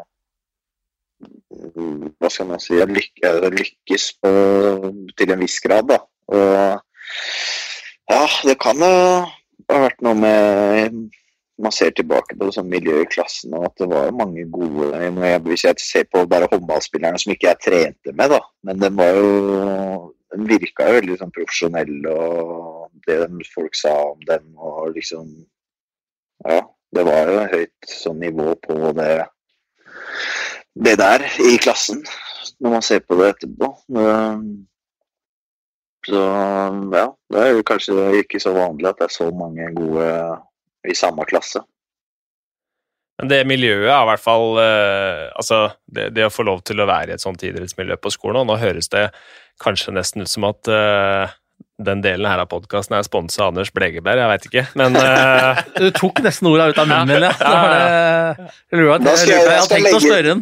Hva 2.19 2.29
skal 2.29 2.49
man 2.51 2.61
si 2.61 2.77
lykkes 2.77 4.09
på, 4.21 4.31
til 5.17 5.33
en 5.33 5.41
viss 5.41 5.59
grad, 5.63 5.89
da. 5.89 6.01
Og 6.27 6.81
ja, 8.11 8.23
det 8.47 8.57
kan 8.61 8.81
jo 8.83 8.91
ha 9.67 9.79
vært 9.83 10.03
noe 10.05 10.17
med 10.19 10.99
man 11.57 11.73
ser 11.73 11.93
tilbake 11.97 12.35
på 12.37 12.51
sånn 12.53 12.69
miljøet 12.69 13.07
i 13.07 13.09
klassen, 13.15 13.55
og 13.57 13.65
at 13.69 13.81
det 13.81 13.87
var 13.89 14.13
mange 14.13 14.45
gode 14.53 14.91
Hvis 15.47 15.65
jeg 15.65 15.81
ser 15.81 16.05
på 16.11 16.25
bare 16.29 16.49
håndballspillerne 16.51 17.17
som 17.17 17.33
ikke 17.33 17.49
jeg 17.49 17.63
trente 17.65 18.13
med, 18.13 18.29
da, 18.35 18.41
men 18.63 18.81
de 18.81 18.91
var 18.93 19.17
jo 19.17 20.13
De 20.37 20.43
virka 20.45 20.89
jo 20.89 20.99
veldig 20.99 21.17
sånn 21.17 21.33
profesjonelle, 21.33 22.13
og 22.13 22.91
det 23.07 23.47
folk 23.53 23.75
sa 23.79 23.95
om 24.11 24.21
dem, 24.29 24.45
og 24.57 24.93
liksom 24.93 25.31
Ja, 26.45 26.61
det 26.93 27.03
var 27.07 27.31
jo 27.31 27.47
høyt 27.55 27.89
sånn 27.89 28.21
nivå 28.21 28.53
på 28.61 28.93
det 28.99 29.25
det 30.83 30.97
der 30.99 31.23
i 31.43 31.57
klassen, 31.61 32.03
når 32.59 32.77
man 32.77 32.85
ser 32.85 33.03
på 33.05 33.17
det 33.19 33.31
etterpå. 33.35 33.71
Så 36.07 36.19
ja, 36.93 37.07
det 37.33 37.41
er 37.41 37.49
jo 37.51 37.65
kanskje 37.67 38.11
ikke 38.21 38.39
så 38.39 38.53
vanlig 38.55 38.87
at 38.89 39.01
det 39.01 39.09
er 39.09 39.15
så 39.15 39.27
mange 39.35 39.67
gode 39.75 40.05
i 40.87 40.95
samme 40.95 41.25
klasse. 41.27 41.63
Men 43.17 43.31
det 43.31 43.39
miljøet 43.49 43.89
er 43.89 44.03
i 44.03 44.09
hvert 44.11 44.21
fall 44.21 44.59
eh, 44.61 45.23
Altså, 45.33 45.63
det, 45.89 46.11
det 46.13 46.27
å 46.27 46.33
få 46.33 46.45
lov 46.45 46.61
til 46.67 46.79
å 46.79 46.85
være 46.85 47.11
i 47.11 47.15
et 47.15 47.23
sånt 47.23 47.41
idrettsmiljø 47.43 47.97
på 47.97 48.13
skolen, 48.13 48.43
og 48.43 48.51
nå 48.51 48.59
høres 48.61 48.91
det 48.93 49.07
kanskje 49.63 49.95
nesten 49.95 50.23
ut 50.23 50.31
som 50.31 50.45
at 50.47 50.69
eh, 50.69 51.33
den 51.77 52.01
delen 52.01 52.25
her 52.25 52.39
av 52.41 52.47
podkasten 52.49 52.95
er 52.97 53.03
sponsa 53.05 53.43
av 53.45 53.51
Anders 53.53 53.69
Blegeberg, 53.75 54.17
jeg 54.17 54.29
veit 54.31 54.45
ikke, 54.49 54.63
men 54.79 54.95
uh... 54.97 55.59
Du 55.81 55.91
tok 55.93 56.23
nesten 56.25 56.49
orda 56.49 56.69
ut 56.71 56.79
av 56.81 56.87
munnen 56.89 57.11
min, 57.11 57.25
ja. 57.27 57.33
Det 57.37 58.47
Jeg 58.73 58.79
lurer 58.81 58.99
på- 58.99 59.11
jeg- 59.13 59.27
jeg 59.29 59.43
jeg 59.43 59.59
har 59.59 59.67
tenkt 59.71 59.83
legge, 59.85 59.97
å 59.99 60.05
spørre 60.07 60.23
den. 60.31 60.41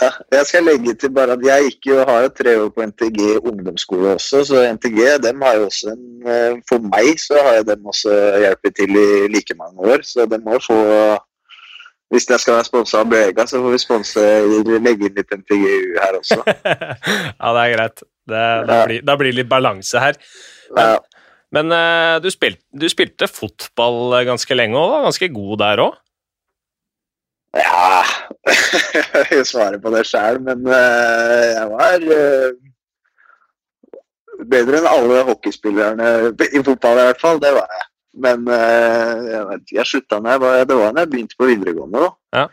Ja, 0.00 0.08
jeg 0.36 0.46
skal 0.46 0.62
legge 0.68 0.92
til 1.02 1.10
bare 1.16 1.32
at 1.34 1.42
jeg 1.42 1.64
gikk 1.70 1.88
jo, 1.90 1.96
har 2.06 2.20
jo 2.22 2.28
tre 2.38 2.52
år 2.60 2.68
på 2.76 2.84
NTG 2.86 3.24
ungdomsskole 3.40 4.12
også, 4.20 4.44
så 4.46 4.60
NTG 4.76 5.00
dem 5.24 5.40
har 5.42 5.56
jo 5.58 5.64
også 5.66 5.90
en 5.96 6.28
eh, 6.30 6.60
For 6.68 6.78
meg 6.92 7.18
så 7.18 7.40
har 7.42 7.56
jo 7.58 7.64
dem 7.72 7.88
også 7.90 8.14
hjulpet 8.44 8.76
til 8.78 8.94
i 9.00 9.08
like 9.32 9.56
mange 9.58 9.80
år, 9.96 10.04
så 10.06 10.28
de 10.30 10.38
må 10.44 10.60
få 10.62 10.76
Hvis 12.10 12.26
jeg 12.26 12.42
skal 12.42 12.56
være 12.56 12.66
sponsa 12.66 13.00
av 13.04 13.10
Brega, 13.10 13.44
så 13.46 13.60
får 13.62 13.74
vi 13.76 13.78
sponse 13.78 14.22
legge 14.82 15.06
inn 15.06 15.18
litt 15.18 15.30
NTGU 15.30 15.98
her 16.00 16.18
også. 16.18 16.40
Ja, 17.40 17.52
det 17.54 17.62
er 17.62 17.74
greit. 17.76 18.02
Det, 18.30 18.42
da, 18.66 18.78
blir, 18.86 19.04
da 19.06 19.16
blir 19.18 19.30
det 19.30 19.38
litt 19.40 19.50
balanse 19.50 20.02
her. 20.02 20.18
Ja, 20.76 20.98
Men 21.54 21.70
eh, 21.74 22.16
du, 22.22 22.28
spilte, 22.34 22.62
du 22.74 22.86
spilte 22.90 23.30
fotball 23.30 24.20
ganske 24.26 24.58
lenge 24.58 24.78
og 24.78 24.92
var 24.94 25.06
ganske 25.08 25.30
god 25.34 25.62
der 25.62 25.84
òg. 25.86 26.00
ja. 27.58 28.02
Jeg 28.50 29.26
vil 29.30 29.46
svare 29.46 29.78
på 29.82 29.90
det 29.94 30.04
sjøl, 30.08 30.38
men 30.42 30.64
eh, 30.66 31.46
jeg 31.52 31.66
var 31.70 32.04
eh, 32.16 32.54
bedre 34.50 34.80
enn 34.80 34.88
alle 34.88 35.22
hockeyspillerne 35.28 36.10
i 36.48 36.62
fotball, 36.64 37.02
i 37.02 37.08
hvert 37.10 37.20
fall. 37.20 37.40
Det 37.42 37.52
var 37.54 37.68
jeg. 37.76 37.89
Men 38.12 38.46
eh, 38.50 39.26
jeg, 39.30 39.60
jeg 39.76 39.86
slutta 39.86 40.18
da 40.96 41.04
jeg 41.04 41.10
begynte 41.12 41.38
på 41.38 41.50
videregående, 41.50 42.06
da. 42.06 42.10
Ja. 42.40 42.46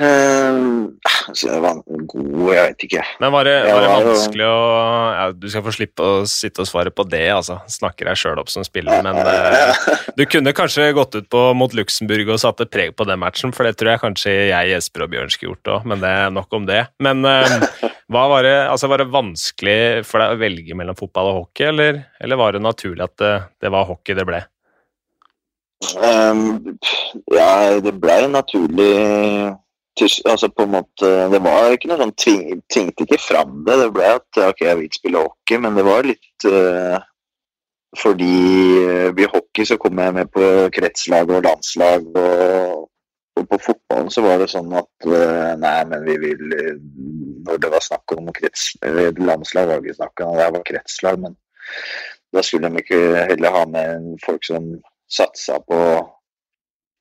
Så 0.00 1.46
jeg 1.46 1.60
var 1.62 1.80
god, 1.84 2.52
jeg 2.54 2.62
vet 2.70 2.84
ikke. 2.86 3.02
Men 3.20 3.32
var 3.34 3.46
det, 3.46 3.54
var 3.66 3.82
det 3.84 3.88
det 3.90 4.06
vanskelig 4.08 4.46
å 4.46 4.60
ja, 5.12 5.26
Du 5.36 5.46
skal 5.52 5.64
få 5.66 5.74
slippe 5.74 6.06
å 6.06 6.14
sitte 6.28 6.64
og 6.64 6.70
svare 6.70 6.92
på 6.94 7.04
det, 7.10 7.26
altså. 7.34 7.58
Snakker 7.70 8.08
deg 8.08 8.18
sjøl 8.18 8.40
opp 8.40 8.50
som 8.52 8.64
spiller, 8.66 9.04
men 9.04 9.20
uh, 9.20 9.92
du 10.18 10.24
kunne 10.30 10.54
kanskje 10.56 10.90
gått 10.96 11.18
ut 11.18 11.28
på 11.32 11.42
mot 11.58 11.74
Luxembourg 11.76 12.32
og 12.32 12.42
satt 12.42 12.64
et 12.64 12.72
preg 12.72 12.94
på 12.96 13.06
den 13.08 13.20
matchen, 13.22 13.54
for 13.56 13.68
det 13.68 13.76
tror 13.80 13.94
jeg 13.94 14.04
kanskje 14.06 14.34
jeg, 14.50 14.72
Jesper 14.72 15.06
og 15.06 15.12
Bjørn 15.14 15.32
skulle 15.34 15.54
gjort 15.54 15.72
òg, 15.76 15.88
men 15.92 16.02
det 16.02 16.12
er 16.22 16.34
nok 16.34 16.60
om 16.60 16.68
det. 16.70 16.82
Men 17.02 17.24
uh, 17.28 17.88
var, 18.10 18.38
det, 18.46 18.56
altså, 18.72 18.90
var 18.90 19.04
det 19.04 19.10
vanskelig 19.12 19.80
for 20.08 20.22
deg 20.22 20.36
å 20.36 20.40
velge 20.40 20.78
mellom 20.78 20.98
fotball 20.98 21.32
og 21.32 21.42
hockey, 21.42 21.68
eller, 21.70 22.04
eller 22.22 22.40
var 22.40 22.56
det 22.56 22.64
naturlig 22.64 23.04
at 23.06 23.18
det, 23.20 23.34
det 23.60 23.74
var 23.74 23.88
hockey 23.90 24.16
det 24.18 24.26
ble? 24.28 24.44
Um, 25.96 26.76
ja, 27.32 27.80
det 27.80 27.94
ble 28.02 28.16
naturlig 28.28 28.90
Altså 30.00 30.48
på 30.48 30.62
en 30.62 30.70
måte 30.70 31.08
Det 31.32 31.40
var 31.44 31.74
ikke 31.74 31.90
noe 31.90 32.00
sånn 32.00 32.16
tving, 32.18 32.60
Tvingte 32.72 33.04
ikke 33.04 33.20
fram 33.20 33.62
det. 33.66 33.78
Det 33.82 33.88
ble 33.94 34.12
at 34.16 34.42
ok, 34.46 34.62
jeg 34.64 34.78
vil 34.78 34.92
spille 34.94 35.24
hockey, 35.24 35.58
men 35.60 35.78
det 35.78 35.86
var 35.86 36.06
litt 36.06 36.46
uh, 36.46 37.00
Fordi 37.98 38.36
i 39.10 39.30
hockey 39.32 39.66
så 39.66 39.76
kom 39.82 39.98
jeg 39.98 40.16
med 40.16 40.30
på 40.32 40.46
kretslag 40.74 41.32
og 41.34 41.42
landslag, 41.42 42.06
og, 42.14 42.86
og 43.36 43.48
på 43.50 43.58
fotballen 43.66 44.12
så 44.14 44.22
var 44.24 44.38
det 44.40 44.50
sånn 44.52 44.70
at 44.78 45.08
uh, 45.10 45.58
Nei, 45.60 45.76
men 45.90 46.06
vi 46.06 46.16
vil 46.22 46.54
eh, 46.54 46.78
Når 47.48 47.60
det 47.64 47.72
var 47.74 47.84
snakk 47.84 48.14
om 48.14 48.30
krets, 48.36 48.70
landslag, 48.84 49.68
var 49.68 49.82
det 49.82 49.90
ikke 49.90 50.00
snakk 50.04 50.24
om 50.24 50.38
det 50.38 50.48
var 50.54 50.66
kretslag, 50.70 51.20
men 51.26 51.36
da 52.30 52.42
skulle 52.46 52.70
de 52.70 52.78
ikke 52.78 53.26
heller 53.26 53.54
ha 53.56 53.66
med 53.66 54.14
folk 54.22 54.44
som 54.46 54.70
satsa 55.10 55.58
på 55.66 55.78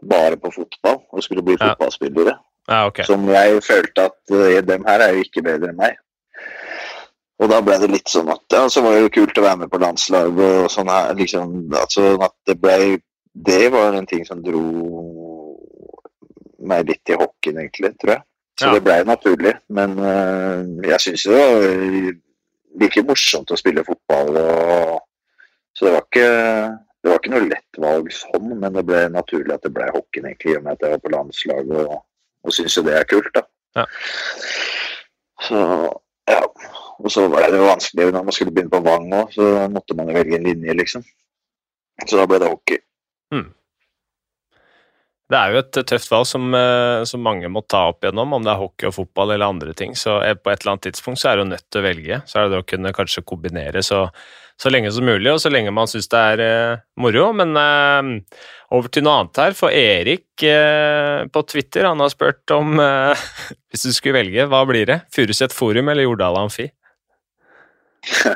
bare 0.10 0.38
på 0.42 0.52
fotball 0.56 1.02
og 1.12 1.24
skulle 1.24 1.44
bli 1.46 1.58
fotballspillere. 1.60 2.34
Ja, 2.70 2.86
okay. 2.86 3.05
Som 3.07 3.26
jeg 3.32 3.63
følte 3.65 4.05
at 4.11 4.34
uh, 4.34 4.59
dem 4.61 4.86
her 4.86 5.01
er 5.01 5.15
jo 5.15 5.26
ikke 5.26 5.43
bedre 5.45 5.72
enn 5.72 5.80
meg. 5.80 5.97
Og 7.39 7.47
da 7.49 7.61
ble 7.63 7.78
det 7.82 7.89
litt 7.89 8.11
sånn 8.11 8.30
at 8.34 8.43
ja, 8.51 8.65
så 8.70 8.84
var 8.84 8.97
det 8.97 9.05
jo 9.05 9.13
kult 9.22 9.38
å 9.39 9.45
være 9.45 9.61
med 9.61 9.72
på 9.72 9.80
landslag 9.82 10.41
og 10.43 10.67
sånn 10.72 10.91
her, 10.91 11.13
liksom. 11.17 11.53
Altså 11.72 12.15
at 12.22 12.36
det 12.49 12.59
ble 12.61 12.97
Det 13.39 13.70
var 13.72 13.93
en 13.93 14.07
ting 14.09 14.26
som 14.26 14.41
dro 14.43 14.59
meg 16.70 16.89
litt 16.89 17.11
i 17.13 17.15
hockeyen, 17.15 17.61
egentlig, 17.61 17.93
tror 18.01 18.17
jeg. 18.17 18.24
Så 18.59 18.65
Ja. 18.67 18.74
det 18.74 18.84
blei 18.84 18.97
naturlig. 19.07 19.53
Men 19.70 19.95
uh, 19.97 20.65
jeg 20.84 20.99
syns 20.99 21.24
det 21.24 21.38
var 21.38 21.63
like 22.82 23.03
morsomt 23.07 23.53
å 23.53 23.57
spille 23.57 23.86
fotball 23.88 24.36
og 24.38 24.99
Så 25.78 25.86
det 25.86 25.93
var 25.93 26.05
ikke 26.09 26.30
det 26.99 27.09
var 27.09 27.20
ikke 27.22 27.32
noe 27.32 27.47
lett 27.47 27.78
valg 27.80 28.09
sånn, 28.11 28.49
men 28.59 28.74
det 28.76 28.84
ble 28.84 29.05
naturlig 29.13 29.53
at 29.55 29.63
det 29.63 29.72
ble 29.72 29.86
hockeyen, 29.93 30.26
egentlig, 30.28 30.51
i 30.51 30.57
og 30.57 30.65
med 30.65 30.74
at 30.74 30.82
jeg 30.84 30.91
var 30.91 31.03
på 31.05 31.11
landslag 31.13 31.70
og, 31.72 31.93
og 32.44 32.56
syns 32.56 32.78
jo 32.78 32.84
det 32.88 32.96
er 32.98 33.08
kult, 33.10 33.32
da. 33.36 33.46
Ja. 33.76 33.86
Så 35.48 35.64
ja. 36.30 36.42
Og 37.00 37.12
så 37.12 37.28
var 37.32 37.48
det 37.48 37.60
jo 37.62 37.70
vanskelig 37.70 38.10
når 38.12 38.26
man 38.28 38.36
skulle 38.36 38.52
begynne 38.52 38.74
på 38.74 38.84
Vang 38.84 39.08
òg, 39.16 39.32
så 39.32 39.68
måtte 39.72 39.96
man 39.96 40.10
jo 40.12 40.18
velge 40.18 40.36
en 40.36 40.48
linje, 40.50 40.76
liksom. 40.76 41.06
Så 42.06 42.20
da 42.20 42.26
ble 42.28 42.40
det 42.42 42.52
hockey. 42.52 42.82
Det 45.30 45.38
er 45.38 45.53
jo 45.53 45.59
et 45.61 45.77
tøft 45.86 46.09
valg 46.09 46.25
som, 46.25 46.47
eh, 46.57 47.03
som 47.05 47.21
mange 47.21 47.49
må 47.53 47.61
ta 47.69 47.84
opp 47.91 48.01
igjennom, 48.01 48.32
om 48.34 48.45
det 48.45 48.49
er 48.49 48.61
hockey 48.63 48.88
og 48.89 48.95
fotball 48.95 49.36
eller 49.36 49.51
andre 49.51 49.75
ting. 49.77 49.91
Så 49.93 50.15
eh, 50.25 50.34
på 50.34 50.49
et 50.49 50.63
eller 50.63 50.73
annet 50.73 50.88
tidspunkt 50.88 51.21
så 51.21 51.30
er 51.30 51.41
jo 51.43 51.49
nødt 51.51 51.65
til 51.69 51.82
å 51.82 51.86
velge. 51.86 52.21
Så 52.25 52.39
er 52.39 52.47
det 52.47 52.55
det 52.55 52.61
å 52.63 52.69
kunne 52.71 52.93
kanskje 52.97 53.21
kombinere 53.30 53.84
så, 53.86 54.07
så 54.57 54.71
lenge 54.73 54.89
som 54.95 55.05
mulig, 55.05 55.30
og 55.30 55.38
så 55.43 55.51
lenge 55.53 55.73
man 55.75 55.91
syns 55.91 56.09
det 56.09 56.23
er 56.32 56.41
eh, 56.47 56.82
moro. 56.97 57.27
Men 57.38 57.53
eh, 57.61 58.09
over 58.73 58.89
til 58.89 59.05
noe 59.05 59.19
annet 59.19 59.41
her, 59.43 59.53
for 59.59 59.69
Erik 59.69 60.47
eh, 60.49 61.30
på 61.30 61.45
Twitter 61.53 61.86
han 61.91 62.01
har 62.01 62.09
spurt 62.15 62.55
om 62.57 62.82
eh, 62.82 63.30
Hvis 63.69 63.86
du 63.86 63.93
skulle 63.93 64.23
velge, 64.23 64.49
hva 64.49 64.63
blir 64.65 64.89
det? 64.89 64.97
Furuset 65.13 65.53
Forum 65.53 65.93
eller 65.93 66.07
Jordal 66.07 66.41
Amfi? 66.41 66.65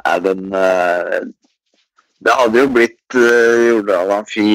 Nei, 0.00 0.16
den 0.24 0.48
eh, 0.56 1.20
Det 2.24 2.40
hadde 2.40 2.64
jo 2.64 2.72
blitt 2.72 3.20
Jordal 3.68 4.16
Amfi 4.16 4.48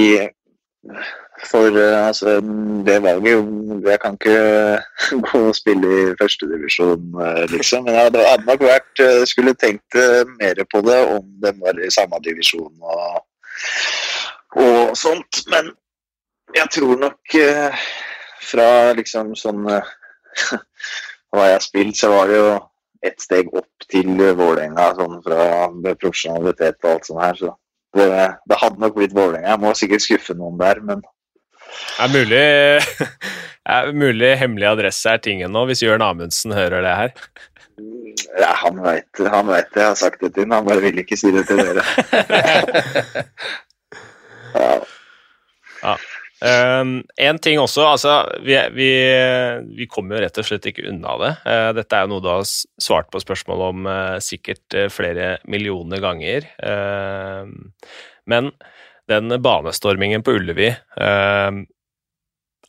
for 1.51 1.75
eh, 1.77 2.07
altså 2.07 2.39
det 2.87 2.97
valget 3.03 3.89
Jeg 3.89 3.99
kan 3.99 4.15
ikke 4.15 4.37
gå 5.27 5.41
og 5.47 5.55
spille 5.55 5.87
i 5.87 6.15
førstedivisjon, 6.21 7.03
uh, 7.19 7.43
liksom. 7.51 7.83
Men 7.83 7.93
jeg 7.95 8.03
hadde, 8.07 8.45
nok 8.47 8.63
vært 8.63 9.03
eh, 9.03 9.25
Skulle 9.27 9.53
tenkt 9.53 9.99
mer 10.39 10.63
på 10.71 10.81
det 10.87 10.99
om 11.17 11.25
den 11.43 11.61
var 11.65 11.79
i 11.79 11.91
samme 11.91 12.21
divisjon 12.23 12.73
og, 12.81 13.21
og 14.55 14.97
sånt. 14.97 15.43
Men 15.51 15.71
jeg 16.55 16.67
tror 16.73 16.97
nok 16.97 17.35
eh, 17.37 17.87
fra 18.41 18.67
liksom 18.97 19.35
sånn 19.37 19.67
eh, 19.69 19.95
Hva 21.29 21.45
jeg 21.45 21.57
har 21.59 21.61
spilt, 21.61 21.97
så 21.97 22.09
var 22.09 22.29
det 22.29 22.37
jo 22.39 22.53
ett 23.05 23.21
steg 23.21 23.51
opp 23.53 23.85
til 23.85 24.15
Vålerenga 24.17 24.87
sånn 24.97 25.19
fra 25.21 25.67
profesjonalitet 26.01 26.79
og 26.81 26.89
alt 26.89 27.05
sånt 27.05 27.21
her. 27.21 27.37
Så 27.37 27.51
det, 27.97 28.09
det 28.49 28.59
hadde 28.61 28.83
nok 28.83 28.97
blitt 28.97 29.15
Vålerenga. 29.17 29.49
Jeg 29.49 29.63
må 29.63 29.73
sikkert 29.77 30.05
skuffe 30.05 30.37
noen 30.37 30.59
der, 30.61 30.81
men 30.85 31.01
Er 32.01 32.09
mulig, 32.09 32.45
er 33.77 33.91
mulig 33.93 34.33
hemmelig 34.41 34.71
adresse 34.71 35.13
er 35.13 35.21
tingen 35.21 35.53
nå, 35.53 35.67
hvis 35.69 35.83
Jørn 35.85 36.05
Amundsen 36.05 36.55
hører 36.57 36.85
det 36.85 36.95
her? 36.97 37.13
ja, 38.39 38.51
han 38.63 38.79
veit 38.83 39.19
han 39.31 39.47
vet 39.47 39.73
det. 39.73 39.81
Jeg 39.81 39.87
har 39.87 39.95
sagt 39.99 40.21
det 40.23 40.33
til 40.35 40.47
ham. 40.47 40.55
Han 40.59 40.67
bare 40.67 40.83
vil 40.83 40.99
ikke 41.01 41.17
si 41.19 41.31
det 41.33 41.45
til 41.47 41.61
dere. 41.61 41.83
ja. 44.55 44.71
Ja. 45.83 45.95
Um, 46.39 47.01
en 47.19 47.39
ting 47.43 47.59
også, 47.59 47.83
altså 47.83 48.13
vi, 48.47 48.55
vi, 48.71 48.89
vi 49.75 49.87
kommer 49.91 50.15
jo 50.15 50.21
rett 50.23 50.37
og 50.39 50.45
slett 50.47 50.69
ikke 50.71 50.85
unna 50.87 51.17
det. 51.19 51.31
Uh, 51.43 51.71
dette 51.75 51.97
er 51.97 52.05
jo 52.05 52.13
noe 52.13 52.23
du 52.23 52.29
har 52.31 52.45
svart 52.47 53.09
på 53.11 53.19
spørsmål 53.19 53.63
om 53.65 53.89
uh, 53.89 54.19
sikkert 54.23 54.77
uh, 54.77 54.87
flere 54.93 55.33
millioner 55.51 55.99
ganger. 56.03 56.47
Uh, 56.63 57.43
men 58.29 58.53
den 59.11 59.35
banestormingen 59.43 60.23
på 60.23 60.37
Ullevi 60.39 60.71
uh, 60.71 61.59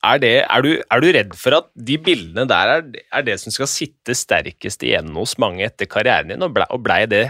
er, 0.01 0.18
det, 0.18 0.35
er, 0.43 0.66
du, 0.66 0.73
er 0.81 1.05
du 1.05 1.09
redd 1.14 1.39
for 1.39 1.61
at 1.61 1.71
de 1.79 2.01
bildene 2.03 2.49
der 2.51 2.75
er, 2.75 2.85
er 3.14 3.27
det 3.31 3.39
som 3.43 3.55
skal 3.55 3.71
sitte 3.71 4.16
sterkest 4.18 4.83
igjen 4.83 5.14
hos 5.14 5.37
mange 5.39 5.62
etter 5.68 5.87
karrieren 5.91 6.33
din, 6.33 6.43
og 6.43 6.57
blei 6.57 6.66
ble 6.83 7.01
det 7.12 7.25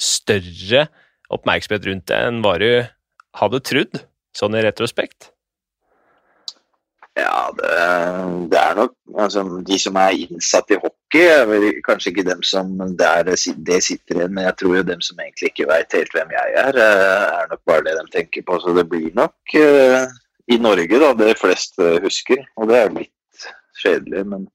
større 0.00 0.86
oppmerksomhet 1.32 1.88
rundt 1.88 2.08
det 2.08 2.26
enn 2.30 2.44
hva 2.44 2.58
du 2.62 2.70
hadde 3.36 3.64
trodd, 3.66 4.04
sånn 4.36 4.56
i 4.56 4.62
retrospekt? 4.64 5.35
Ja, 7.16 7.48
det, 7.56 7.68
det 8.52 8.58
er 8.60 8.74
nok 8.76 8.92
altså, 9.16 9.42
De 9.64 9.78
som 9.80 9.96
er 9.96 10.18
innsatt 10.20 10.72
i 10.74 10.76
hockey, 10.82 11.78
kanskje 11.86 12.12
ikke 12.12 12.26
dem 12.28 12.42
som 12.44 12.74
der 12.98 13.24
det 13.24 13.38
sitter 13.40 14.18
igjen, 14.18 14.34
men 14.36 14.44
jeg 14.44 14.56
tror 14.60 14.76
jo 14.76 14.84
dem 14.90 15.00
som 15.04 15.22
egentlig 15.24 15.52
ikke 15.52 15.68
veit 15.70 15.96
helt 15.96 16.12
hvem 16.12 16.34
jeg 16.36 16.56
er, 16.60 16.80
eh, 16.82 17.24
er 17.40 17.50
nok 17.52 17.62
bare 17.70 17.86
det 17.86 17.96
de 17.96 18.12
tenker 18.12 18.44
på. 18.44 18.60
Så 18.60 18.76
det 18.76 18.84
blir 18.90 19.08
nok 19.16 19.56
uh, 19.56 20.04
i 20.52 20.60
Norge 20.60 21.00
da, 21.00 21.12
det 21.16 21.38
flest 21.40 21.80
husker, 22.04 22.44
og 22.60 22.68
det 22.70 22.82
er 22.82 22.94
litt 23.00 23.48
kjedelig, 23.82 24.26
men 24.34 24.48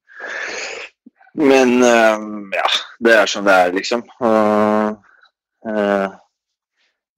Men 1.34 1.78
uh, 1.80 2.20
ja, 2.53 2.68
det 2.99 3.14
er 3.16 3.30
som 3.32 3.45
det 3.47 3.53
er, 3.55 3.72
liksom. 3.74 4.03
Eh, 5.62 6.07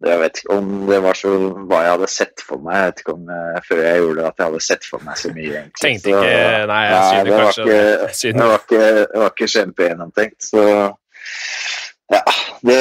jeg 0.10 0.20
vet 0.20 0.40
ikke 0.42 0.56
om 0.58 0.72
det 0.90 0.98
var 1.04 1.16
så 1.20 1.30
hva 1.70 1.80
jeg 1.86 1.92
hadde 1.94 2.10
sett 2.12 2.44
for 2.44 2.60
meg. 2.66 2.76
Jeg 2.80 2.90
vet 2.92 3.02
ikke 3.04 3.14
om 3.16 3.30
eh, 3.36 3.60
før 3.68 3.82
jeg 3.84 4.02
gjorde 4.02 4.18
det 4.20 4.26
at 4.28 4.42
jeg 4.42 4.50
hadde 4.50 4.62
sett 4.68 4.88
for 4.90 5.06
meg 5.08 5.20
så 5.22 5.32
mye, 5.36 5.54
egentlig. 5.54 5.82
Tenkte 5.86 6.10
Så- 6.10 6.20
ikke 6.20 6.68
Nei, 6.74 6.82
jeg 6.90 7.02
synes 7.08 7.30
det 7.30 7.40
kanskje 7.40 7.64
ikke, 7.64 7.80
jeg 8.24 8.38
det 8.40 8.50
var 8.52 8.62
ikke, 8.64 8.84
det 9.14 9.24
var 9.24 9.34
ikke 9.36 9.50
kjempegjennomtenkt. 9.56 10.48
Så 10.52 10.64
ja, 12.14 12.22
det 12.68 12.80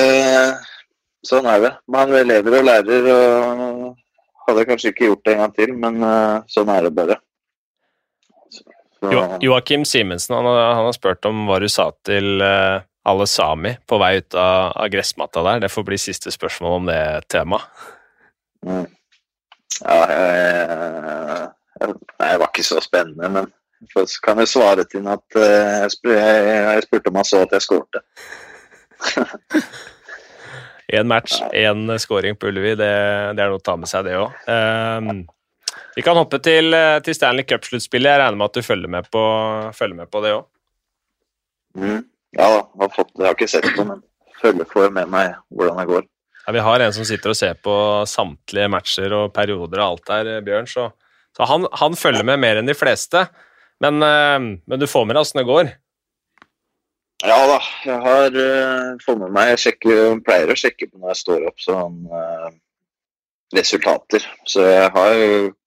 Sånn 1.23 1.47
er 1.47 1.61
det. 1.63 1.69
Man 1.95 2.11
lever 2.11 2.57
og 2.59 2.65
lærer, 2.67 3.05
og 3.15 4.49
hadde 4.49 4.65
kanskje 4.67 4.91
ikke 4.91 5.05
gjort 5.07 5.21
det 5.29 5.35
en 5.37 5.43
gang 5.45 5.53
til, 5.55 5.75
men 5.79 6.01
eh, 6.03 6.39
sånn 6.51 6.73
er 6.75 6.89
det 6.89 6.91
bare. 6.97 7.17
Så, 8.51 8.65
så, 8.99 9.13
Jo, 9.15 9.21
Joakim 9.47 9.85
Simensen 9.87 10.35
han, 10.35 10.49
han 10.51 10.89
har 10.89 10.97
spurt 10.97 11.29
om 11.31 11.45
hva 11.47 11.61
du 11.63 11.69
sa 11.71 11.93
til 12.03 12.43
eh, 12.43 12.83
alle 13.03 13.27
sami 13.27 13.75
på 13.87 13.99
vei 13.99 14.17
ut 14.21 14.35
av, 14.35 14.73
av 14.79 14.91
gressmatta 14.93 15.43
der. 15.47 15.65
Det 15.65 15.73
får 15.73 15.87
bli 15.87 15.99
siste 15.99 16.31
spørsmål 16.35 16.77
om 16.81 16.91
det 16.91 17.05
temaet. 17.33 17.87
mm. 18.67 18.87
Ja, 19.83 19.95
jeg, 20.13 21.95
det 22.21 22.37
var 22.39 22.51
ikke 22.53 22.63
så 22.63 22.79
spennende, 22.85 23.29
men 23.33 23.49
så 23.91 24.21
kan 24.23 24.39
jeg 24.39 24.51
svare 24.53 24.85
til 24.87 25.09
at 25.11 25.39
eh, 25.41 25.81
jeg, 25.83 25.95
spør, 25.97 26.19
jeg, 26.21 26.85
spurte 26.87 27.11
om 27.11 27.19
han 27.19 27.27
så 27.27 27.41
at 27.47 27.57
jeg 27.57 27.65
skårte. 27.65 28.03
Én 30.93 31.09
match, 31.09 31.39
én 31.57 31.89
scoring 31.99 32.37
på 32.37 32.51
Ullevi, 32.51 32.75
det, 32.77 32.93
det 33.33 33.41
er 33.41 33.49
noe 33.49 33.57
å 33.57 33.65
ta 33.65 33.79
med 33.81 33.89
seg, 33.89 34.05
det 34.05 34.19
òg. 34.21 34.35
vi 35.97 36.05
kan 36.05 36.19
hoppe 36.21 36.37
til, 36.45 36.69
eh, 36.77 36.99
til 37.03 37.17
Stanley 37.17 37.49
Cup-sluttspillet. 37.49 38.13
Jeg 38.13 38.21
regner 38.21 38.37
med 38.37 38.51
at 38.51 38.59
du 38.59 38.67
følger 38.67 38.93
med 38.93 39.09
på, 39.11 39.23
følger 39.73 39.99
med 40.03 40.11
på 40.13 40.21
det 40.23 40.35
òg. 40.37 40.45
Mm. 41.81 42.03
Ja 42.39 42.49
da, 42.49 42.63
har, 42.81 42.91
fått, 42.95 43.13
jeg 43.19 43.29
har 43.29 43.37
ikke 43.37 43.51
sett 43.51 43.69
det, 43.69 43.85
men 43.89 44.01
følger 44.41 44.69
får 44.71 44.93
med 44.95 45.11
meg 45.13 45.37
hvordan 45.53 45.81
det 45.83 45.89
går. 45.91 46.09
Ja, 46.47 46.55
vi 46.57 46.65
har 46.67 46.83
en 46.83 46.95
som 46.97 47.07
sitter 47.07 47.31
og 47.31 47.39
ser 47.39 47.59
på 47.63 47.75
samtlige 48.09 48.71
matcher 48.73 49.15
og 49.15 49.31
perioder 49.37 49.83
og 49.83 49.87
alt 49.87 50.09
der, 50.09 50.31
eh, 50.39 50.43
Bjørn. 50.45 50.67
Så, 50.67 50.89
så 51.37 51.47
han, 51.47 51.69
han 51.79 51.99
følger 51.99 52.27
med 52.27 52.41
mer 52.43 52.59
enn 52.59 52.71
de 52.71 52.75
fleste. 52.75 53.27
Men, 53.83 54.03
eh, 54.03 54.39
men 54.67 54.81
du 54.81 54.89
får 54.91 55.07
med 55.07 55.17
deg 55.17 55.27
åssen 55.27 55.43
det 55.43 55.49
går. 55.51 55.71
Ja 57.23 57.39
da, 57.47 57.59
jeg 57.87 57.99
har 58.03 58.35
uh, 58.35 58.87
fått 58.99 59.21
med 59.21 59.31
meg 59.31 59.53
Jeg 59.53 59.61
sjekker, 59.63 60.17
pleier 60.27 60.51
å 60.51 60.57
sjekke 60.59 60.89
på 60.89 60.99
når 60.99 61.13
jeg 61.13 61.21
står 61.21 61.45
opp, 61.47 61.61
sånn 61.63 62.01
uh, 62.11 62.49
resultater. 63.55 64.27
Så 64.49 64.65
jeg 64.67 64.89
har 64.97 65.21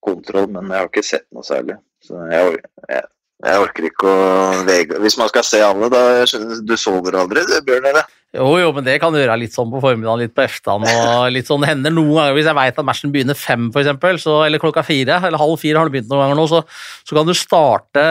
kontroll, 0.03 0.49
men 0.51 0.67
jeg 0.67 0.81
har 0.81 0.89
ikke 0.91 1.05
sett 1.05 1.23
noe 1.31 1.47
særlig. 1.47 1.77
Så 2.03 2.19
jeg, 2.27 2.57
jeg, 2.89 3.07
jeg 3.45 3.61
orker 3.61 3.87
ikke 3.89 4.09
å 4.09 4.99
Hvis 5.03 5.17
man 5.21 5.29
skal 5.31 5.45
se 5.47 5.61
alle, 5.63 5.89
da 5.93 6.25
Du 6.65 6.75
sover 6.79 7.17
aldri, 7.21 7.45
du, 7.45 7.57
Bjørn? 7.65 7.89
eller? 7.91 8.07
Jo, 8.35 8.49
jo, 8.59 8.71
men 8.75 8.83
det 8.83 8.97
kan 8.99 9.13
du 9.13 9.19
gjøre 9.19 9.37
litt 9.39 9.55
sånn 9.55 9.69
på 9.71 9.79
formiddagen, 9.83 10.25
litt 10.25 10.33
på 10.35 10.43
eftan 10.43 10.83
og 10.83 11.27
litt 11.31 11.47
sånn. 11.47 11.63
Hender 11.67 11.93
noen 11.93 12.17
ganger 12.17 12.35
hvis 12.35 12.49
jeg 12.49 12.57
veit 12.57 12.81
at 12.81 12.87
matchen 12.87 13.13
begynner 13.13 13.37
fem, 13.39 13.69
for 13.71 13.81
eksempel, 13.81 14.19
så, 14.21 14.37
eller 14.43 14.61
klokka 14.61 14.83
fire, 14.85 15.21
eller 15.21 15.39
halv 15.39 15.55
fire 15.61 15.79
har 15.79 15.87
det 15.87 15.95
begynt 15.95 16.11
noen 16.11 16.25
ganger 16.25 16.39
nå, 16.41 16.47
så, 16.51 16.61
så 17.07 17.17
kan 17.17 17.29
du 17.29 17.35
starte 17.37 18.05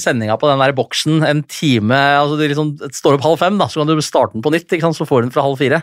sendinga 0.00 0.38
på 0.38 0.50
den 0.50 0.62
der 0.62 0.76
boksen 0.76 1.26
en 1.26 1.42
time 1.50 1.98
altså 2.20 2.38
det 2.38 2.52
liksom, 2.52 2.74
står 2.94 3.18
opp 3.18 3.26
halv 3.26 3.42
fem, 3.42 3.58
da, 3.58 3.68
så 3.70 3.82
kan 3.82 3.90
du 3.90 4.04
starte 4.04 4.36
den 4.36 4.44
på 4.44 4.54
nytt, 4.54 4.78
så 4.84 5.08
får 5.08 5.24
du 5.24 5.28
den 5.28 5.34
fra 5.34 5.46
halv 5.46 5.58
fire. 5.58 5.82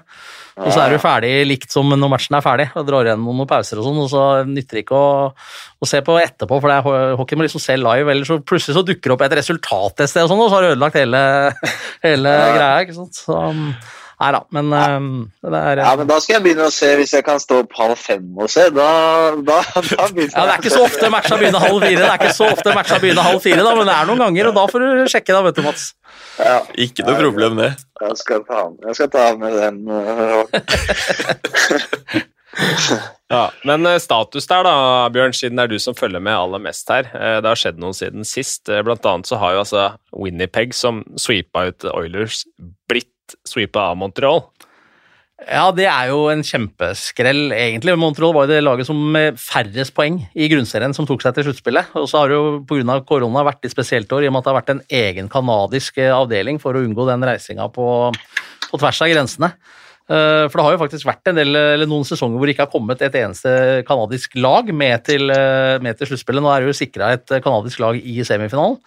Og 0.59 0.67
så 0.73 0.81
er 0.83 0.91
du 0.91 0.99
ferdig 1.01 1.31
likt 1.47 1.71
som 1.71 1.87
når 1.89 2.09
matchen 2.11 2.35
er 2.37 2.43
ferdig, 2.43 2.67
og 2.75 2.85
drar 2.87 3.07
igjen 3.07 3.21
noen 3.23 3.47
pauser 3.49 3.79
og 3.79 3.87
sånn, 3.87 3.99
og 4.03 4.09
så 4.11 4.23
nytter 4.47 4.77
det 4.77 4.83
ikke 4.83 4.99
å, 4.99 5.11
å 5.31 5.89
se 5.89 6.01
på 6.05 6.17
etterpå, 6.19 6.59
for 6.59 6.71
det 6.71 6.77
er 6.79 7.15
hockey 7.19 7.39
må 7.39 7.45
liksom 7.47 7.63
se 7.63 7.77
live, 7.79 8.11
eller 8.11 8.27
så 8.27 8.37
plutselig 8.43 8.75
så 8.77 8.83
dukker 8.85 9.09
det 9.09 9.15
opp 9.15 9.23
et 9.25 9.37
resultat 9.39 10.03
et 10.03 10.11
sted 10.11 10.25
og 10.25 10.31
sånn, 10.33 10.43
og 10.43 10.51
så 10.51 10.57
har 10.57 10.65
du 10.65 10.73
ødelagt 10.73 10.99
hele, 10.99 11.21
hele 12.03 12.35
greia, 12.57 12.83
ikke 12.83 12.97
sant. 12.99 13.21
Så, 13.23 13.37
um, 13.39 13.71
Nei 14.21 14.27
da, 14.35 14.39
men 14.53 14.67
um, 14.69 15.05
det 15.41 15.57
er 15.57 15.79
Ja, 15.81 15.95
men 15.97 16.05
da 16.11 16.19
skal 16.21 16.35
jeg 16.35 16.43
begynne 16.45 16.67
å 16.69 16.73
se 16.73 16.91
hvis 16.99 17.13
jeg 17.15 17.23
kan 17.25 17.39
stå 17.41 17.63
opp 17.63 17.71
halv 17.79 17.97
fem 17.97 18.27
og 18.37 18.51
se. 18.53 18.67
Da, 18.75 18.89
da, 19.47 19.55
da 19.73 20.05
begynner 20.13 20.35
ja, 20.35 20.43
Det 20.45 20.51
er 20.53 20.59
ikke 20.61 20.73
så 20.75 20.83
ofte 20.85 21.09
matcha 21.09 21.39
begynner 21.41 21.63
halv 21.65 21.81
fire, 21.81 21.97
Det 22.03 22.09
er 22.11 22.19
ikke 22.19 22.35
så 22.37 22.49
ofte 22.53 22.75
matcha 22.77 22.99
begynner 23.01 23.25
halv 23.25 23.41
fire, 23.41 23.63
da, 23.65 23.71
men 23.79 23.89
det 23.89 23.95
er 23.97 24.05
noen 24.11 24.21
ganger, 24.27 24.51
og 24.51 24.59
da 24.59 24.67
får 24.69 24.85
du 24.85 25.09
sjekke, 25.15 25.33
da, 25.33 25.41
vet 25.47 25.57
du, 25.57 25.63
Mats. 25.65 25.87
Ja, 26.37 26.59
Ikke 26.85 27.07
noe 27.07 27.17
problem, 27.17 27.57
det. 27.63 27.71
jeg 28.03 28.17
skal 28.21 28.45
ta, 28.45 28.61
jeg 28.85 28.99
skal 28.99 29.09
ta 29.17 29.25
med 29.41 29.57
den. 29.57 29.81
øh, 29.89 30.45
Ja, 33.31 33.45
Men 33.63 33.85
eh, 33.87 33.97
status 34.03 34.47
der, 34.49 34.65
da, 34.67 34.73
Bjørn, 35.13 35.31
siden 35.35 35.55
det 35.59 35.63
er 35.63 35.71
du 35.71 35.79
som 35.79 35.95
følger 35.95 36.19
med 36.23 36.35
aller 36.35 36.59
mest 36.59 36.89
her. 36.91 37.07
Eh, 37.15 37.37
Det 37.39 37.47
har 37.47 37.59
skjedd 37.59 37.79
noe 37.79 37.95
siden 37.95 38.27
sist. 38.27 38.67
Eh, 38.69 38.81
Blant 38.83 39.05
annet 39.07 39.29
så 39.29 39.39
har 39.39 39.55
jo 39.55 39.61
altså 39.63 39.85
Winnipeg, 40.11 40.75
som 40.75 40.99
sweepa 41.19 41.69
ut 41.71 41.87
Oilers, 41.95 42.41
blitt 42.91 43.10
sweepa 43.47 43.91
av 43.91 43.99
Montreal. 43.99 44.45
Ja, 45.41 45.71
det 45.73 45.87
er 45.89 46.11
jo 46.11 46.27
en 46.29 46.43
kjempeskrell, 46.45 47.49
egentlig. 47.55 47.95
Montreal 47.97 48.33
var 48.35 48.45
jo 48.45 48.53
det 48.53 48.61
laget 48.61 48.85
som 48.85 48.99
med 49.13 49.39
færrest 49.41 49.95
poeng 49.97 50.19
i 50.37 50.49
grunnserien 50.51 50.93
som 50.93 51.07
tok 51.09 51.23
seg 51.23 51.33
til 51.33 51.47
sluttspillet. 51.47 51.95
Og 51.97 52.05
så 52.09 52.21
har 52.21 52.29
det 52.29 52.37
jo 52.37 52.59
pga. 52.69 52.99
korona 53.07 53.41
vært 53.47 53.65
et 53.65 53.73
spesielt 53.73 54.11
år, 54.13 54.23
i 54.23 54.29
og 54.29 54.35
med 54.35 54.43
at 54.43 54.45
det 54.45 54.51
har 54.51 54.59
vært 54.59 54.73
en 54.75 54.83
egen 55.01 55.29
kanadisk 55.33 55.97
eh, 55.97 56.13
avdeling 56.13 56.61
for 56.61 56.77
å 56.77 56.83
unngå 56.85 57.07
den 57.09 57.25
reisinga 57.25 57.71
på, 57.73 57.87
på 58.69 58.81
tvers 58.83 59.01
av 59.01 59.13
grensene. 59.15 59.49
Eh, 60.11 60.45
For 60.45 60.59
det 60.59 60.67
har 60.67 60.75
jo 60.75 60.83
faktisk 60.83 61.09
vært 61.09 61.33
del, 61.33 61.57
noen 61.89 62.05
sesonger 62.05 62.37
hvor 62.37 62.45
det 62.45 62.53
ikke 62.53 62.67
har 62.67 62.75
kommet 62.75 63.01
et 63.01 63.17
eneste 63.23 63.81
kanadisk 63.89 64.37
lag 64.37 64.69
med 64.69 65.07
til, 65.09 65.25
eh, 65.33 65.81
med 65.81 65.97
til 65.97 66.11
sluttspillet. 66.11 66.45
Nå 66.45 66.53
er 66.53 66.61
det 66.61 66.69
jo 66.69 66.81
sikra 66.83 67.15
et 67.17 67.39
kanadisk 67.41 67.81
lag 67.81 67.97
i 67.97 68.21
semifinalen. 68.21 68.77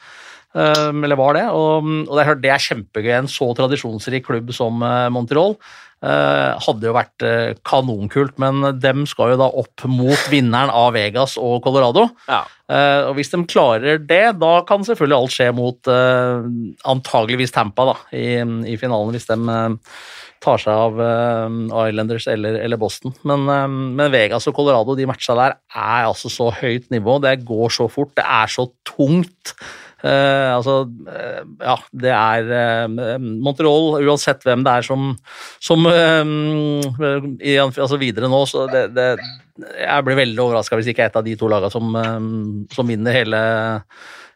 Eh, 0.54 0.90
eller 0.90 1.18
var 1.18 1.34
det. 1.38 1.46
Og, 1.50 1.88
og 2.06 2.12
det, 2.14 2.26
er, 2.26 2.42
det 2.42 2.52
er 2.54 2.68
kjempegøy. 2.68 3.14
En 3.18 3.30
så 3.30 3.50
tradisjonsrik 3.58 4.28
klubb 4.28 4.52
som 4.54 4.82
eh, 4.86 5.08
Montreal 5.14 5.56
eh, 5.58 6.52
hadde 6.62 6.86
jo 6.86 6.94
vært 6.94 7.24
eh, 7.26 7.54
kanonkult, 7.66 8.36
men 8.42 8.62
dem 8.78 9.02
skal 9.10 9.34
jo 9.34 9.40
da 9.40 9.48
opp 9.50 9.86
mot 9.90 10.28
vinneren 10.30 10.70
av 10.70 10.92
Vegas 10.94 11.34
og 11.40 11.58
Colorado. 11.66 12.08
Ja. 12.30 12.44
Og 12.64 13.18
hvis 13.18 13.28
de 13.28 13.42
klarer 13.44 13.98
det, 14.00 14.38
da 14.40 14.52
kan 14.64 14.86
selvfølgelig 14.86 15.16
alt 15.18 15.32
skje 15.34 15.50
mot 15.52 15.88
antageligvis 16.88 17.52
Tampa 17.52 17.84
da, 17.90 17.94
i, 18.16 18.40
i 18.72 18.78
finalen, 18.80 19.12
hvis 19.12 19.28
de 19.28 19.36
tar 20.40 20.62
seg 20.62 20.72
av 20.72 21.02
Islanders 21.82 22.24
eller, 22.32 22.56
eller 22.64 22.80
Boston. 22.80 23.12
Men, 23.28 23.44
men 24.00 24.08
Vegas 24.16 24.48
og 24.48 24.56
Colorado, 24.56 24.96
de 24.96 25.04
matcha 25.10 25.36
der, 25.36 25.58
er 25.76 26.08
altså 26.08 26.32
så 26.32 26.48
høyt 26.56 26.88
nivå. 26.94 27.18
Det 27.20 27.34
går 27.44 27.76
så 27.76 27.84
fort, 27.92 28.14
det 28.16 28.24
er 28.24 28.48
så 28.56 28.64
tungt. 28.88 29.52
Eh, 30.04 30.50
altså, 30.52 30.82
uh, 31.08 31.44
ja, 31.64 31.76
det 31.96 32.10
er 32.12 32.50
uh, 32.50 33.14
Montreal, 33.24 34.02
uansett 34.04 34.42
hvem 34.44 34.64
det 34.66 34.74
er 34.76 34.84
som, 34.84 35.14
som 35.64 35.88
i, 35.88 37.54
altså 37.56 37.96
videre 38.00 38.28
nå, 38.28 38.42
så 38.50 38.66
det, 38.68 38.82
det 38.92 39.06
Jeg 39.80 40.04
blir 40.04 40.18
veldig 40.18 40.42
overraska 40.44 40.76
hvis 40.76 40.90
ikke 40.92 41.06
er 41.06 41.12
et 41.12 41.16
av 41.20 41.24
de 41.24 41.36
to 41.40 41.48
lagene 41.48 41.72
som, 41.72 41.96
som 42.74 42.90
vinner 42.90 43.16
hele, 43.16 43.40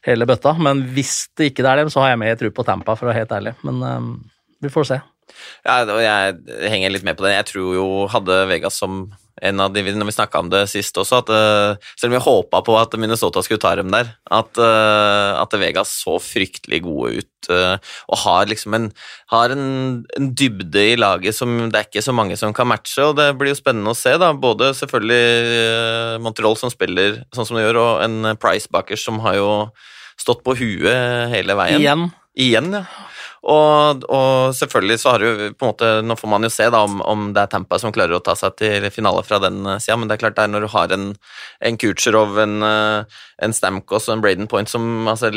hele 0.06 0.28
bøtta. 0.30 0.54
Men 0.62 0.86
hvis 0.94 1.26
det 1.36 1.50
ikke 1.50 1.66
er 1.66 1.82
dem, 1.82 1.92
så 1.92 2.04
har 2.04 2.14
jeg 2.14 2.22
mer 2.22 2.38
tro 2.40 2.52
på 2.54 2.64
Tampa, 2.64 2.94
for 2.96 3.08
å 3.08 3.10
være 3.10 3.24
helt 3.24 3.34
ærlig. 3.34 3.56
Men 3.66 3.82
vi 4.62 4.70
får 4.72 4.92
se. 4.92 5.00
Ja, 5.66 5.82
jeg 5.82 6.70
henger 6.70 6.94
litt 6.94 7.06
med 7.08 7.18
på 7.18 7.26
det. 7.26 7.34
Jeg 7.34 7.48
tror 7.50 7.74
jo 7.74 7.88
hadde 8.14 8.44
Vegas 8.52 8.78
som 8.78 9.08
en 9.42 9.62
av 9.62 9.72
de 9.74 9.82
når 9.88 10.08
vi 10.10 10.14
snakka 10.16 10.42
om 10.42 10.50
det 10.52 10.64
sist 10.70 10.96
også, 10.98 11.22
at 11.22 11.32
eh, 11.32 11.88
selv 11.98 12.12
om 12.12 12.16
vi 12.16 12.24
håpa 12.24 12.60
på 12.66 12.76
at 12.78 12.94
Minnesota 13.00 13.42
skulle 13.44 13.62
ta 13.62 13.74
dem 13.78 13.90
der, 13.92 14.12
at, 14.34 14.60
eh, 14.60 15.32
at 15.38 15.56
Vegas 15.60 15.92
så 16.04 16.18
fryktelig 16.22 16.82
gode 16.86 17.22
ut 17.22 17.50
eh, 17.54 17.76
og 18.08 18.22
har 18.24 18.50
liksom 18.50 18.76
en, 18.78 18.88
har 19.32 19.54
en, 19.54 19.66
en 20.18 20.30
dybde 20.38 20.86
i 20.92 20.96
laget 20.98 21.36
som 21.38 21.54
det 21.68 21.80
er 21.80 21.88
ikke 21.88 22.04
så 22.04 22.14
mange 22.16 22.38
som 22.40 22.54
kan 22.56 22.70
matche, 22.70 23.04
og 23.04 23.18
det 23.20 23.30
blir 23.38 23.54
jo 23.54 23.60
spennende 23.60 23.94
å 23.94 23.98
se, 23.98 24.14
da. 24.20 24.32
Både 24.38 24.72
selvfølgelig 24.78 26.22
Montreal 26.24 26.58
som 26.60 26.72
spiller 26.72 27.22
sånn 27.34 27.48
som 27.48 27.58
de 27.58 27.66
gjør, 27.66 27.82
og 27.82 28.06
en 28.06 28.34
Price 28.40 28.70
Backers 28.72 29.06
som 29.06 29.20
har 29.24 29.38
jo 29.38 29.50
stått 30.18 30.42
på 30.46 30.56
huet 30.58 31.30
hele 31.34 31.56
veien. 31.58 31.82
Igjen. 31.82 32.08
Igjen, 32.38 32.74
ja. 32.76 33.07
Og, 33.42 34.02
og 34.10 34.54
selvfølgelig 34.58 34.98
så 34.98 35.12
har 35.14 35.22
du 35.22 35.42
på 35.54 35.62
en 35.62 35.70
måte 35.70 35.88
Nå 36.02 36.16
får 36.18 36.30
man 36.32 36.42
jo 36.42 36.50
se 36.50 36.66
da 36.74 36.80
om, 36.82 36.98
om 37.06 37.28
det 37.36 37.44
er 37.44 37.52
Tampa 37.52 37.78
som 37.78 37.92
klarer 37.94 38.16
å 38.16 38.22
ta 38.24 38.34
seg 38.38 38.56
til 38.58 38.88
finale 38.90 39.22
fra 39.26 39.38
den 39.42 39.60
sida, 39.78 39.94
men 39.96 40.10
det 40.10 40.16
er 40.16 40.22
klart 40.24 40.36
det 40.38 40.46
er 40.46 40.52
når 40.52 40.66
du 40.66 40.70
har 40.72 40.94
en, 40.96 41.06
en 41.64 41.78
Kucherov, 41.78 42.34
en, 42.42 42.56
eh, 42.66 43.20
en 43.46 43.54
Stamkos 43.54 44.08
og 44.08 44.16
en 44.16 44.24
Braden 44.24 44.50
Point 44.50 44.70
som 44.70 45.06
altså, 45.10 45.30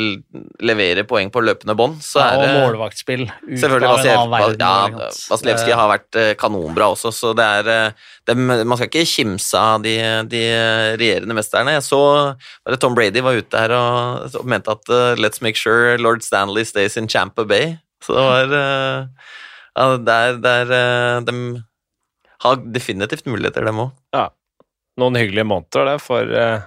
leverer 0.62 1.06
poeng 1.08 1.30
på 1.32 1.44
løpende 1.44 1.76
bånd, 1.78 2.00
så 2.02 2.22
Ja, 2.22 2.32
er 2.32 2.42
og 2.42 2.66
målvaktspill. 2.66 3.24
Selvfølgelig 3.46 3.92
Vasiljev, 3.92 4.58
ja. 4.58 5.12
Vasilevskij 5.30 5.78
har 5.78 5.92
vært 5.92 6.18
eh, 6.18 6.32
kanonbra 6.38 6.90
også, 6.96 7.14
så 7.14 7.32
det 7.38 7.46
er 7.60 7.94
det, 8.26 8.36
Man 8.38 8.76
skal 8.76 8.88
ikke 8.90 9.06
kimse 9.08 9.58
av 9.58 9.82
de, 9.84 9.96
de 10.30 10.42
regjerende 10.98 11.36
mesterne. 11.36 11.76
Jeg 11.76 11.86
så 11.86 12.02
Tom 12.82 12.94
Brady 12.98 13.22
var 13.24 13.38
ute 13.38 13.58
her 13.58 13.74
og, 13.76 14.36
og 14.38 14.48
mente 14.48 14.72
at 14.72 14.92
uh, 14.92 15.14
Let's 15.18 15.42
make 15.42 15.58
sure 15.58 15.98
Lord 15.98 16.22
Stanley 16.22 16.64
stays 16.64 16.96
in 16.96 17.08
Champa 17.08 17.44
Bay. 17.44 17.76
Så 18.02 18.14
det 18.16 18.22
var 18.26 18.54
eh, 18.58 19.28
ja, 19.78 19.84
der, 19.96 20.38
der 20.42 20.72
eh, 20.76 21.18
De 21.28 21.34
har 22.42 22.64
definitivt 22.74 23.28
muligheter, 23.30 23.66
dem 23.66 23.84
òg. 23.84 23.92
Noen 25.00 25.16
hyggelige 25.16 25.48
måneder 25.48 25.92
det 25.92 25.98
for, 26.04 26.32
eh, 26.36 26.64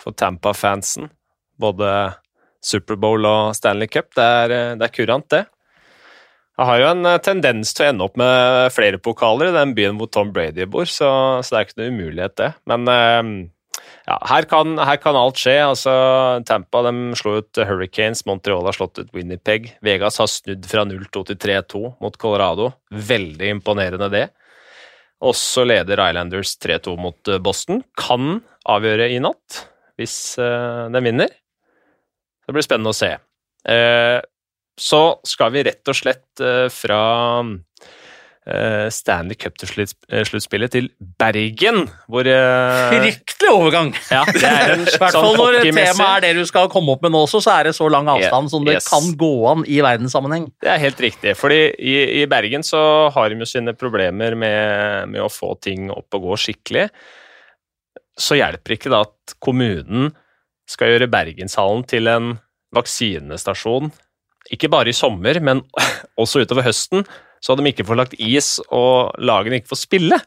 for 0.00 0.16
Tampa-fansen. 0.16 1.10
Både 1.60 1.90
Superbowl 2.64 3.28
og 3.28 3.52
Stanley 3.56 3.90
Cup. 3.92 4.10
Det 4.16 4.24
er, 4.24 4.56
det 4.80 4.88
er 4.88 4.94
kurant, 4.94 5.28
det. 5.30 5.44
Jeg 6.56 6.70
har 6.70 6.80
jo 6.80 6.88
en 6.88 7.08
tendens 7.20 7.74
til 7.76 7.84
å 7.84 7.88
ende 7.90 8.04
opp 8.06 8.14
med 8.16 8.72
flere 8.72 8.98
pokaler 8.98 9.50
i 9.50 9.56
den 9.58 9.74
byen 9.76 9.98
hvor 10.00 10.08
Tom 10.08 10.30
Brady 10.32 10.64
bor, 10.64 10.88
så, 10.88 11.10
så 11.44 11.52
det 11.52 11.58
er 11.58 11.66
ikke 11.66 11.80
noe 11.82 11.92
umulighet, 11.92 12.34
det. 12.40 12.48
Men 12.72 12.88
ja, 14.06 14.16
her 14.30 14.46
kan, 14.46 14.76
her 14.78 14.98
kan 15.02 15.18
alt 15.18 15.40
skje. 15.40 15.56
Altså, 15.66 15.92
Tampa 16.46 16.84
de 16.86 16.94
slo 17.18 17.40
ut 17.40 17.58
Hurricanes, 17.58 18.22
Montreal 18.28 18.66
har 18.68 18.76
slått 18.76 19.00
ut 19.02 19.10
Winnipeg. 19.16 19.72
Vegas 19.86 20.20
har 20.22 20.30
snudd 20.30 20.68
fra 20.70 20.84
0-2 20.86 21.24
til 21.32 21.40
3-2 21.42 21.82
mot 22.04 22.18
Colorado. 22.22 22.70
Veldig 22.94 23.50
imponerende, 23.56 24.10
det. 24.12 24.28
Også 25.26 25.64
leder 25.66 26.02
Islanders 26.04 26.54
3-2 26.62 26.94
mot 27.00 27.32
eh, 27.32 27.42
Boston. 27.42 27.82
Kan 27.98 28.44
avgjøre 28.68 29.10
i 29.14 29.18
natt, 29.22 29.64
hvis 29.98 30.36
uh, 30.38 30.86
den 30.92 31.06
vinner. 31.06 31.30
Det 32.46 32.54
blir 32.54 32.66
spennende 32.66 32.92
å 32.92 32.96
se. 32.96 33.14
Uh, 33.66 34.20
så 34.76 35.16
skal 35.26 35.54
vi 35.54 35.64
rett 35.66 35.88
og 35.88 35.96
slett 35.96 36.42
uh, 36.44 36.66
fra 36.70 37.00
eh, 37.40 37.54
Stanley 38.94 39.34
Cup 39.34 39.56
til 39.58 39.66
slutt- 39.66 39.96
eh, 40.06 40.68
til 40.70 40.88
Bergen, 41.18 41.88
hvor 42.06 42.28
eh, 42.30 42.90
Fryktelig 42.92 43.50
overgang! 43.50 43.88
ja, 44.10 44.20
det 44.30 44.42
er 44.46 44.72
en 44.76 44.84
I 44.86 44.98
hvert 45.00 45.16
sånn 45.16 45.24
fall 45.26 45.36
når 45.40 45.58
temaet 45.66 46.00
er 46.04 46.20
det 46.28 46.30
du 46.38 46.46
skal 46.46 46.68
komme 46.70 46.94
opp 46.94 47.02
med 47.02 47.10
nå 47.10 47.24
også, 47.26 47.40
så 47.42 47.56
er 47.58 47.68
det 47.68 47.74
så 47.74 47.88
lang 47.90 48.06
avstand 48.12 48.52
som 48.52 48.64
det 48.64 48.76
Yes. 48.78 48.86
kan 48.92 49.10
gå 49.18 49.32
an 49.50 49.64
i 49.66 49.80
verdenssammenheng. 49.82 50.46
Det 50.62 50.70
er 50.70 50.78
helt 50.84 51.02
riktig, 51.02 51.34
fordi 51.38 51.60
i, 51.74 51.96
i 52.22 52.26
Bergen 52.30 52.62
så 52.62 53.10
har 53.14 53.28
de 53.34 53.40
jo 53.42 53.48
sine 53.50 53.74
problemer 53.74 54.36
med, 54.38 55.08
med 55.10 55.24
å 55.24 55.30
få 55.32 55.54
ting 55.60 55.90
opp 55.90 56.14
og 56.14 56.28
gå 56.30 56.38
skikkelig. 56.46 56.86
Så 58.16 58.38
hjelper 58.38 58.76
ikke 58.76 58.92
da 58.94 59.02
at 59.08 59.34
kommunen 59.42 60.12
skal 60.70 60.94
gjøre 60.94 61.10
Bergenshallen 61.10 61.82
til 61.86 62.06
en 62.10 62.36
vaksinestasjon, 62.76 63.90
ikke 64.54 64.70
bare 64.70 64.92
i 64.92 64.96
sommer, 64.96 65.38
men 65.42 65.62
også 66.22 66.44
utover 66.46 66.66
høsten, 66.68 67.02
så 67.46 67.54
de 67.54 67.70
ikke 67.70 67.86
får 67.86 68.00
lagt 68.00 68.16
is 68.18 68.56
og 68.74 69.14
lagene 69.22 69.60
ikke 69.60 69.70
får 69.70 69.82
spille. 69.84 70.18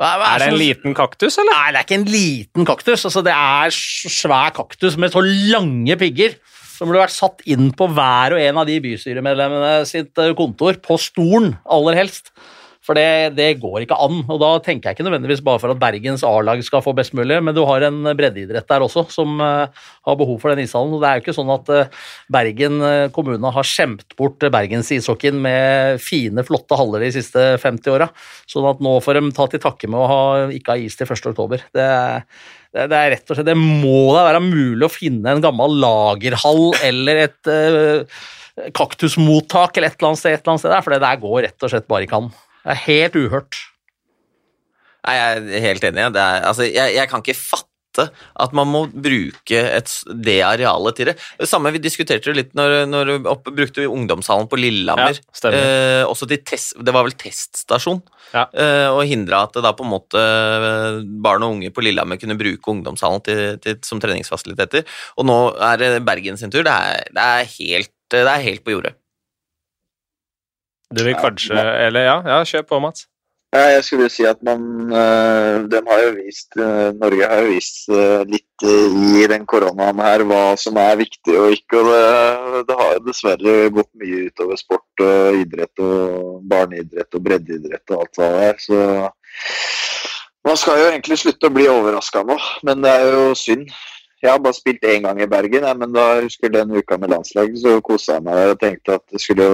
Hva 0.00 0.14
Er 0.30 0.40
det 0.40 0.48
en 0.48 0.56
liten 0.56 0.96
kaktus, 0.96 1.36
eller? 1.36 1.52
Nei, 1.52 1.72
det 1.74 1.82
er 1.82 1.86
ikke 1.86 1.98
en 1.98 2.08
liten 2.08 2.68
kaktus. 2.68 3.04
Altså, 3.04 3.20
det 3.26 3.34
er 3.36 3.74
svær 3.76 4.54
kaktus 4.56 4.96
med 4.96 5.12
så 5.12 5.20
lange 5.20 5.98
pigger 6.00 6.38
som 6.72 6.88
burde 6.88 7.04
vært 7.04 7.14
satt 7.14 7.44
inn 7.52 7.68
på 7.76 7.86
hver 7.94 8.34
og 8.34 8.42
en 8.42 8.58
av 8.62 8.66
de 8.66 8.78
bystyremedlemmene 8.82 9.84
sitt 9.86 10.18
eh, 10.18 10.32
kontor, 10.38 10.80
på 10.82 10.96
stolen 10.98 11.52
aller 11.70 12.00
helst. 12.00 12.32
For 12.82 12.98
det, 12.98 13.34
det 13.38 13.60
går 13.62 13.84
ikke 13.84 13.96
an. 14.02 14.24
Og 14.26 14.40
da 14.42 14.50
tenker 14.62 14.90
jeg 14.90 14.96
ikke 14.96 15.06
nødvendigvis 15.06 15.42
bare 15.46 15.60
for 15.62 15.70
at 15.70 15.78
Bergens 15.78 16.24
A-lag 16.26 16.58
skal 16.66 16.82
få 16.82 16.94
best 16.98 17.14
mulig, 17.14 17.38
men 17.38 17.54
du 17.54 17.62
har 17.68 17.84
en 17.86 18.00
breddeidrett 18.18 18.66
der 18.66 18.82
også 18.82 19.04
som 19.14 19.38
eh, 19.38 19.84
har 20.08 20.18
behov 20.18 20.40
for 20.42 20.50
den 20.50 20.64
ishallen. 20.64 20.96
Og 20.96 21.02
det 21.02 21.10
er 21.10 21.20
jo 21.20 21.24
ikke 21.24 21.36
sånn 21.36 21.52
at 21.54 21.70
eh, 21.70 22.02
Bergen 22.34 22.82
eh, 22.88 23.04
kommune 23.14 23.54
har 23.54 23.68
skjemt 23.68 24.16
bort 24.18 24.42
Bergens 24.42 24.90
ishockeyen 24.98 25.38
med 25.44 26.02
fine, 26.02 26.42
flotte 26.48 26.78
haller 26.78 27.06
de 27.06 27.12
siste 27.14 27.52
50 27.62 27.94
åra. 27.94 28.10
Sånn 28.50 28.66
at 28.66 28.82
nå 28.82 28.98
får 29.04 29.20
de 29.20 29.34
ta 29.38 29.46
til 29.52 29.62
takke 29.62 29.90
med 29.92 30.02
å 30.02 30.10
ha, 30.10 30.20
ikke 30.50 30.74
ha 30.74 30.82
is 30.82 30.98
til 30.98 31.06
1. 31.06 31.30
oktober. 31.36 31.62
Det, 31.70 31.88
det, 32.74 32.90
det 32.90 32.98
er 32.98 33.14
rett 33.14 33.30
og 33.30 33.38
slett, 33.38 33.52
det 33.52 33.58
må 33.62 34.10
da 34.16 34.26
være 34.32 34.42
mulig 34.42 34.88
å 34.88 34.92
finne 34.92 35.36
en 35.36 35.44
gammel 35.44 35.78
lagerhall 35.86 36.72
eller 36.82 37.26
et 37.28 37.52
uh, 37.52 38.24
kaktusmottak 38.74 39.78
eller 39.78 39.92
et 39.92 40.00
eller 40.00 40.10
annet 40.10 40.26
sted, 40.26 40.34
et 40.34 40.40
eller 40.42 40.56
annet 40.56 40.64
sted 40.64 40.74
der, 40.74 40.82
for 40.82 40.94
det 40.96 41.04
der 41.06 41.20
går 41.22 41.44
rett 41.46 41.68
og 41.68 41.72
slett 41.72 41.86
bare 41.86 42.08
ikke 42.08 42.24
an. 42.24 42.34
Det 42.62 42.74
er 42.74 42.82
helt 42.86 43.18
uhørt. 43.18 43.60
Nei, 45.02 45.18
jeg 45.18 45.44
er 45.58 45.66
helt 45.66 45.84
enig. 45.88 46.08
Det 46.14 46.22
er, 46.22 46.42
altså, 46.46 46.66
jeg, 46.68 46.94
jeg 46.94 47.10
kan 47.10 47.22
ikke 47.24 47.38
fatte 47.38 48.06
at 48.40 48.54
man 48.56 48.70
må 48.72 48.86
bruke 48.88 49.58
et, 49.58 49.90
det 50.24 50.38
arealet 50.46 50.96
til 50.96 51.10
det. 51.10 51.16
Det 51.42 51.48
samme 51.50 51.72
vi 51.74 51.82
diskuterte 51.82 52.30
det 52.30 52.38
litt 52.38 52.54
når, 52.56 52.86
når 52.88 53.10
opp, 53.28 53.50
brukte 53.52 53.82
vi 53.82 53.90
ungdomshallen 53.90 54.48
på 54.48 54.56
Lillehammer. 54.60 55.18
Ja, 55.18 55.50
eh, 55.50 56.04
også 56.08 56.28
til 56.30 56.40
test, 56.46 56.78
det 56.80 56.94
var 56.94 57.04
vel 57.04 57.16
teststasjon. 57.20 58.00
Ja. 58.32 58.46
Eh, 58.48 58.88
og 58.94 59.02
hindra 59.10 59.42
at 59.44 59.58
da 59.60 59.74
på 59.76 59.84
en 59.84 59.92
måte 59.92 60.22
eh, 60.22 61.02
barn 61.26 61.44
og 61.44 61.58
unge 61.58 61.74
på 61.74 61.84
Lillehammer 61.84 62.20
kunne 62.22 62.38
bruke 62.40 62.72
ungdomshallen 62.72 63.26
til, 63.28 63.44
til, 63.60 63.76
som 63.84 64.00
treningsfasiliteter. 64.00 64.88
Og 65.20 65.28
nå 65.28 65.38
er 65.60 65.82
det 65.82 65.92
Bergen 66.06 66.40
sin 66.40 66.54
tur. 66.54 66.64
Det 66.64 66.72
er, 66.72 67.04
det 67.12 67.28
er, 67.28 67.54
helt, 67.58 67.92
det 68.14 68.24
er 68.24 68.48
helt 68.48 68.64
på 68.64 68.78
jordet. 68.78 68.96
Du 70.92 71.04
vil 71.06 71.16
kanskje 71.18 71.56
Eller 71.56 72.06
ja, 72.08 72.20
ja 72.26 72.44
kjør 72.48 72.68
på, 72.68 72.80
Mats. 72.84 73.08
Ja, 73.52 73.66
jeg 73.74 73.82
skulle 73.84 74.08
si 74.08 74.24
at 74.24 74.40
man 74.40 74.62
De 75.68 75.80
har 75.88 75.98
jo 76.06 76.12
vist, 76.16 76.54
øh, 76.56 76.94
Norge 76.96 77.26
har 77.28 77.42
jo 77.44 77.50
vist 77.50 77.90
øh, 77.92 78.22
litt 78.24 78.64
i 78.64 79.26
den 79.28 79.44
koronaen 79.50 79.98
her 80.00 80.22
hva 80.28 80.54
som 80.56 80.78
er 80.80 81.00
viktig 81.00 81.34
og 81.36 81.56
ikke. 81.56 81.82
og 81.82 81.90
Det, 81.90 82.62
det 82.68 82.78
har 82.78 82.92
jo 82.94 83.04
dessverre 83.08 83.54
gått 83.74 83.90
mye 84.00 84.28
utover 84.30 84.60
sport 84.60 85.04
og 85.04 85.40
idrett 85.42 85.82
og 85.82 86.44
barneidrett 86.48 87.18
og 87.18 87.24
breddeidrett 87.26 87.92
og 87.92 88.04
alt 88.04 88.20
hva 88.20 88.30
det 88.36 88.44
er. 88.52 88.62
Så 88.62 88.78
man 90.46 90.58
skal 90.58 90.78
jo 90.80 90.86
egentlig 90.90 91.18
slutte 91.20 91.50
å 91.50 91.54
bli 91.54 91.68
overraska 91.70 92.24
nå, 92.26 92.38
men 92.66 92.82
det 92.82 92.90
er 92.90 93.12
jo 93.14 93.26
synd. 93.38 93.68
Jeg 94.22 94.30
har 94.30 94.38
bare 94.38 94.54
spilt 94.54 94.84
én 94.86 95.02
gang 95.02 95.18
i 95.18 95.26
Bergen, 95.26 95.66
men 95.78 95.94
da 95.94 96.22
husker 96.22 96.46
jeg 96.46 96.54
den 96.54 96.76
uka 96.78 96.96
med 96.96 97.10
landslaget, 97.10 97.58
så 97.58 97.80
kosa 97.82 98.20
jeg 98.20 98.26
meg 98.28 98.52
og 98.52 98.60
tenkte 98.60 98.94
at 99.00 99.02
det 99.10 99.20
skulle 99.20 99.48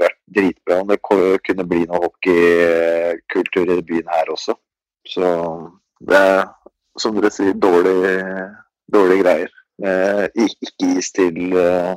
vært 0.00 0.16
dritbra 0.32 0.80
om 0.80 0.88
det 0.88 1.00
kunne 1.04 1.66
bli 1.68 1.82
noe 1.84 2.00
hockeykultur 2.06 3.74
i 3.76 3.82
byen 3.84 4.08
her 4.08 4.32
også. 4.32 4.56
Så 5.04 5.28
det 6.08 6.16
er, 6.16 6.46
som 6.96 7.18
dere 7.18 7.32
sier, 7.34 7.52
dårlige 7.52 8.48
dårlig 8.92 9.22
greier. 9.22 9.52
Eh, 9.82 10.26
ikke 10.46 10.92
is 10.98 11.10
til 11.16 11.56
eh, 11.58 11.94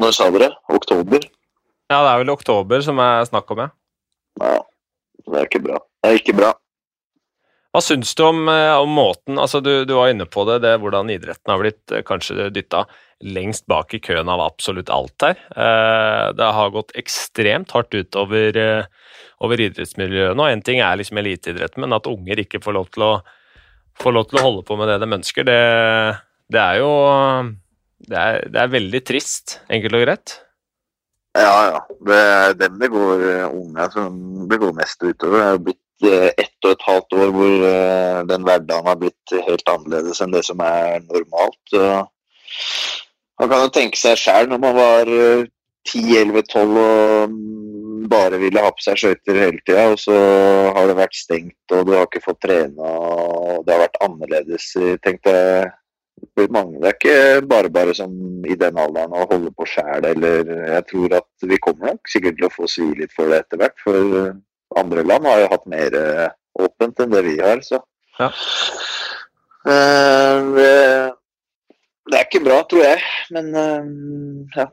Når 0.00 0.14
sa 0.16 0.30
dere? 0.32 0.54
Oktober? 0.72 1.24
Ja, 1.90 1.98
det 2.00 2.10
er 2.10 2.20
vel 2.22 2.32
oktober 2.32 2.80
som 2.84 3.00
er 3.02 3.26
snakk 3.28 3.50
om, 3.52 3.64
ja. 3.64 3.68
Ja, 4.40 4.60
det 5.26 5.40
er 5.40 5.48
ikke 5.48 5.62
bra. 5.64 5.80
Det 6.00 6.10
er 6.10 6.20
ikke 6.20 6.36
bra. 6.38 6.52
Hva 7.70 7.82
syns 7.84 8.16
du 8.18 8.24
om, 8.26 8.48
eh, 8.50 8.74
om 8.82 8.90
måten 8.90 9.38
altså 9.38 9.60
du, 9.62 9.84
du 9.86 9.94
var 9.94 10.10
inne 10.10 10.26
på 10.26 10.42
det, 10.48 10.58
det 10.64 10.74
hvordan 10.82 11.12
idretten 11.14 11.52
har 11.52 11.60
blitt 11.62 11.94
eh, 11.94 12.02
kanskje 12.06 12.48
dytta 12.50 12.84
lengst 13.20 13.66
bak 13.70 13.94
i 13.94 14.00
køen 14.02 14.30
av 14.32 14.42
absolutt 14.42 14.90
alt 14.90 15.22
her. 15.22 15.38
Eh, 15.54 16.26
Det 16.34 16.50
har 16.56 16.74
gått 16.74 16.96
ekstremt 16.98 17.70
hardt 17.76 17.94
utover 17.94 18.58
over 19.40 19.62
idrettsmiljøene. 19.62 20.40
og 20.40 20.50
Én 20.50 20.64
ting 20.66 20.82
er 20.82 20.98
liksom 20.98 21.20
eliteidretten, 21.22 21.84
men 21.84 21.94
at 21.94 22.10
unger 22.10 22.42
ikke 22.42 22.62
får 22.64 22.76
lov 22.76 22.90
til 22.90 23.06
å, 23.06 23.12
lov 24.10 24.26
til 24.28 24.40
å 24.40 24.44
holde 24.48 24.66
på 24.66 24.76
med 24.80 24.90
det 24.90 24.98
de 25.00 25.14
ønsker, 25.20 25.46
det, 25.46 25.60
det 26.50 26.60
er 26.60 26.80
jo 26.82 26.92
det 28.10 28.16
er, 28.16 28.46
det 28.50 28.60
er 28.62 28.72
veldig 28.72 29.00
trist, 29.06 29.60
enkelt 29.70 29.98
og 29.98 30.06
greit. 30.06 30.40
Ja, 31.38 31.56
ja. 31.70 31.80
Det 32.08 32.16
er 32.18 32.54
dem 32.58 32.78
det 32.80 32.88
går 32.90 33.20
unger 33.20 33.54
unge 33.54 33.86
som 33.94 34.16
det 34.50 34.58
går 34.58 34.72
mest 34.74 35.04
utover. 35.04 35.38
Det 35.38 35.46
er 35.46 35.60
blitt 35.68 35.79
eh, 35.79 35.79
ett 36.08 36.66
og 36.66 36.72
et 36.72 36.86
halvt 36.86 37.16
år 37.18 37.32
hvor 37.34 37.66
eh, 37.68 38.18
den 38.30 38.44
hverdagen 38.46 38.88
har 38.88 38.98
blitt 39.00 39.34
helt 39.48 39.72
annerledes 39.72 40.20
enn 40.24 40.34
det 40.34 40.44
som 40.46 40.60
er 40.64 41.00
normalt. 41.06 41.76
Man 43.40 43.48
kan 43.48 43.64
jo 43.64 43.72
tenke 43.72 44.00
seg 44.00 44.20
sjæl 44.20 44.50
når 44.50 44.62
man 44.62 44.76
var 44.76 45.10
eh, 45.16 45.48
10-11-12 45.88 46.78
og 46.84 47.32
mm, 47.32 48.06
bare 48.12 48.40
ville 48.40 48.62
ha 48.64 48.72
på 48.74 48.84
seg 48.84 49.00
skøyter 49.00 49.38
hele 49.38 49.60
tida, 49.64 49.86
og 49.92 50.00
så 50.02 50.16
har 50.76 50.88
det 50.88 50.96
vært 50.98 51.16
stengt, 51.16 51.60
og 51.72 51.86
du 51.86 51.94
har 51.94 52.08
ikke 52.08 52.24
fått 52.24 52.40
trene, 52.44 52.76
og 52.76 53.62
det 53.64 53.76
har 53.76 53.84
vært 53.86 54.00
annerledes. 54.04 54.72
Tenk 55.04 55.22
deg 55.28 55.70
det 56.20 56.46
er 56.52 56.92
ikke 56.92 57.46
bare 57.48 57.70
bare 57.72 57.94
som 57.96 58.12
i 58.44 58.56
den 58.58 58.76
alderen 58.78 59.14
å 59.16 59.26
holde 59.30 59.50
på 59.56 59.66
sjæl, 59.68 60.04
eller 60.04 60.50
jeg 60.74 60.84
tror 60.90 61.16
at 61.20 61.48
vi 61.48 61.58
kommer 61.64 61.92
nok 61.94 62.10
sikkert 62.12 62.36
til 62.38 62.48
å 62.48 62.52
få 62.52 62.68
svi 62.68 62.88
litt 62.98 63.14
for 63.16 63.32
det 63.32 63.40
etter 63.44 63.60
hvert. 63.60 63.78
For 63.84 64.36
andre 64.76 65.02
land 65.04 65.26
har 65.26 65.40
jo 65.40 65.48
hatt 65.50 65.66
mer 65.66 65.94
eh, 65.98 66.28
åpent 66.60 67.00
enn 67.00 67.10
det 67.10 67.22
vi 67.24 67.36
har, 67.40 67.60
så. 67.66 67.80
Ja. 68.18 68.30
Eh, 69.66 70.36
det- 70.56 71.12
det 72.10 72.18
er 72.18 72.24
ikke 72.26 72.44
bra, 72.44 72.62
tror 72.64 72.82
jeg. 72.84 73.00
Men 73.30 73.54
eh, 73.54 74.60
ja. 74.60 74.66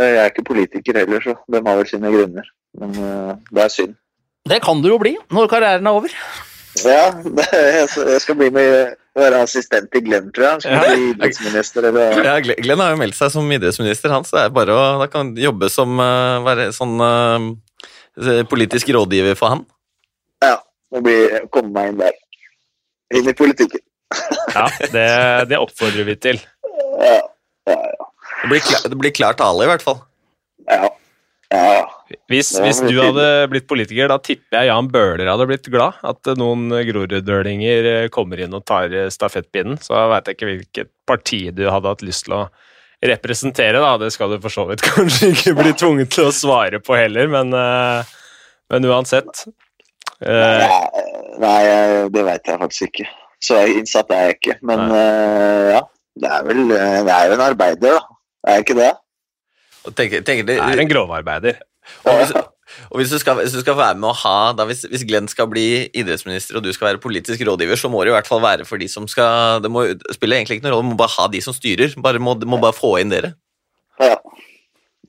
Jeg 0.00 0.16
er 0.16 0.30
ikke 0.30 0.44
politiker 0.46 0.94
heller, 1.00 1.20
så 1.20 1.34
de 1.50 1.58
har 1.66 1.76
vel 1.76 1.86
sine 1.86 2.10
grunner. 2.14 2.46
Men 2.78 2.92
det 3.50 3.62
er 3.64 3.68
synd. 3.68 3.96
Det 4.46 4.60
kan 4.62 4.80
du 4.82 4.88
jo 4.88 4.98
bli 5.02 5.16
når 5.34 5.48
karrieren 5.50 5.86
er 5.86 5.90
over. 5.98 6.08
Ja, 6.84 7.10
jeg 7.50 8.20
skal- 8.22 8.36
bli 8.38 8.50
med 8.50 8.94
være 9.18 9.40
assistent 9.42 9.90
til 9.90 10.04
Glenn, 10.06 10.30
tror 10.32 10.44
jeg. 10.44 10.50
Han 10.52 10.60
skal 10.60 10.72
Ja. 10.72 10.94
bli 10.94 11.08
idrettsminister 11.10 11.82
eller 11.88 12.22
Ja, 12.22 12.36
Glenn 12.38 12.78
har 12.78 12.90
jo 12.94 12.96
meldt 13.02 13.14
seg 13.18 13.30
som 13.32 13.50
idrettsminister, 13.50 14.08
han, 14.14 14.22
så 14.24 14.36
det 14.38 14.44
er 14.44 14.54
bare 14.54 14.70
å 14.70 14.98
da 15.00 15.06
kan 15.10 15.34
jobbe 15.34 15.68
som 15.68 15.96
være 15.98 16.68
sånn 16.72 17.58
politisk 18.50 18.90
rådgiver 18.94 19.38
for 19.38 19.54
han. 19.54 19.64
Ja, 20.44 20.58
Må 20.92 21.02
blir 21.04 21.46
komme 21.54 21.72
meg 21.74 21.92
inn 21.92 22.00
der. 22.02 22.16
Inn 23.16 23.30
i 23.30 23.36
politikken. 23.36 23.84
Ja, 24.50 24.64
det, 24.90 25.08
det 25.52 25.58
oppfordrer 25.62 26.02
vi 26.08 26.16
til. 26.18 26.40
Ja, 26.98 27.18
ja, 27.70 27.76
ja. 27.76 28.06
Det 28.40 28.48
blir, 28.50 28.62
klar, 28.64 28.88
det 28.90 28.96
blir 28.98 29.12
klar 29.14 29.36
tale, 29.38 29.62
i 29.62 29.70
hvert 29.70 29.84
fall. 29.84 30.00
ja. 30.66 30.88
ja, 31.54 31.60
ja. 31.76 31.84
Hvis, 32.30 32.50
hvis 32.58 32.80
du 32.82 32.96
hadde 32.98 33.26
blitt 33.50 33.68
politiker, 33.70 34.08
da 34.10 34.16
tipper 34.22 34.60
jeg 34.60 34.70
Jan 34.70 34.88
Bøhler 34.90 35.30
hadde 35.30 35.46
blitt 35.50 35.68
glad. 35.70 35.98
At 36.06 36.26
noen 36.38 36.70
groruddølinger 36.88 37.88
eh, 37.90 38.08
kommer 38.14 38.42
inn 38.42 38.54
og 38.56 38.64
tar 38.66 38.90
eh, 38.94 39.10
stafettpinnen. 39.14 39.78
Så 39.82 39.98
veit 40.10 40.26
jeg 40.26 40.38
ikke 40.38 40.50
hvilket 40.50 40.90
parti 41.10 41.40
du 41.54 41.64
hadde 41.70 41.90
hatt 41.90 42.04
lyst 42.06 42.26
til 42.26 42.36
å 42.38 42.42
representere, 43.00 43.80
da. 43.80 43.94
Det 44.00 44.10
skal 44.14 44.34
du 44.34 44.40
for 44.42 44.52
så 44.52 44.66
vidt 44.68 44.84
kanskje 44.88 45.32
ikke 45.34 45.56
bli 45.58 45.74
tvunget 45.76 46.12
til 46.14 46.28
å 46.28 46.34
svare 46.34 46.82
på 46.84 46.98
heller, 46.98 47.30
men, 47.32 47.54
eh, 47.56 48.12
men 48.72 48.88
uansett. 48.90 49.46
Eh, 50.20 50.66
Nei, 50.66 50.82
nei, 51.40 51.60
det 52.12 52.24
veit 52.26 52.48
jeg 52.48 52.60
faktisk 52.60 52.90
ikke. 52.90 53.08
Så 53.40 53.56
innsatt 53.72 54.10
er 54.12 54.26
jeg 54.28 54.36
ikke. 54.36 54.58
Men 54.68 54.82
uh, 54.92 55.70
ja, 55.72 55.80
det 56.20 56.28
er 56.28 56.42
vel 56.44 56.58
Det 56.68 57.14
er 57.14 57.30
jo 57.30 57.36
en 57.38 57.44
arbeider, 57.46 57.94
da. 57.96 58.18
Er 58.44 58.58
jeg 58.58 58.66
ikke 58.66 58.76
det? 58.76 58.90
Tenk, 59.96 60.16
tenker, 60.28 60.44
det, 60.44 60.58
det, 60.58 60.60
er 60.60 60.82
en 60.82 60.90
grovarbeider. 60.90 61.62
Og 62.06 62.16
hvis, 62.18 62.32
og 62.90 63.00
hvis, 63.00 63.12
du 63.12 63.18
skal, 63.22 63.38
hvis 63.40 63.54
du 63.54 63.60
skal 63.62 63.76
være 63.78 63.98
med 64.00 64.10
å 64.10 64.16
ha 64.22 64.36
da 64.56 64.66
hvis, 64.68 64.84
hvis 64.90 65.04
Glenn 65.08 65.28
skal 65.30 65.48
bli 65.50 65.66
idrettsminister 65.90 66.58
og 66.58 66.64
du 66.64 66.70
skal 66.74 66.92
være 66.92 67.02
politisk 67.02 67.42
rådgiver, 67.46 67.78
så 67.80 67.90
må 67.92 68.02
det 68.04 68.12
i 68.12 68.16
hvert 68.16 68.30
fall 68.30 68.42
være 68.44 68.66
for 68.68 68.80
de 68.80 68.88
som 68.90 69.08
skal 69.10 69.62
Det 69.64 69.70
må, 69.72 69.86
spiller 70.14 70.40
egentlig 70.40 70.60
ikke 70.60 70.68
noen 70.68 70.76
rolle, 70.76 70.90
du 70.90 70.94
må 70.94 71.00
bare 71.00 71.16
ha 71.18 71.28
de 71.32 71.42
som 71.44 71.56
styrer. 71.56 71.96
Bare, 72.02 72.22
må, 72.22 72.36
må 72.46 72.60
bare 72.62 72.76
få 72.76 72.96
inn 73.02 73.12
dere. 73.12 73.34
Ja. 74.00 74.16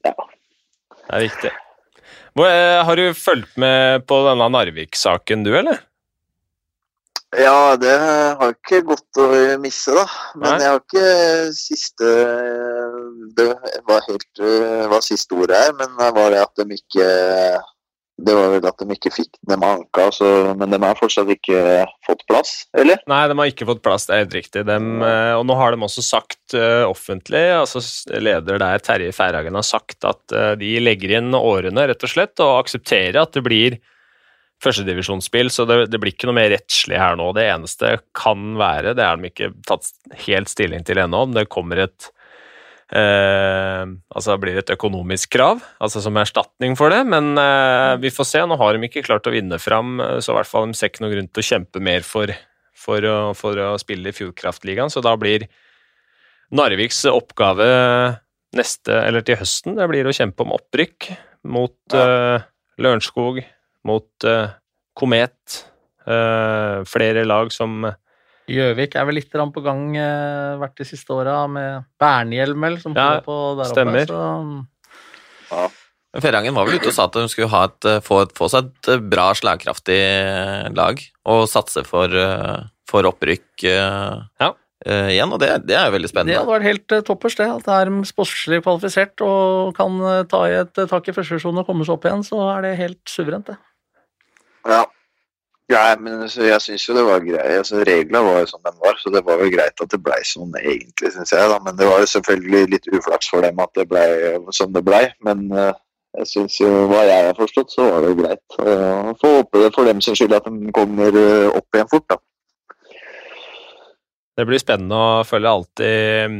ja. 0.05 0.15
Det 0.15 1.19
er 1.19 1.25
viktig. 1.27 1.53
Hvor, 2.37 2.47
eh, 2.47 2.81
har 2.87 2.99
du 2.99 3.17
fulgt 3.17 3.57
med 3.59 4.05
på 4.07 4.21
denne 4.27 4.47
Narvik-saken, 4.53 5.43
du, 5.47 5.51
eller? 5.59 5.81
Ja, 7.31 7.77
det 7.79 7.91
har 7.95 8.49
ikke 8.51 8.81
gått 8.89 9.19
å 9.21 9.27
misse, 9.63 9.93
da. 9.95 10.03
Men 10.35 10.57
Nei. 10.57 10.57
jeg 10.59 10.71
har 10.73 10.81
ikke 10.81 11.11
siste 11.55 12.07
Det 13.37 13.45
var 13.87 14.01
helt 14.09 14.41
hva 14.91 14.99
siste 15.03 15.37
ordet 15.39 15.61
her, 15.61 15.75
men 15.77 15.93
det 15.95 16.09
var 16.17 16.33
det 16.33 16.41
at 16.43 16.59
de 16.59 16.75
ikke 16.75 17.05
Det 18.21 18.35
var 18.35 18.51
vel 18.51 18.67
at 18.67 18.83
de 18.83 18.97
ikke 18.97 19.13
fikk 19.15 19.39
dem 19.47 19.63
anka, 19.63 20.09
så, 20.13 20.27
men 20.59 20.75
de 20.75 20.79
har 20.83 20.99
fortsatt 20.99 21.31
ikke 21.31 21.61
fått 22.05 22.25
plass, 22.29 22.51
eller? 22.77 22.99
Nei, 23.09 23.21
de 23.31 23.37
har 23.39 23.53
ikke 23.53 23.69
fått 23.69 23.81
plass, 23.85 24.05
det 24.05 24.13
er 24.13 24.21
helt 24.25 24.35
riktig. 24.35 24.65
Dem, 24.67 24.91
eh, 25.01 25.31
og 25.39 25.47
nå 25.49 25.55
har 25.57 25.73
de 25.73 25.87
også 25.87 26.03
sagt 26.05 26.53
eh, 26.53 26.83
offentlig, 26.85 27.41
altså 27.55 27.81
leder 28.21 28.59
der 28.61 28.83
Terje 28.85 29.15
Færhagen 29.15 29.57
har 29.57 29.65
sagt 29.65 30.05
at 30.05 30.35
eh, 30.35 30.51
de 30.59 30.75
legger 30.83 31.15
inn 31.17 31.33
årene, 31.33 31.87
rett 31.89 32.05
og 32.05 32.13
slett, 32.13 32.35
og 32.43 32.59
aksepterer 32.59 33.23
at 33.23 33.33
det 33.39 33.45
blir 33.47 33.79
førstedivisjonsspill, 34.61 35.49
så 35.53 35.65
det, 35.69 35.77
det 35.91 35.99
blir 36.01 36.13
ikke 36.13 36.29
noe 36.29 36.37
mer 36.37 36.51
rettslig 36.53 36.99
her 37.01 37.17
nå. 37.19 37.31
Det 37.37 37.47
eneste 37.49 37.95
kan 38.17 38.55
være, 38.59 38.95
det 38.97 39.05
er 39.05 39.17
de 39.17 39.31
ikke 39.31 39.53
tatt 39.67 39.91
helt 40.27 40.51
stilling 40.51 40.85
til 40.87 41.01
ennå, 41.01 41.25
om 41.27 41.37
det 41.37 41.49
kommer 41.51 41.81
et 41.87 42.11
eh, 42.95 43.83
altså 44.15 44.37
blir 44.41 44.59
et 44.61 44.73
økonomisk 44.75 45.33
krav, 45.37 45.63
altså 45.81 46.03
som 46.03 46.19
erstatning 46.21 46.77
for 46.79 46.93
det, 46.93 47.01
men 47.09 47.33
eh, 47.39 47.95
vi 48.03 48.13
får 48.13 48.29
se. 48.33 48.43
Nå 48.45 48.57
har 48.61 48.75
de 48.75 48.87
ikke 48.87 49.05
klart 49.07 49.27
å 49.27 49.33
vinne 49.33 49.59
fram, 49.61 49.99
eh, 50.03 50.17
så 50.23 50.33
i 50.33 50.39
hvert 50.39 50.51
fall 50.51 50.69
de 50.69 50.77
ser 50.77 50.91
ikke 50.91 51.05
noen 51.05 51.15
grunn 51.15 51.31
til 51.31 51.43
å 51.43 51.49
kjempe 51.51 51.83
mer 51.83 52.05
for, 52.07 52.33
for, 52.77 53.07
å, 53.07 53.17
for 53.37 53.61
å 53.65 53.73
spille 53.81 54.11
i 54.11 54.17
Fjordkraftligaen, 54.17 54.93
så 54.93 55.03
da 55.05 55.15
blir 55.19 55.47
Narviks 56.51 57.05
oppgave 57.07 57.65
neste, 58.57 58.91
eller 58.91 59.23
til 59.23 59.39
høsten, 59.39 59.77
det 59.77 59.87
blir 59.87 60.07
å 60.07 60.15
kjempe 60.15 60.43
om 60.43 60.51
opprykk 60.57 61.13
mot 61.47 61.95
eh, 61.95 62.43
Lørenskog, 62.81 63.39
mot 63.87 64.29
uh, 64.29 64.53
Komet, 64.97 65.61
Uh, 66.01 66.81
flere 66.89 67.21
lag 67.29 67.51
som 67.53 67.83
Gjøvik 68.49 68.95
er 68.97 69.05
vel 69.05 69.19
litt 69.19 69.29
på 69.31 69.61
gang 69.63 69.83
uh, 69.93 70.57
vært 70.59 70.81
de 70.81 70.87
siste 70.89 71.13
åra, 71.13 71.45
med 71.47 71.85
Bernhjelm 72.01 72.65
vel, 72.65 72.79
som 72.81 72.95
Ja, 72.97 73.21
på 73.23 73.55
der 73.59 73.69
stemmer. 73.69 74.09
oppe. 74.09 74.65
Så 75.51 75.61
Men 76.11 76.23
Ferrangen 76.25 76.57
var 76.57 76.67
vel 76.67 76.81
ute 76.81 76.89
og 76.89 76.95
sa 76.95 77.05
at 77.05 77.15
de 77.15 77.29
skulle 77.31 77.51
ha 77.53 77.67
et, 77.69 77.87
få, 78.03 78.25
få 78.35 78.49
seg 78.51 78.71
et 78.73 79.05
bra, 79.07 79.29
slagkraftig 79.37 80.01
lag 80.75 80.99
og 81.29 81.45
satse 81.47 81.85
for, 81.87 82.11
eh, 82.11 82.65
for 82.89 83.07
opprykk 83.07 83.63
uh, 83.69 84.19
ja. 84.41 84.49
uh, 84.51 85.07
igjen, 85.13 85.31
og 85.31 85.39
det, 85.39 85.53
det, 85.69 85.77
er 85.77 85.87
jo 85.87 85.95
veldig 85.95 86.11
spennende. 86.11 86.33
Det 86.33 86.41
hadde 86.41 86.57
vært 86.57 86.67
helt 86.67 86.95
toppers, 87.07 87.37
det. 87.39 87.47
At 87.47 87.69
det 87.69 87.77
er 87.77 87.93
sportslig 88.09 88.59
kvalifisert 88.65 89.23
og 89.23 89.71
kan 89.77 90.01
ta 90.27 90.43
i 90.49 90.57
et 90.65 90.83
tak 90.91 91.07
i 91.07 91.15
første 91.15 91.39
og 91.53 91.63
komme 91.69 91.87
seg 91.87 91.95
opp 91.95 92.09
igjen, 92.09 92.27
så 92.27 92.43
er 92.57 92.67
det 92.67 92.79
helt 92.81 93.03
suverent, 93.07 93.53
det. 93.53 93.59
Ja. 94.69 94.81
ja 95.71 95.83
men 95.99 96.25
jeg 96.27 96.61
syns 96.61 96.87
jo 96.87 96.97
det 96.97 97.05
var 97.07 97.23
greit. 97.25 97.59
Altså, 97.61 97.83
Reglene 97.87 98.23
var 98.25 98.41
jo 98.41 98.49
som 98.51 98.63
de 98.65 98.73
var, 98.81 98.99
så 99.01 99.13
det 99.13 99.23
var 99.27 99.39
vel 99.41 99.53
greit 99.53 99.85
at 99.85 99.93
det 99.93 100.01
blei 100.03 100.19
sånn 100.27 100.53
egentlig, 100.61 101.13
syns 101.15 101.33
jeg. 101.33 101.53
da, 101.53 101.61
Men 101.63 101.79
det 101.79 101.87
var 101.89 102.03
jo 102.03 102.11
selvfølgelig 102.15 102.65
litt 102.75 102.91
uflaks 102.91 103.31
for 103.31 103.45
dem 103.45 103.63
at 103.63 103.73
det 103.79 103.87
blei 103.89 104.09
som 104.57 104.73
det 104.75 104.85
blei. 104.85 105.05
Men 105.25 105.47
jeg 106.19 106.27
syns 106.27 106.57
jo, 106.59 106.69
hva 106.91 107.05
jeg 107.07 107.27
har 107.29 107.37
forstått, 107.37 107.71
så 107.71 107.87
var 107.87 108.03
det 108.03 108.15
greit. 108.19 108.43
Uh, 108.59 109.13
Få 109.21 109.37
håpe 109.37 109.61
det 109.63 109.71
for 109.75 109.87
dem 109.87 110.01
sin 110.03 110.17
skyld 110.17 110.35
at 110.35 110.49
de 110.49 110.73
kommer 110.75 111.15
eh, 111.15 111.47
opp 111.55 111.77
igjen 111.77 111.91
fort, 111.91 112.07
da. 112.11 112.19
Det 114.35 114.47
blir 114.47 114.59
spennende 114.59 114.97
å 114.97 115.23
følge 115.27 115.53
alltid 115.55 116.35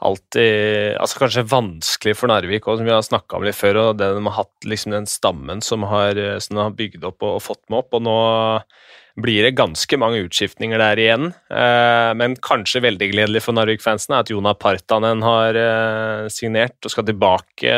alltid 0.00 0.96
altså 1.00 1.20
Kanskje 1.24 1.46
vanskelig 1.50 2.16
for 2.18 2.32
Narvik, 2.32 2.66
òg, 2.66 2.80
som 2.80 2.88
vi 2.88 2.94
har 2.94 3.04
snakka 3.04 3.38
om 3.38 3.46
litt 3.46 3.58
før. 3.58 3.82
og 3.84 3.98
det 4.00 4.12
De 4.16 4.24
har 4.26 4.38
hatt 4.38 4.68
liksom 4.68 4.96
den 4.96 5.08
stammen 5.10 5.60
som, 5.64 5.84
har, 5.90 6.18
som 6.40 6.56
de 6.56 6.64
har 6.64 6.78
bygd 6.78 7.04
opp 7.04 7.22
og, 7.22 7.36
og, 7.36 7.44
fått 7.44 7.62
med 7.68 7.82
opp. 7.82 7.94
og 7.98 8.04
Nå 8.06 8.16
blir 9.20 9.44
det 9.44 9.56
ganske 9.58 9.98
mange 10.00 10.22
utskiftninger 10.24 10.80
der 10.80 11.00
igjen. 11.02 11.30
Eh, 11.50 12.10
men 12.18 12.36
kanskje 12.42 12.82
veldig 12.84 13.10
gledelig 13.12 13.42
for 13.44 13.56
Narvik-fansen 13.56 14.14
er 14.14 14.24
at 14.24 14.32
Jona 14.32 14.54
Partanen 14.58 15.24
har 15.26 15.58
eh, 15.58 16.30
signert 16.32 16.78
og 16.86 16.94
skal 16.94 17.06
tilbake 17.08 17.74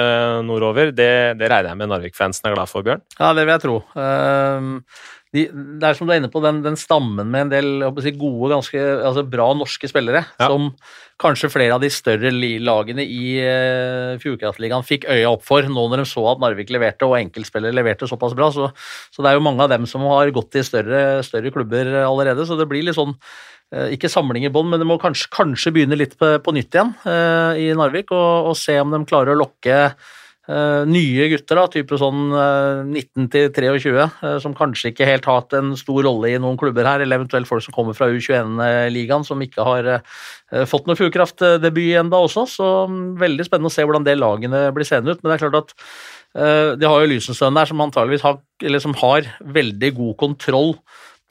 nordover. 0.46 0.92
Det, 0.94 1.10
det 1.40 1.50
regner 1.50 1.72
jeg 1.72 1.82
med 1.82 1.92
Narvik-fansen 1.92 2.50
er 2.50 2.56
glad 2.56 2.70
for, 2.70 2.86
Bjørn? 2.86 3.04
Ja, 3.18 3.32
det 3.36 3.46
vil 3.46 3.54
jeg 3.56 3.64
tro. 3.64 3.80
De, 5.32 5.46
det 5.48 5.88
er 5.88 5.96
som 5.96 6.04
du 6.04 6.12
er 6.12 6.18
inne 6.20 6.28
på, 6.32 6.42
den, 6.44 6.58
den 6.64 6.74
stammen 6.76 7.30
med 7.32 7.46
en 7.46 7.52
del 7.52 7.68
si, 8.04 8.12
gode, 8.20 8.50
ganske 8.52 8.80
altså 9.08 9.24
bra 9.24 9.46
norske 9.56 9.88
spillere, 9.88 10.26
ja. 10.36 10.48
som 10.50 10.66
kanskje 11.22 11.48
flere 11.52 11.76
av 11.76 11.80
de 11.80 11.88
større 11.92 12.32
lagene 12.32 13.04
i 13.06 13.38
uh, 13.40 14.18
Fjordkraftligaen 14.20 14.84
fikk 14.84 15.06
øya 15.08 15.30
opp 15.30 15.46
for 15.46 15.64
nå 15.64 15.86
når 15.88 16.02
de 16.02 16.06
så 16.10 16.26
at 16.34 16.42
Narvik 16.42 16.72
leverte 16.74 17.08
og 17.08 17.16
enkeltspillere 17.20 17.72
leverte 17.78 18.08
såpass 18.10 18.36
bra. 18.36 18.50
Så, 18.52 18.68
så, 19.08 19.22
det 19.22 19.32
er 19.32 19.38
jo 19.38 19.46
mange 19.46 19.64
av 19.64 19.72
dem 19.72 19.88
som 19.88 20.04
har 20.10 20.32
gått 20.34 20.60
i 20.60 20.66
større, 20.66 21.22
større 21.24 21.54
klubber 21.54 21.88
allerede, 22.02 22.44
så 22.48 22.58
det 22.58 22.68
blir 22.68 22.84
litt 22.84 22.98
sånn 22.98 23.14
uh, 23.16 23.88
ikke 23.94 24.12
samling 24.12 24.44
i 24.44 24.52
bånn, 24.52 24.68
men 24.72 24.82
det 24.82 24.88
må 24.88 25.00
kanskje, 25.00 25.30
kanskje, 25.32 25.72
begynne 25.72 25.96
litt 25.96 26.18
på, 26.20 26.34
på 26.44 26.56
nytt 26.58 26.76
igjen 26.76 26.92
uh, 27.06 27.56
i 27.56 27.70
Narvik, 27.78 28.12
og, 28.12 28.52
og, 28.52 28.58
se 28.58 28.76
om 28.82 28.92
de 28.92 29.06
klarer 29.08 29.32
å 29.32 29.44
lokke 29.46 29.78
nye 30.42 31.28
gutter, 31.30 31.54
da, 31.54 31.68
type 31.70 31.98
sånn 32.00 32.32
uh, 32.34 32.82
19 32.82 33.28
23, 33.30 33.92
uh, 33.94 34.38
som 34.42 34.56
kanskje 34.58 34.90
ikke 34.90 35.06
helt 35.06 35.28
har 35.28 35.38
hatt 35.38 35.54
en 35.54 35.70
stor 35.78 36.02
rolle 36.02 36.32
i 36.32 36.40
noen 36.42 36.58
klubber 36.58 36.88
her, 36.88 37.04
eller 37.04 37.20
eventuelt 37.20 37.46
folk 37.46 37.62
som 37.62 37.76
kommer 37.76 37.94
fra 37.94 38.08
U21-ligaen 38.10 39.26
som 39.28 39.42
ikke 39.44 39.66
har 39.66 39.92
fått 40.68 40.88
noe 40.88 40.98
Fjordkraft-debut 40.98 41.94
ennå 42.00 42.24
også. 42.26 42.44
Så 42.50 42.72
um, 42.90 43.14
veldig 43.20 43.46
spennende 43.46 43.70
å 43.70 43.76
se 43.76 43.86
hvordan 43.86 44.08
det 44.08 44.18
lagene 44.18 44.66
blir 44.74 44.88
seende 44.88 45.14
ut. 45.14 45.22
Men 45.22 45.30
det 45.30 45.38
er 45.38 45.44
klart 45.46 45.62
at 45.62 45.78
de 46.80 46.88
har 46.88 47.02
jo 47.02 47.08
Lysenstøen 47.10 47.58
der, 47.58 47.68
som 47.68 47.80
antageligvis 47.84 48.22
har, 48.24 48.38
som 48.80 48.94
har 49.02 49.26
veldig 49.52 49.90
god 49.98 50.14
kontroll 50.22 50.70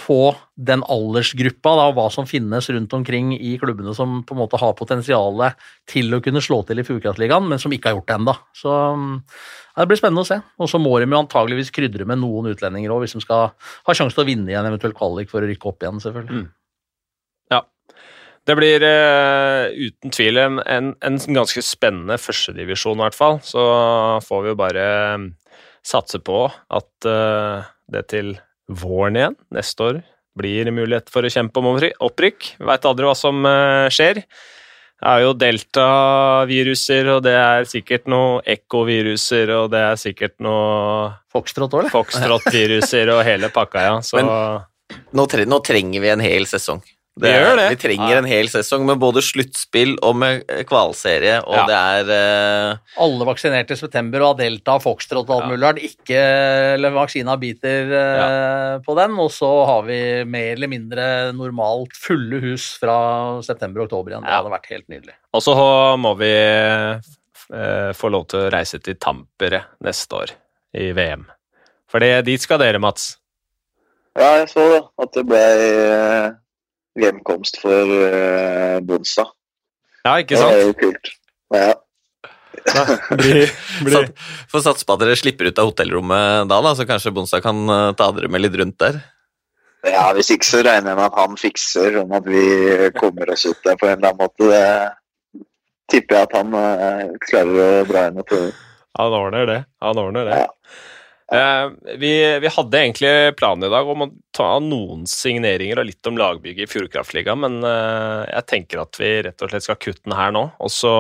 på 0.02 0.36
den 0.58 0.82
aldersgruppa, 0.90 1.74
da, 1.78 1.88
hva 1.94 2.08
som 2.14 2.28
finnes 2.30 2.70
rundt 2.74 2.94
omkring 2.98 3.34
i 3.36 3.54
klubbene 3.62 3.94
som 3.98 4.22
på 4.26 4.36
en 4.36 4.42
måte 4.42 4.60
har 4.62 4.74
potensial 4.78 5.44
til 5.90 6.16
å 6.16 6.22
kunne 6.26 6.42
slå 6.42 6.62
til 6.66 6.82
i 6.82 6.86
Fjordkraftligaen, 6.88 7.50
men 7.50 7.62
som 7.62 7.74
ikke 7.74 7.92
har 7.92 8.00
gjort 8.00 8.10
det 8.10 8.18
ennå. 8.18 8.36
Så 8.58 8.72
ja, 8.72 9.84
det 9.84 9.88
blir 9.92 10.02
spennende 10.02 10.26
å 10.26 10.30
se. 10.30 10.40
Og 10.62 10.72
så 10.72 10.82
må 10.82 10.96
de 11.00 11.10
jo 11.10 11.22
antageligvis 11.22 11.74
krydre 11.76 12.08
med 12.10 12.22
noen 12.24 12.50
utlendinger 12.54 12.94
òg, 12.94 13.06
hvis 13.06 13.16
de 13.18 13.24
skal 13.24 13.52
ha 13.54 13.98
sjanse 13.98 14.18
til 14.18 14.26
å 14.26 14.30
vinne 14.32 14.52
i 14.52 14.58
en 14.58 14.72
eventuell 14.72 14.96
kvalik 14.98 15.32
for 15.32 15.44
å 15.44 15.52
rykke 15.52 15.70
opp 15.70 15.86
igjen, 15.86 16.02
selvfølgelig. 16.04 16.42
Mm. 16.42 16.50
Ja. 17.54 17.62
Det 18.50 18.58
blir 18.58 18.88
uh, 18.88 19.70
uten 19.70 20.16
tvil 20.18 20.42
en, 20.42 20.62
en, 20.66 20.94
en 21.06 21.20
ganske 21.38 21.62
spennende 21.66 22.18
førstedivisjon, 22.18 22.98
i 22.98 23.06
hvert 23.06 23.18
fall. 23.18 23.42
Så 23.46 23.66
får 24.26 24.48
vi 24.48 24.56
jo 24.56 24.62
bare 24.66 24.86
satse 25.86 26.22
på 26.26 26.48
at 26.50 27.10
uh, 27.10 27.70
det 27.92 28.08
til 28.10 28.36
våren 28.72 29.20
igjen 29.20 29.38
neste 29.54 29.88
år 29.90 30.02
blir 30.38 30.72
mulighet 30.72 31.12
for 31.12 31.28
å 31.28 31.32
kjempe 31.32 31.60
om 31.60 31.76
opprykk. 31.76 32.56
Veit 32.64 32.88
aldri 32.88 33.08
hva 33.10 33.16
som 33.18 33.44
eh, 33.48 33.88
skjer. 33.92 34.24
Det 35.02 35.10
er 35.10 35.24
jo 35.24 35.32
deltaviruser, 35.34 37.08
og 37.16 37.24
det 37.26 37.34
er 37.34 37.66
sikkert 37.70 38.06
noe 38.12 38.42
ekkoviruser, 38.54 39.50
og 39.58 39.72
det 39.74 39.82
er 39.82 39.98
sikkert 39.98 40.36
noe 40.46 41.10
Foxtrot 41.34 41.74
òg, 41.74 41.80
eller? 41.82 41.94
Foxtrot-viruser 41.96 43.10
og 43.16 43.24
hele 43.26 43.50
pakka, 43.54 43.86
ja. 43.88 43.96
Så 44.06 44.20
Men 44.20 44.30
nå, 45.18 45.26
nå 45.26 45.60
trenger 45.66 46.06
vi 46.06 46.12
en 46.14 46.22
hel 46.22 46.46
sesong. 46.50 46.84
Det, 47.12 47.28
vi 47.28 47.32
gjør 47.36 47.58
det. 47.60 47.64
Vi 47.74 47.78
trenger 47.82 48.18
en 48.22 48.28
hel 48.30 48.48
sesong 48.48 48.86
med 48.88 49.00
både 49.02 49.20
sluttspill 49.26 49.98
og 50.00 50.16
med 50.22 50.46
kvalserie, 50.70 51.42
og 51.44 51.58
ja. 51.58 51.64
det 51.68 51.80
er 51.80 52.12
uh... 52.12 53.02
Alle 53.04 53.28
vaksinerte 53.28 53.76
i 53.76 53.80
september 53.82 54.24
og 54.24 54.30
har 54.30 54.38
delta, 54.46 54.78
foxtrot 54.80 55.28
og 55.28 55.34
alt 55.36 55.50
mulig 55.52 55.66
rart. 55.66 55.82
Ikke 55.84 56.22
eller 56.78 56.96
vaksina 56.96 57.36
biter 57.42 57.92
uh, 57.92 58.00
ja. 58.00 58.30
på 58.86 58.96
den, 58.96 59.18
og 59.20 59.28
så 59.36 59.50
har 59.68 59.84
vi 59.90 60.00
mer 60.24 60.54
eller 60.54 60.72
mindre 60.72 61.06
normalt 61.36 62.00
fulle 62.00 62.40
hus 62.46 62.72
fra 62.80 62.96
september 63.44 63.84
og 63.84 63.90
oktober 63.90 64.16
igjen. 64.16 64.28
Det 64.30 64.38
hadde 64.38 64.54
vært 64.56 64.72
helt 64.72 64.88
nydelig. 64.96 65.18
Og 65.36 65.44
så 65.44 65.56
må 66.00 66.16
vi 66.22 66.34
uh, 66.40 67.92
få 67.98 68.14
lov 68.16 68.30
til 68.32 68.46
å 68.46 68.52
reise 68.56 68.80
til 68.80 68.96
Tampere 69.04 69.66
neste 69.84 70.24
år 70.24 70.38
i 70.80 70.94
VM. 70.96 71.28
For 71.92 72.24
dit 72.24 72.40
skal 72.40 72.64
dere, 72.64 72.80
Mats. 72.80 73.18
Ja, 74.16 74.38
jeg 74.40 74.48
så 74.52 74.64
det. 74.72 74.86
At 75.04 75.12
det 75.16 75.26
ble 75.28 75.44
hjemkomst 77.00 77.62
for 77.62 77.88
uh, 77.88 78.80
Bonstad. 78.84 79.32
Ja, 80.04 80.18
ikke 80.20 80.40
sant? 80.40 80.52
Det 80.52 80.60
er 80.60 80.68
jo 80.68 80.76
kult. 80.82 81.06
Ja. 81.56 81.72
Få 84.52 84.60
satse 84.62 84.86
på 84.86 84.94
at 84.94 85.02
dere 85.02 85.16
slipper 85.18 85.50
ut 85.50 85.60
av 85.62 85.72
hotellrommet 85.72 86.50
da, 86.52 86.60
da 86.62 86.74
så 86.78 86.86
kanskje 86.90 87.14
Bonstad 87.16 87.42
kan 87.46 87.64
uh, 87.70 87.94
ta 87.98 88.12
dere 88.16 88.30
med 88.32 88.44
litt 88.44 88.58
rundt 88.60 88.80
der? 88.82 89.00
Ja, 89.88 90.12
hvis 90.14 90.30
ikke 90.34 90.46
så 90.46 90.60
regner 90.62 90.92
jeg 90.92 91.00
med 91.00 91.08
at 91.08 91.18
han 91.18 91.40
fikser 91.42 91.96
sånn 91.96 92.12
at 92.14 92.28
vi 92.30 92.44
kommer 93.00 93.32
oss 93.34 93.48
ut 93.48 93.64
der 93.66 93.80
på 93.80 93.88
en 93.90 93.98
eller 93.98 94.12
annen 94.12 94.22
måte. 94.22 94.50
Det 94.52 95.46
tipper 95.90 96.20
jeg 96.20 96.28
at 96.30 96.36
han 96.38 96.54
uh, 96.54 97.08
klarer 97.26 97.64
å 97.64 97.88
dra 97.90 98.06
inn 98.10 98.22
og 98.22 98.28
prøve. 98.30 98.52
Han 99.00 99.16
ordner 99.16 99.48
det. 99.48 99.60
Han 99.82 100.02
ordner 100.04 100.28
det. 100.28 100.42
Ja. 100.44 100.50
Eh, 101.32 101.96
vi, 101.98 102.40
vi, 102.44 102.50
hadde 102.52 102.80
egentlig 102.82 103.12
planen 103.40 103.64
i 103.64 103.72
dag 103.72 103.88
om 103.88 104.04
å 104.04 104.10
ta 104.36 104.50
noen 104.60 105.06
signeringer 105.08 105.80
og 105.80 105.88
litt 105.88 106.10
om 106.10 106.18
lagbygget 106.20 106.66
i 106.66 106.72
Fjordkraftligaen, 106.72 107.40
men 107.40 107.62
eh, 107.64 108.26
jeg 108.34 108.48
tenker 108.52 108.82
at 108.84 109.00
vi 109.00 109.12
rett 109.30 109.46
og 109.46 109.54
slett 109.54 109.64
skal 109.64 109.80
kutte 109.80 110.04
den 110.10 110.18
her 110.18 110.34
nå. 110.36 110.44
Og 110.60 110.74
så 110.76 110.96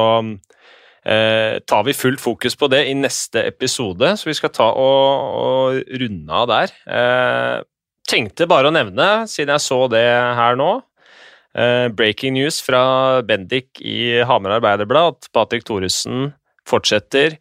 eh, 1.03 1.59
tar 1.67 1.83
vi 1.83 1.97
fullt 1.97 2.23
fokus 2.23 2.55
på 2.55 2.71
det 2.71 2.85
i 2.87 2.95
neste 2.95 3.43
episode, 3.49 4.13
så 4.15 4.31
vi 4.31 4.37
skal 4.39 4.55
ta 4.55 4.69
og, 4.71 5.35
og 5.41 5.99
runde 5.99 6.39
av 6.39 6.47
der. 6.53 6.75
Eh, 6.87 7.57
tenkte 8.07 8.47
bare 8.47 8.71
å 8.71 8.75
nevne, 8.75 9.11
siden 9.27 9.51
jeg 9.57 9.67
så 9.67 9.83
det 9.91 10.05
her 10.39 10.55
nå, 10.59 10.71
eh, 11.59 11.89
breaking 11.91 12.39
news 12.39 12.63
fra 12.63 13.19
Bendik 13.27 13.83
i 13.83 14.21
Hamar 14.23 14.61
Arbeiderblad, 14.61 15.19
at 15.19 15.33
Patrick 15.35 15.67
Thoresen 15.67 16.31
fortsetter 16.63 17.35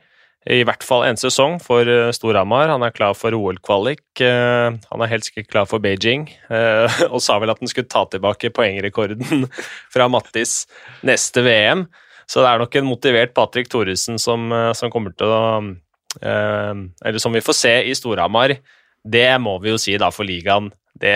i 0.49 0.63
hvert 0.65 0.85
fall 0.87 1.03
en 1.05 1.19
sesong 1.21 1.59
for 1.61 1.85
eh, 1.85 2.11
Storhamar. 2.17 2.71
Han 2.73 2.85
er 2.87 2.95
klar 2.97 3.13
for 3.19 3.35
OL-kvalik. 3.37 4.03
Eh, 4.25 4.73
han 4.73 5.05
er 5.05 5.11
helst 5.11 5.35
ikke 5.35 5.51
klar 5.51 5.69
for 5.69 5.83
Beijing, 5.85 6.31
eh, 6.49 7.01
og 7.13 7.21
sa 7.21 7.37
vel 7.43 7.53
at 7.53 7.61
han 7.61 7.69
skulle 7.69 7.91
ta 7.93 8.07
tilbake 8.09 8.53
poengrekorden 8.57 9.45
fra 9.95 10.09
Mattis 10.09 10.65
neste 11.05 11.45
VM. 11.45 11.85
Så 12.31 12.41
det 12.41 12.49
er 12.49 12.63
nok 12.63 12.79
en 12.79 12.89
motivert 12.89 13.35
Patrick 13.37 13.69
Thoresen 13.69 14.17
som, 14.23 14.53
som 14.79 14.91
kommer 14.93 15.11
til 15.19 15.33
å 15.35 15.41
Eller 16.23 17.19
som 17.19 17.35
vi 17.35 17.43
får 17.43 17.57
se 17.59 17.73
i 17.91 17.95
Storhamar. 17.99 18.55
Det 19.03 19.27
må 19.43 19.57
vi 19.59 19.73
jo 19.73 19.81
si 19.83 19.97
da 19.99 20.13
for 20.15 20.29
ligaen. 20.29 20.69
Det, 20.95 21.11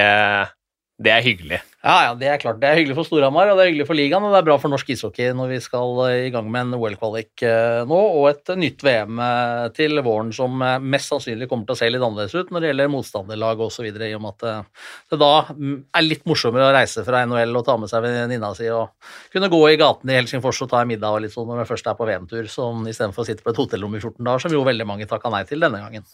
det 1.02 1.10
er 1.10 1.24
hyggelig. 1.26 1.56
Ja, 1.82 1.94
ja, 2.06 2.10
det 2.14 2.28
er 2.30 2.38
klart. 2.38 2.60
Det 2.62 2.68
er 2.68 2.76
hyggelig 2.78 2.94
for 2.94 3.08
Storhamar, 3.08 3.48
og 3.50 3.58
det 3.58 3.64
er 3.64 3.70
hyggelig 3.72 3.86
for 3.88 3.98
ligaen, 3.98 4.22
og 4.22 4.30
det 4.30 4.38
er 4.38 4.46
bra 4.46 4.54
for 4.62 4.70
norsk 4.70 4.92
ishockey 4.94 5.32
når 5.34 5.48
vi 5.50 5.56
skal 5.60 5.98
eh, 6.04 6.26
i 6.28 6.30
gang 6.30 6.46
med 6.54 6.68
en 6.68 6.76
OL-kvalik 6.78 7.42
eh, 7.42 7.80
nå, 7.90 7.98
og 8.20 8.28
et 8.30 8.52
nytt 8.60 8.84
VM 8.86 9.18
eh, 9.24 9.64
til 9.74 9.98
våren 10.06 10.30
som 10.32 10.62
mest 10.86 11.10
sannsynlig 11.10 11.48
kommer 11.50 11.66
til 11.66 11.74
å 11.74 11.80
se 11.80 11.88
litt 11.90 12.04
annerledes 12.04 12.36
ut 12.38 12.52
når 12.54 12.62
det 12.62 12.70
gjelder 12.70 12.92
motstanderlag 12.94 13.64
osv., 13.66 13.88
i 13.90 14.12
og 14.14 14.22
med 14.22 14.46
at 14.46 14.70
det 15.10 15.18
da 15.18 15.32
mm, 15.50 15.76
er 15.98 16.06
litt 16.06 16.22
morsommere 16.30 16.68
å 16.68 16.76
reise 16.78 17.02
fra 17.08 17.24
NHL 17.26 17.58
og 17.58 17.66
ta 17.66 17.74
med 17.80 17.90
seg 17.90 18.06
venninna 18.06 18.52
si 18.54 18.70
og 18.70 18.94
kunne 19.34 19.50
gå 19.50 19.60
i 19.72 19.80
gatene 19.80 20.14
i 20.14 20.20
Helsingfors 20.20 20.62
og 20.62 20.70
ta 20.70 20.84
en 20.84 20.92
middag 20.94 21.18
og 21.18 21.26
litt 21.26 21.34
sånn 21.34 21.50
når 21.50 21.64
man 21.64 21.72
først 21.72 21.90
er 21.90 21.98
på 21.98 22.06
VM-tur, 22.06 22.46
istedenfor 22.46 23.26
å 23.26 23.28
sitte 23.32 23.42
på 23.42 23.50
et 23.50 23.58
hotellrom 23.64 23.98
i 23.98 24.04
14 24.04 24.22
dager, 24.22 24.46
som 24.46 24.54
jo 24.54 24.62
veldig 24.70 24.86
mange 24.94 25.10
takka 25.10 25.34
nei 25.34 25.42
til 25.50 25.66
denne 25.66 25.82
gangen. 25.82 26.06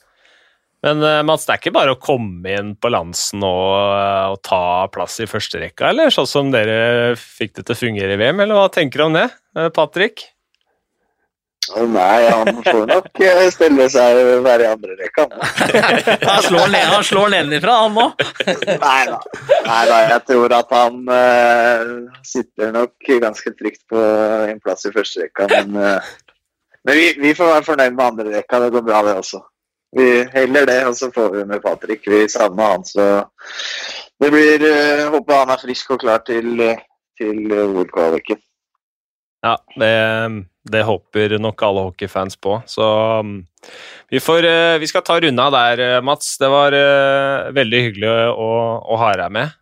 Men 0.87 1.03
uh, 1.05 1.21
Mats, 1.29 1.45
det 1.45 1.55
er 1.55 1.61
ikke 1.61 1.75
bare 1.77 1.95
å 1.95 2.01
komme 2.01 2.57
inn 2.57 2.73
på 2.81 2.89
Lansen 2.93 3.45
og, 3.45 3.71
uh, 3.93 4.33
og 4.33 4.41
ta 4.47 4.89
plass 4.93 5.19
i 5.21 5.29
førsterekka, 5.29 5.91
eller? 5.93 6.13
Sånn 6.15 6.29
som 6.29 6.53
dere 6.55 7.17
fikk 7.21 7.59
det 7.59 7.67
til 7.69 7.77
å 7.77 7.81
fungere 7.83 8.17
i 8.17 8.21
VM, 8.21 8.41
eller 8.47 8.57
hva 8.57 8.69
tenker 8.73 9.03
du 9.03 9.09
om 9.11 9.19
det, 9.19 9.29
uh, 9.59 9.69
Patrick? 9.77 10.31
Nei, 11.71 12.31
han 12.33 12.49
får 12.65 12.87
nok 12.89 13.21
stille 13.55 13.87
seg 13.93 14.21
være 14.43 14.65
i 14.65 14.69
andre 14.71 14.97
rekka. 14.99 15.27
Han 16.31 16.41
slår, 16.43 16.71
ned, 16.73 16.87
han 16.89 17.05
slår 17.07 17.29
nedenifra, 17.35 17.77
han 17.85 17.95
nå. 17.95 18.07
Nei 18.81 19.03
da. 19.07 19.19
Nei 19.69 19.83
da, 19.87 19.99
jeg 20.09 20.23
tror 20.31 20.55
at 20.57 20.73
han 20.75 20.99
uh, 21.07 21.93
sitter 22.27 22.73
nok 22.75 23.13
ganske 23.23 23.53
trygt 23.55 23.85
på 23.93 24.01
en 24.51 24.59
plass 24.65 24.89
i 24.89 24.93
første 24.95 25.23
rekka. 25.27 25.47
Men, 25.53 25.77
uh, 25.77 26.35
men 26.89 26.99
vi, 26.99 27.07
vi, 27.21 27.37
får 27.39 27.53
være 27.55 27.69
fornøyd 27.69 27.95
med 27.95 28.05
andre 28.09 28.35
rekka. 28.35 28.63
Det 28.65 28.73
går 28.75 28.87
bra, 28.89 29.05
det 29.07 29.17
også. 29.21 29.45
Vi 29.97 30.07
heller 30.33 30.67
det, 30.67 30.81
og 30.87 30.95
så 30.97 31.11
får 31.15 31.33
vi 31.35 31.45
med 31.45 31.63
Patrick. 31.63 32.07
Vi 32.07 32.29
savner 32.29 32.77
han, 32.77 32.85
så 32.87 33.07
det 34.21 34.31
blir 34.31 34.63
uh, 34.63 35.09
Håper 35.15 35.43
han 35.43 35.51
er 35.55 35.63
frisk 35.65 35.91
og 35.97 36.05
klar 36.05 36.23
til, 36.27 36.63
til 37.19 37.53
OL-kvaliken. 37.53 38.39
Ja, 39.41 39.55
det, 39.77 40.45
det, 40.69 40.83
håper 40.85 41.39
nok 41.41 41.63
alle 41.65 41.87
hockeyfans 41.87 42.37
på. 42.37 42.59
Så 42.69 42.85
um, 43.25 43.39
vi, 44.13 44.21
får, 44.21 44.45
uh, 44.45 44.77
vi 44.79 44.89
skal 44.91 45.03
ta 45.03 45.17
runda 45.21 45.47
der, 45.55 45.81
uh, 45.81 46.03
Mats. 46.05 46.35
Det 46.39 46.51
var 46.53 46.77
uh, 46.77 47.49
veldig 47.57 47.81
hyggelig 47.87 48.11
å, 48.35 48.51
å 48.85 48.99
ha 49.01 49.15
deg 49.17 49.33
med. 49.33 49.57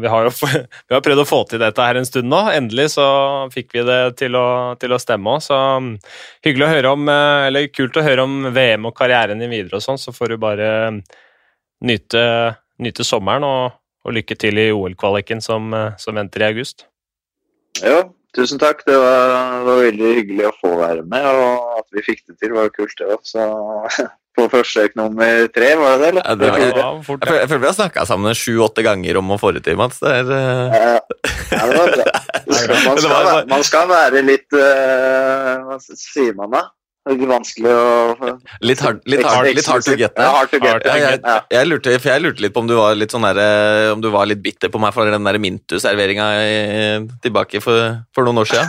Vi 0.00 0.12
har 0.14 0.28
jo 0.28 0.32
vi 0.88 0.96
har 0.96 1.04
prøvd 1.04 1.24
å 1.24 1.28
få 1.28 1.42
til 1.50 1.60
dette 1.60 1.84
her 1.84 2.00
en 2.00 2.08
stund 2.08 2.32
nå. 2.32 2.40
Endelig 2.56 2.94
så 2.96 3.08
fikk 3.52 3.76
vi 3.76 3.84
det 3.90 4.00
til 4.22 4.40
å, 4.40 4.48
til 4.80 4.96
å 4.96 5.02
stemme 5.02 5.36
òg. 5.36 5.44
Så 5.44 5.60
um, 5.76 5.94
hyggelig 6.46 6.70
å 6.70 6.72
høre 6.72 6.96
om, 6.96 7.12
eller 7.12 7.68
kult 7.68 8.00
å 8.00 8.08
høre 8.08 8.24
om 8.24 8.52
VM 8.56 8.88
og 8.88 8.96
karrieren 8.96 9.44
din 9.44 9.52
videre 9.52 9.82
og 9.82 9.84
sånn. 9.84 10.00
Så 10.00 10.16
får 10.16 10.32
du 10.32 10.40
bare 10.48 10.70
um, 10.88 11.02
nyte, 11.84 12.22
nyte 12.80 13.04
sommeren 13.04 13.44
og, 13.44 13.80
og, 14.06 14.16
lykke 14.16 14.40
til 14.40 14.64
i 14.64 14.70
OL-kvaliken 14.72 15.44
som, 15.44 15.74
som 16.00 16.16
venter 16.16 16.46
i 16.46 16.54
august. 16.54 16.88
Ja, 17.84 18.06
Tusen 18.38 18.60
takk. 18.62 18.84
Det 18.86 18.94
var, 18.94 19.34
det 19.34 19.66
var, 19.66 19.82
veldig 19.82 20.14
hyggelig 20.20 20.46
å 20.46 20.54
få 20.60 20.72
være 20.78 21.02
med, 21.10 21.26
og 21.26 21.80
at 21.80 21.88
vi 21.96 22.04
fikk 22.06 22.24
det 22.28 22.38
til, 22.38 22.54
var 22.54 22.70
kult, 22.74 22.94
det 23.00 23.10
òg. 23.10 23.24
Så 23.26 23.46
på 24.38 24.46
forsøk 24.52 24.94
nummer 24.98 25.48
tre, 25.50 25.72
var 25.80 25.98
det 25.98 26.04
det? 26.04 26.10
eller? 26.12 26.22
Ja, 26.22 26.36
det 26.38 26.50
var, 26.52 26.62
jeg, 26.62 26.76
jeg, 26.76 27.40
jeg, 27.40 27.48
føler 27.50 27.64
vi 27.64 27.70
har 27.70 27.78
snakka 27.80 28.04
sammen 28.06 28.38
sju-åtte 28.38 28.84
ganger 28.86 29.18
om 29.18 29.34
å 29.34 29.40
få 29.42 29.50
det 29.56 29.64
til, 29.66 29.78
Mats. 29.80 29.98
Det 30.04 30.14
er, 30.20 30.30
uh... 30.30 30.76
ja, 30.76 30.94
ja, 31.50 31.64
det 31.66 31.80
var 31.80 31.94
bra. 31.96 32.06
Man 32.88 32.96
skal, 32.96 33.26
man 33.50 33.62
skal 33.66 33.88
være 33.90 34.20
litt 34.24 34.54
uh, 34.56 35.66
Hva 35.66 35.76
sier 35.84 36.32
man 36.38 36.54
da? 36.54 36.62
Litt 37.08 37.24
vanskelig 37.30 37.72
å 37.72 37.82
Litt 38.64 38.82
hard, 38.84 39.02
litt 39.08 39.24
hard, 39.26 39.50
litt 39.56 39.68
hard 39.68 39.86
to 39.86 39.96
get 39.98 40.18
Ja, 40.18 40.30
hard 40.36 40.52
to 40.52 40.60
get. 40.62 40.86
Ja, 40.86 40.96
jeg, 41.00 41.20
jeg, 41.20 41.44
jeg, 41.54 41.68
lurte, 41.70 41.98
for 41.98 42.12
jeg 42.12 42.24
lurte 42.24 42.44
litt 42.44 42.54
på 42.56 42.64
om 42.64 42.70
du 42.70 42.76
var 42.78 42.96
litt, 42.98 43.14
sånn 43.14 43.26
der, 43.28 43.42
eh, 43.42 43.90
om 43.92 44.02
du 44.04 44.10
var 44.14 44.28
litt 44.30 44.42
bitter 44.44 44.72
på 44.72 44.80
meg 44.82 44.96
for 44.96 45.10
den 45.10 45.28
der 45.28 45.40
Mintu-serveringa 45.42 46.30
tilbake 47.24 47.62
for, 47.64 48.00
for, 48.16 48.28
noen 48.28 48.42
år 48.44 48.50
siden. 48.50 48.66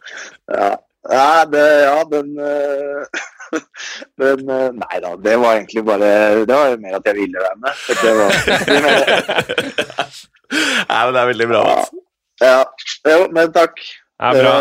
ja, 0.58 0.72
ja, 1.12 1.28
det, 1.50 1.66
ja, 1.86 1.98
den 2.10 2.34
Men 4.20 4.48
eh, 4.48 4.68
nei 4.76 5.00
da, 5.04 5.12
det 5.20 5.34
var 5.40 5.58
egentlig 5.58 5.84
bare 5.84 6.10
Det 6.48 6.56
var 6.56 6.78
mer 6.80 6.98
at 6.98 7.08
jeg 7.10 7.18
ville 7.18 7.42
være 7.42 7.58
med. 7.64 7.72
Det 8.02 8.14
var, 8.18 8.30
nei, 10.92 11.02
men 11.04 11.12
det 11.14 11.20
er 11.22 11.30
veldig 11.32 11.48
bra. 11.52 11.66
Ja, 11.68 11.82
ja. 12.46 12.62
Jo, 13.12 13.20
men 13.34 13.52
takk. 13.54 13.76
Det 13.82 14.30
er 14.30 14.42
bra. 14.42 14.54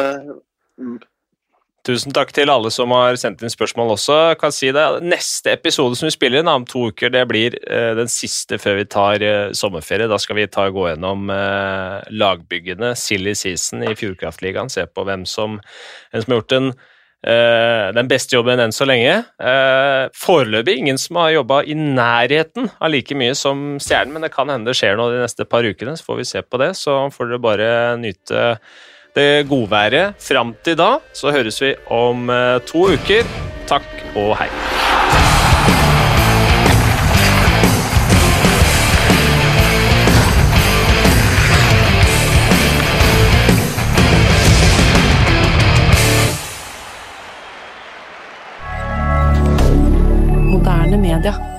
Tusen 1.82 2.13
takk 2.13 2.29
til 2.29 2.49
alle 2.53 2.69
som 2.69 2.91
har 2.93 3.15
sendt 3.17 3.41
inn 3.41 3.49
spørsmål 3.49 3.95
også. 3.95 4.17
Jeg 4.32 4.38
kan 4.43 4.53
si 4.53 4.69
det, 4.75 4.84
Neste 5.01 5.55
episode 5.55 5.97
som 5.97 6.05
vi 6.05 6.13
spiller 6.13 6.43
inn 6.43 6.51
om 6.51 6.65
to 6.69 6.91
uker, 6.91 7.09
det 7.09 7.23
blir 7.29 7.57
uh, 7.63 7.97
den 7.97 8.11
siste 8.11 8.59
før 8.61 8.77
vi 8.77 8.86
tar 8.86 9.25
uh, 9.25 9.55
sommerferie. 9.57 10.09
Da 10.11 10.19
skal 10.21 10.38
vi 10.38 10.45
ta 10.51 10.67
gå 10.69 10.86
gjennom 10.91 11.32
uh, 11.34 12.05
lagbyggene, 12.13 12.93
silly 12.99 13.34
season 13.38 13.82
i 13.88 13.95
Fjordkraftligaen. 13.97 14.69
Se 14.69 14.86
på 14.86 15.07
hvem 15.09 15.25
som, 15.25 15.57
hvem 16.11 16.21
som 16.25 16.36
har 16.36 16.41
gjort 16.43 16.53
den, 16.53 16.73
den 17.21 18.07
beste 18.09 18.34
jobben 18.34 18.57
enn 18.57 18.71
så 18.73 18.86
lenge. 18.89 19.11
Foreløpig 20.17 20.73
ingen 20.79 20.97
som 20.97 21.19
har 21.21 21.36
jobba 21.36 21.59
i 21.69 21.75
nærheten 21.77 22.71
av 22.82 22.89
like 22.89 23.13
mye 23.13 23.36
som 23.38 23.75
Stjernen, 23.77 24.15
men 24.15 24.25
det 24.25 24.32
kan 24.34 24.49
hende 24.49 24.71
det 24.71 24.79
skjer 24.79 24.97
noe 24.97 25.13
de 25.13 25.21
neste 25.21 25.45
par 25.45 25.61
ukene, 25.61 25.93
så 25.97 26.07
får 26.07 26.17
vi 26.17 26.25
se 26.32 26.41
på 26.41 26.61
det. 26.61 26.71
Så 26.82 26.97
får 27.13 27.29
dere 27.29 27.43
bare 27.45 27.69
nyte 28.01 28.47
det 29.16 29.47
godværet. 29.49 30.16
Fram 30.20 30.55
til 30.64 30.78
da 30.80 30.95
så 31.14 31.32
høres 31.32 31.62
vi 31.62 31.76
om 31.91 32.30
eh, 32.30 32.59
to 32.68 32.88
uker. 32.93 33.28
Takk 33.68 33.88
og 34.16 34.36
hei. 34.41 34.51
D'accord. 51.22 51.50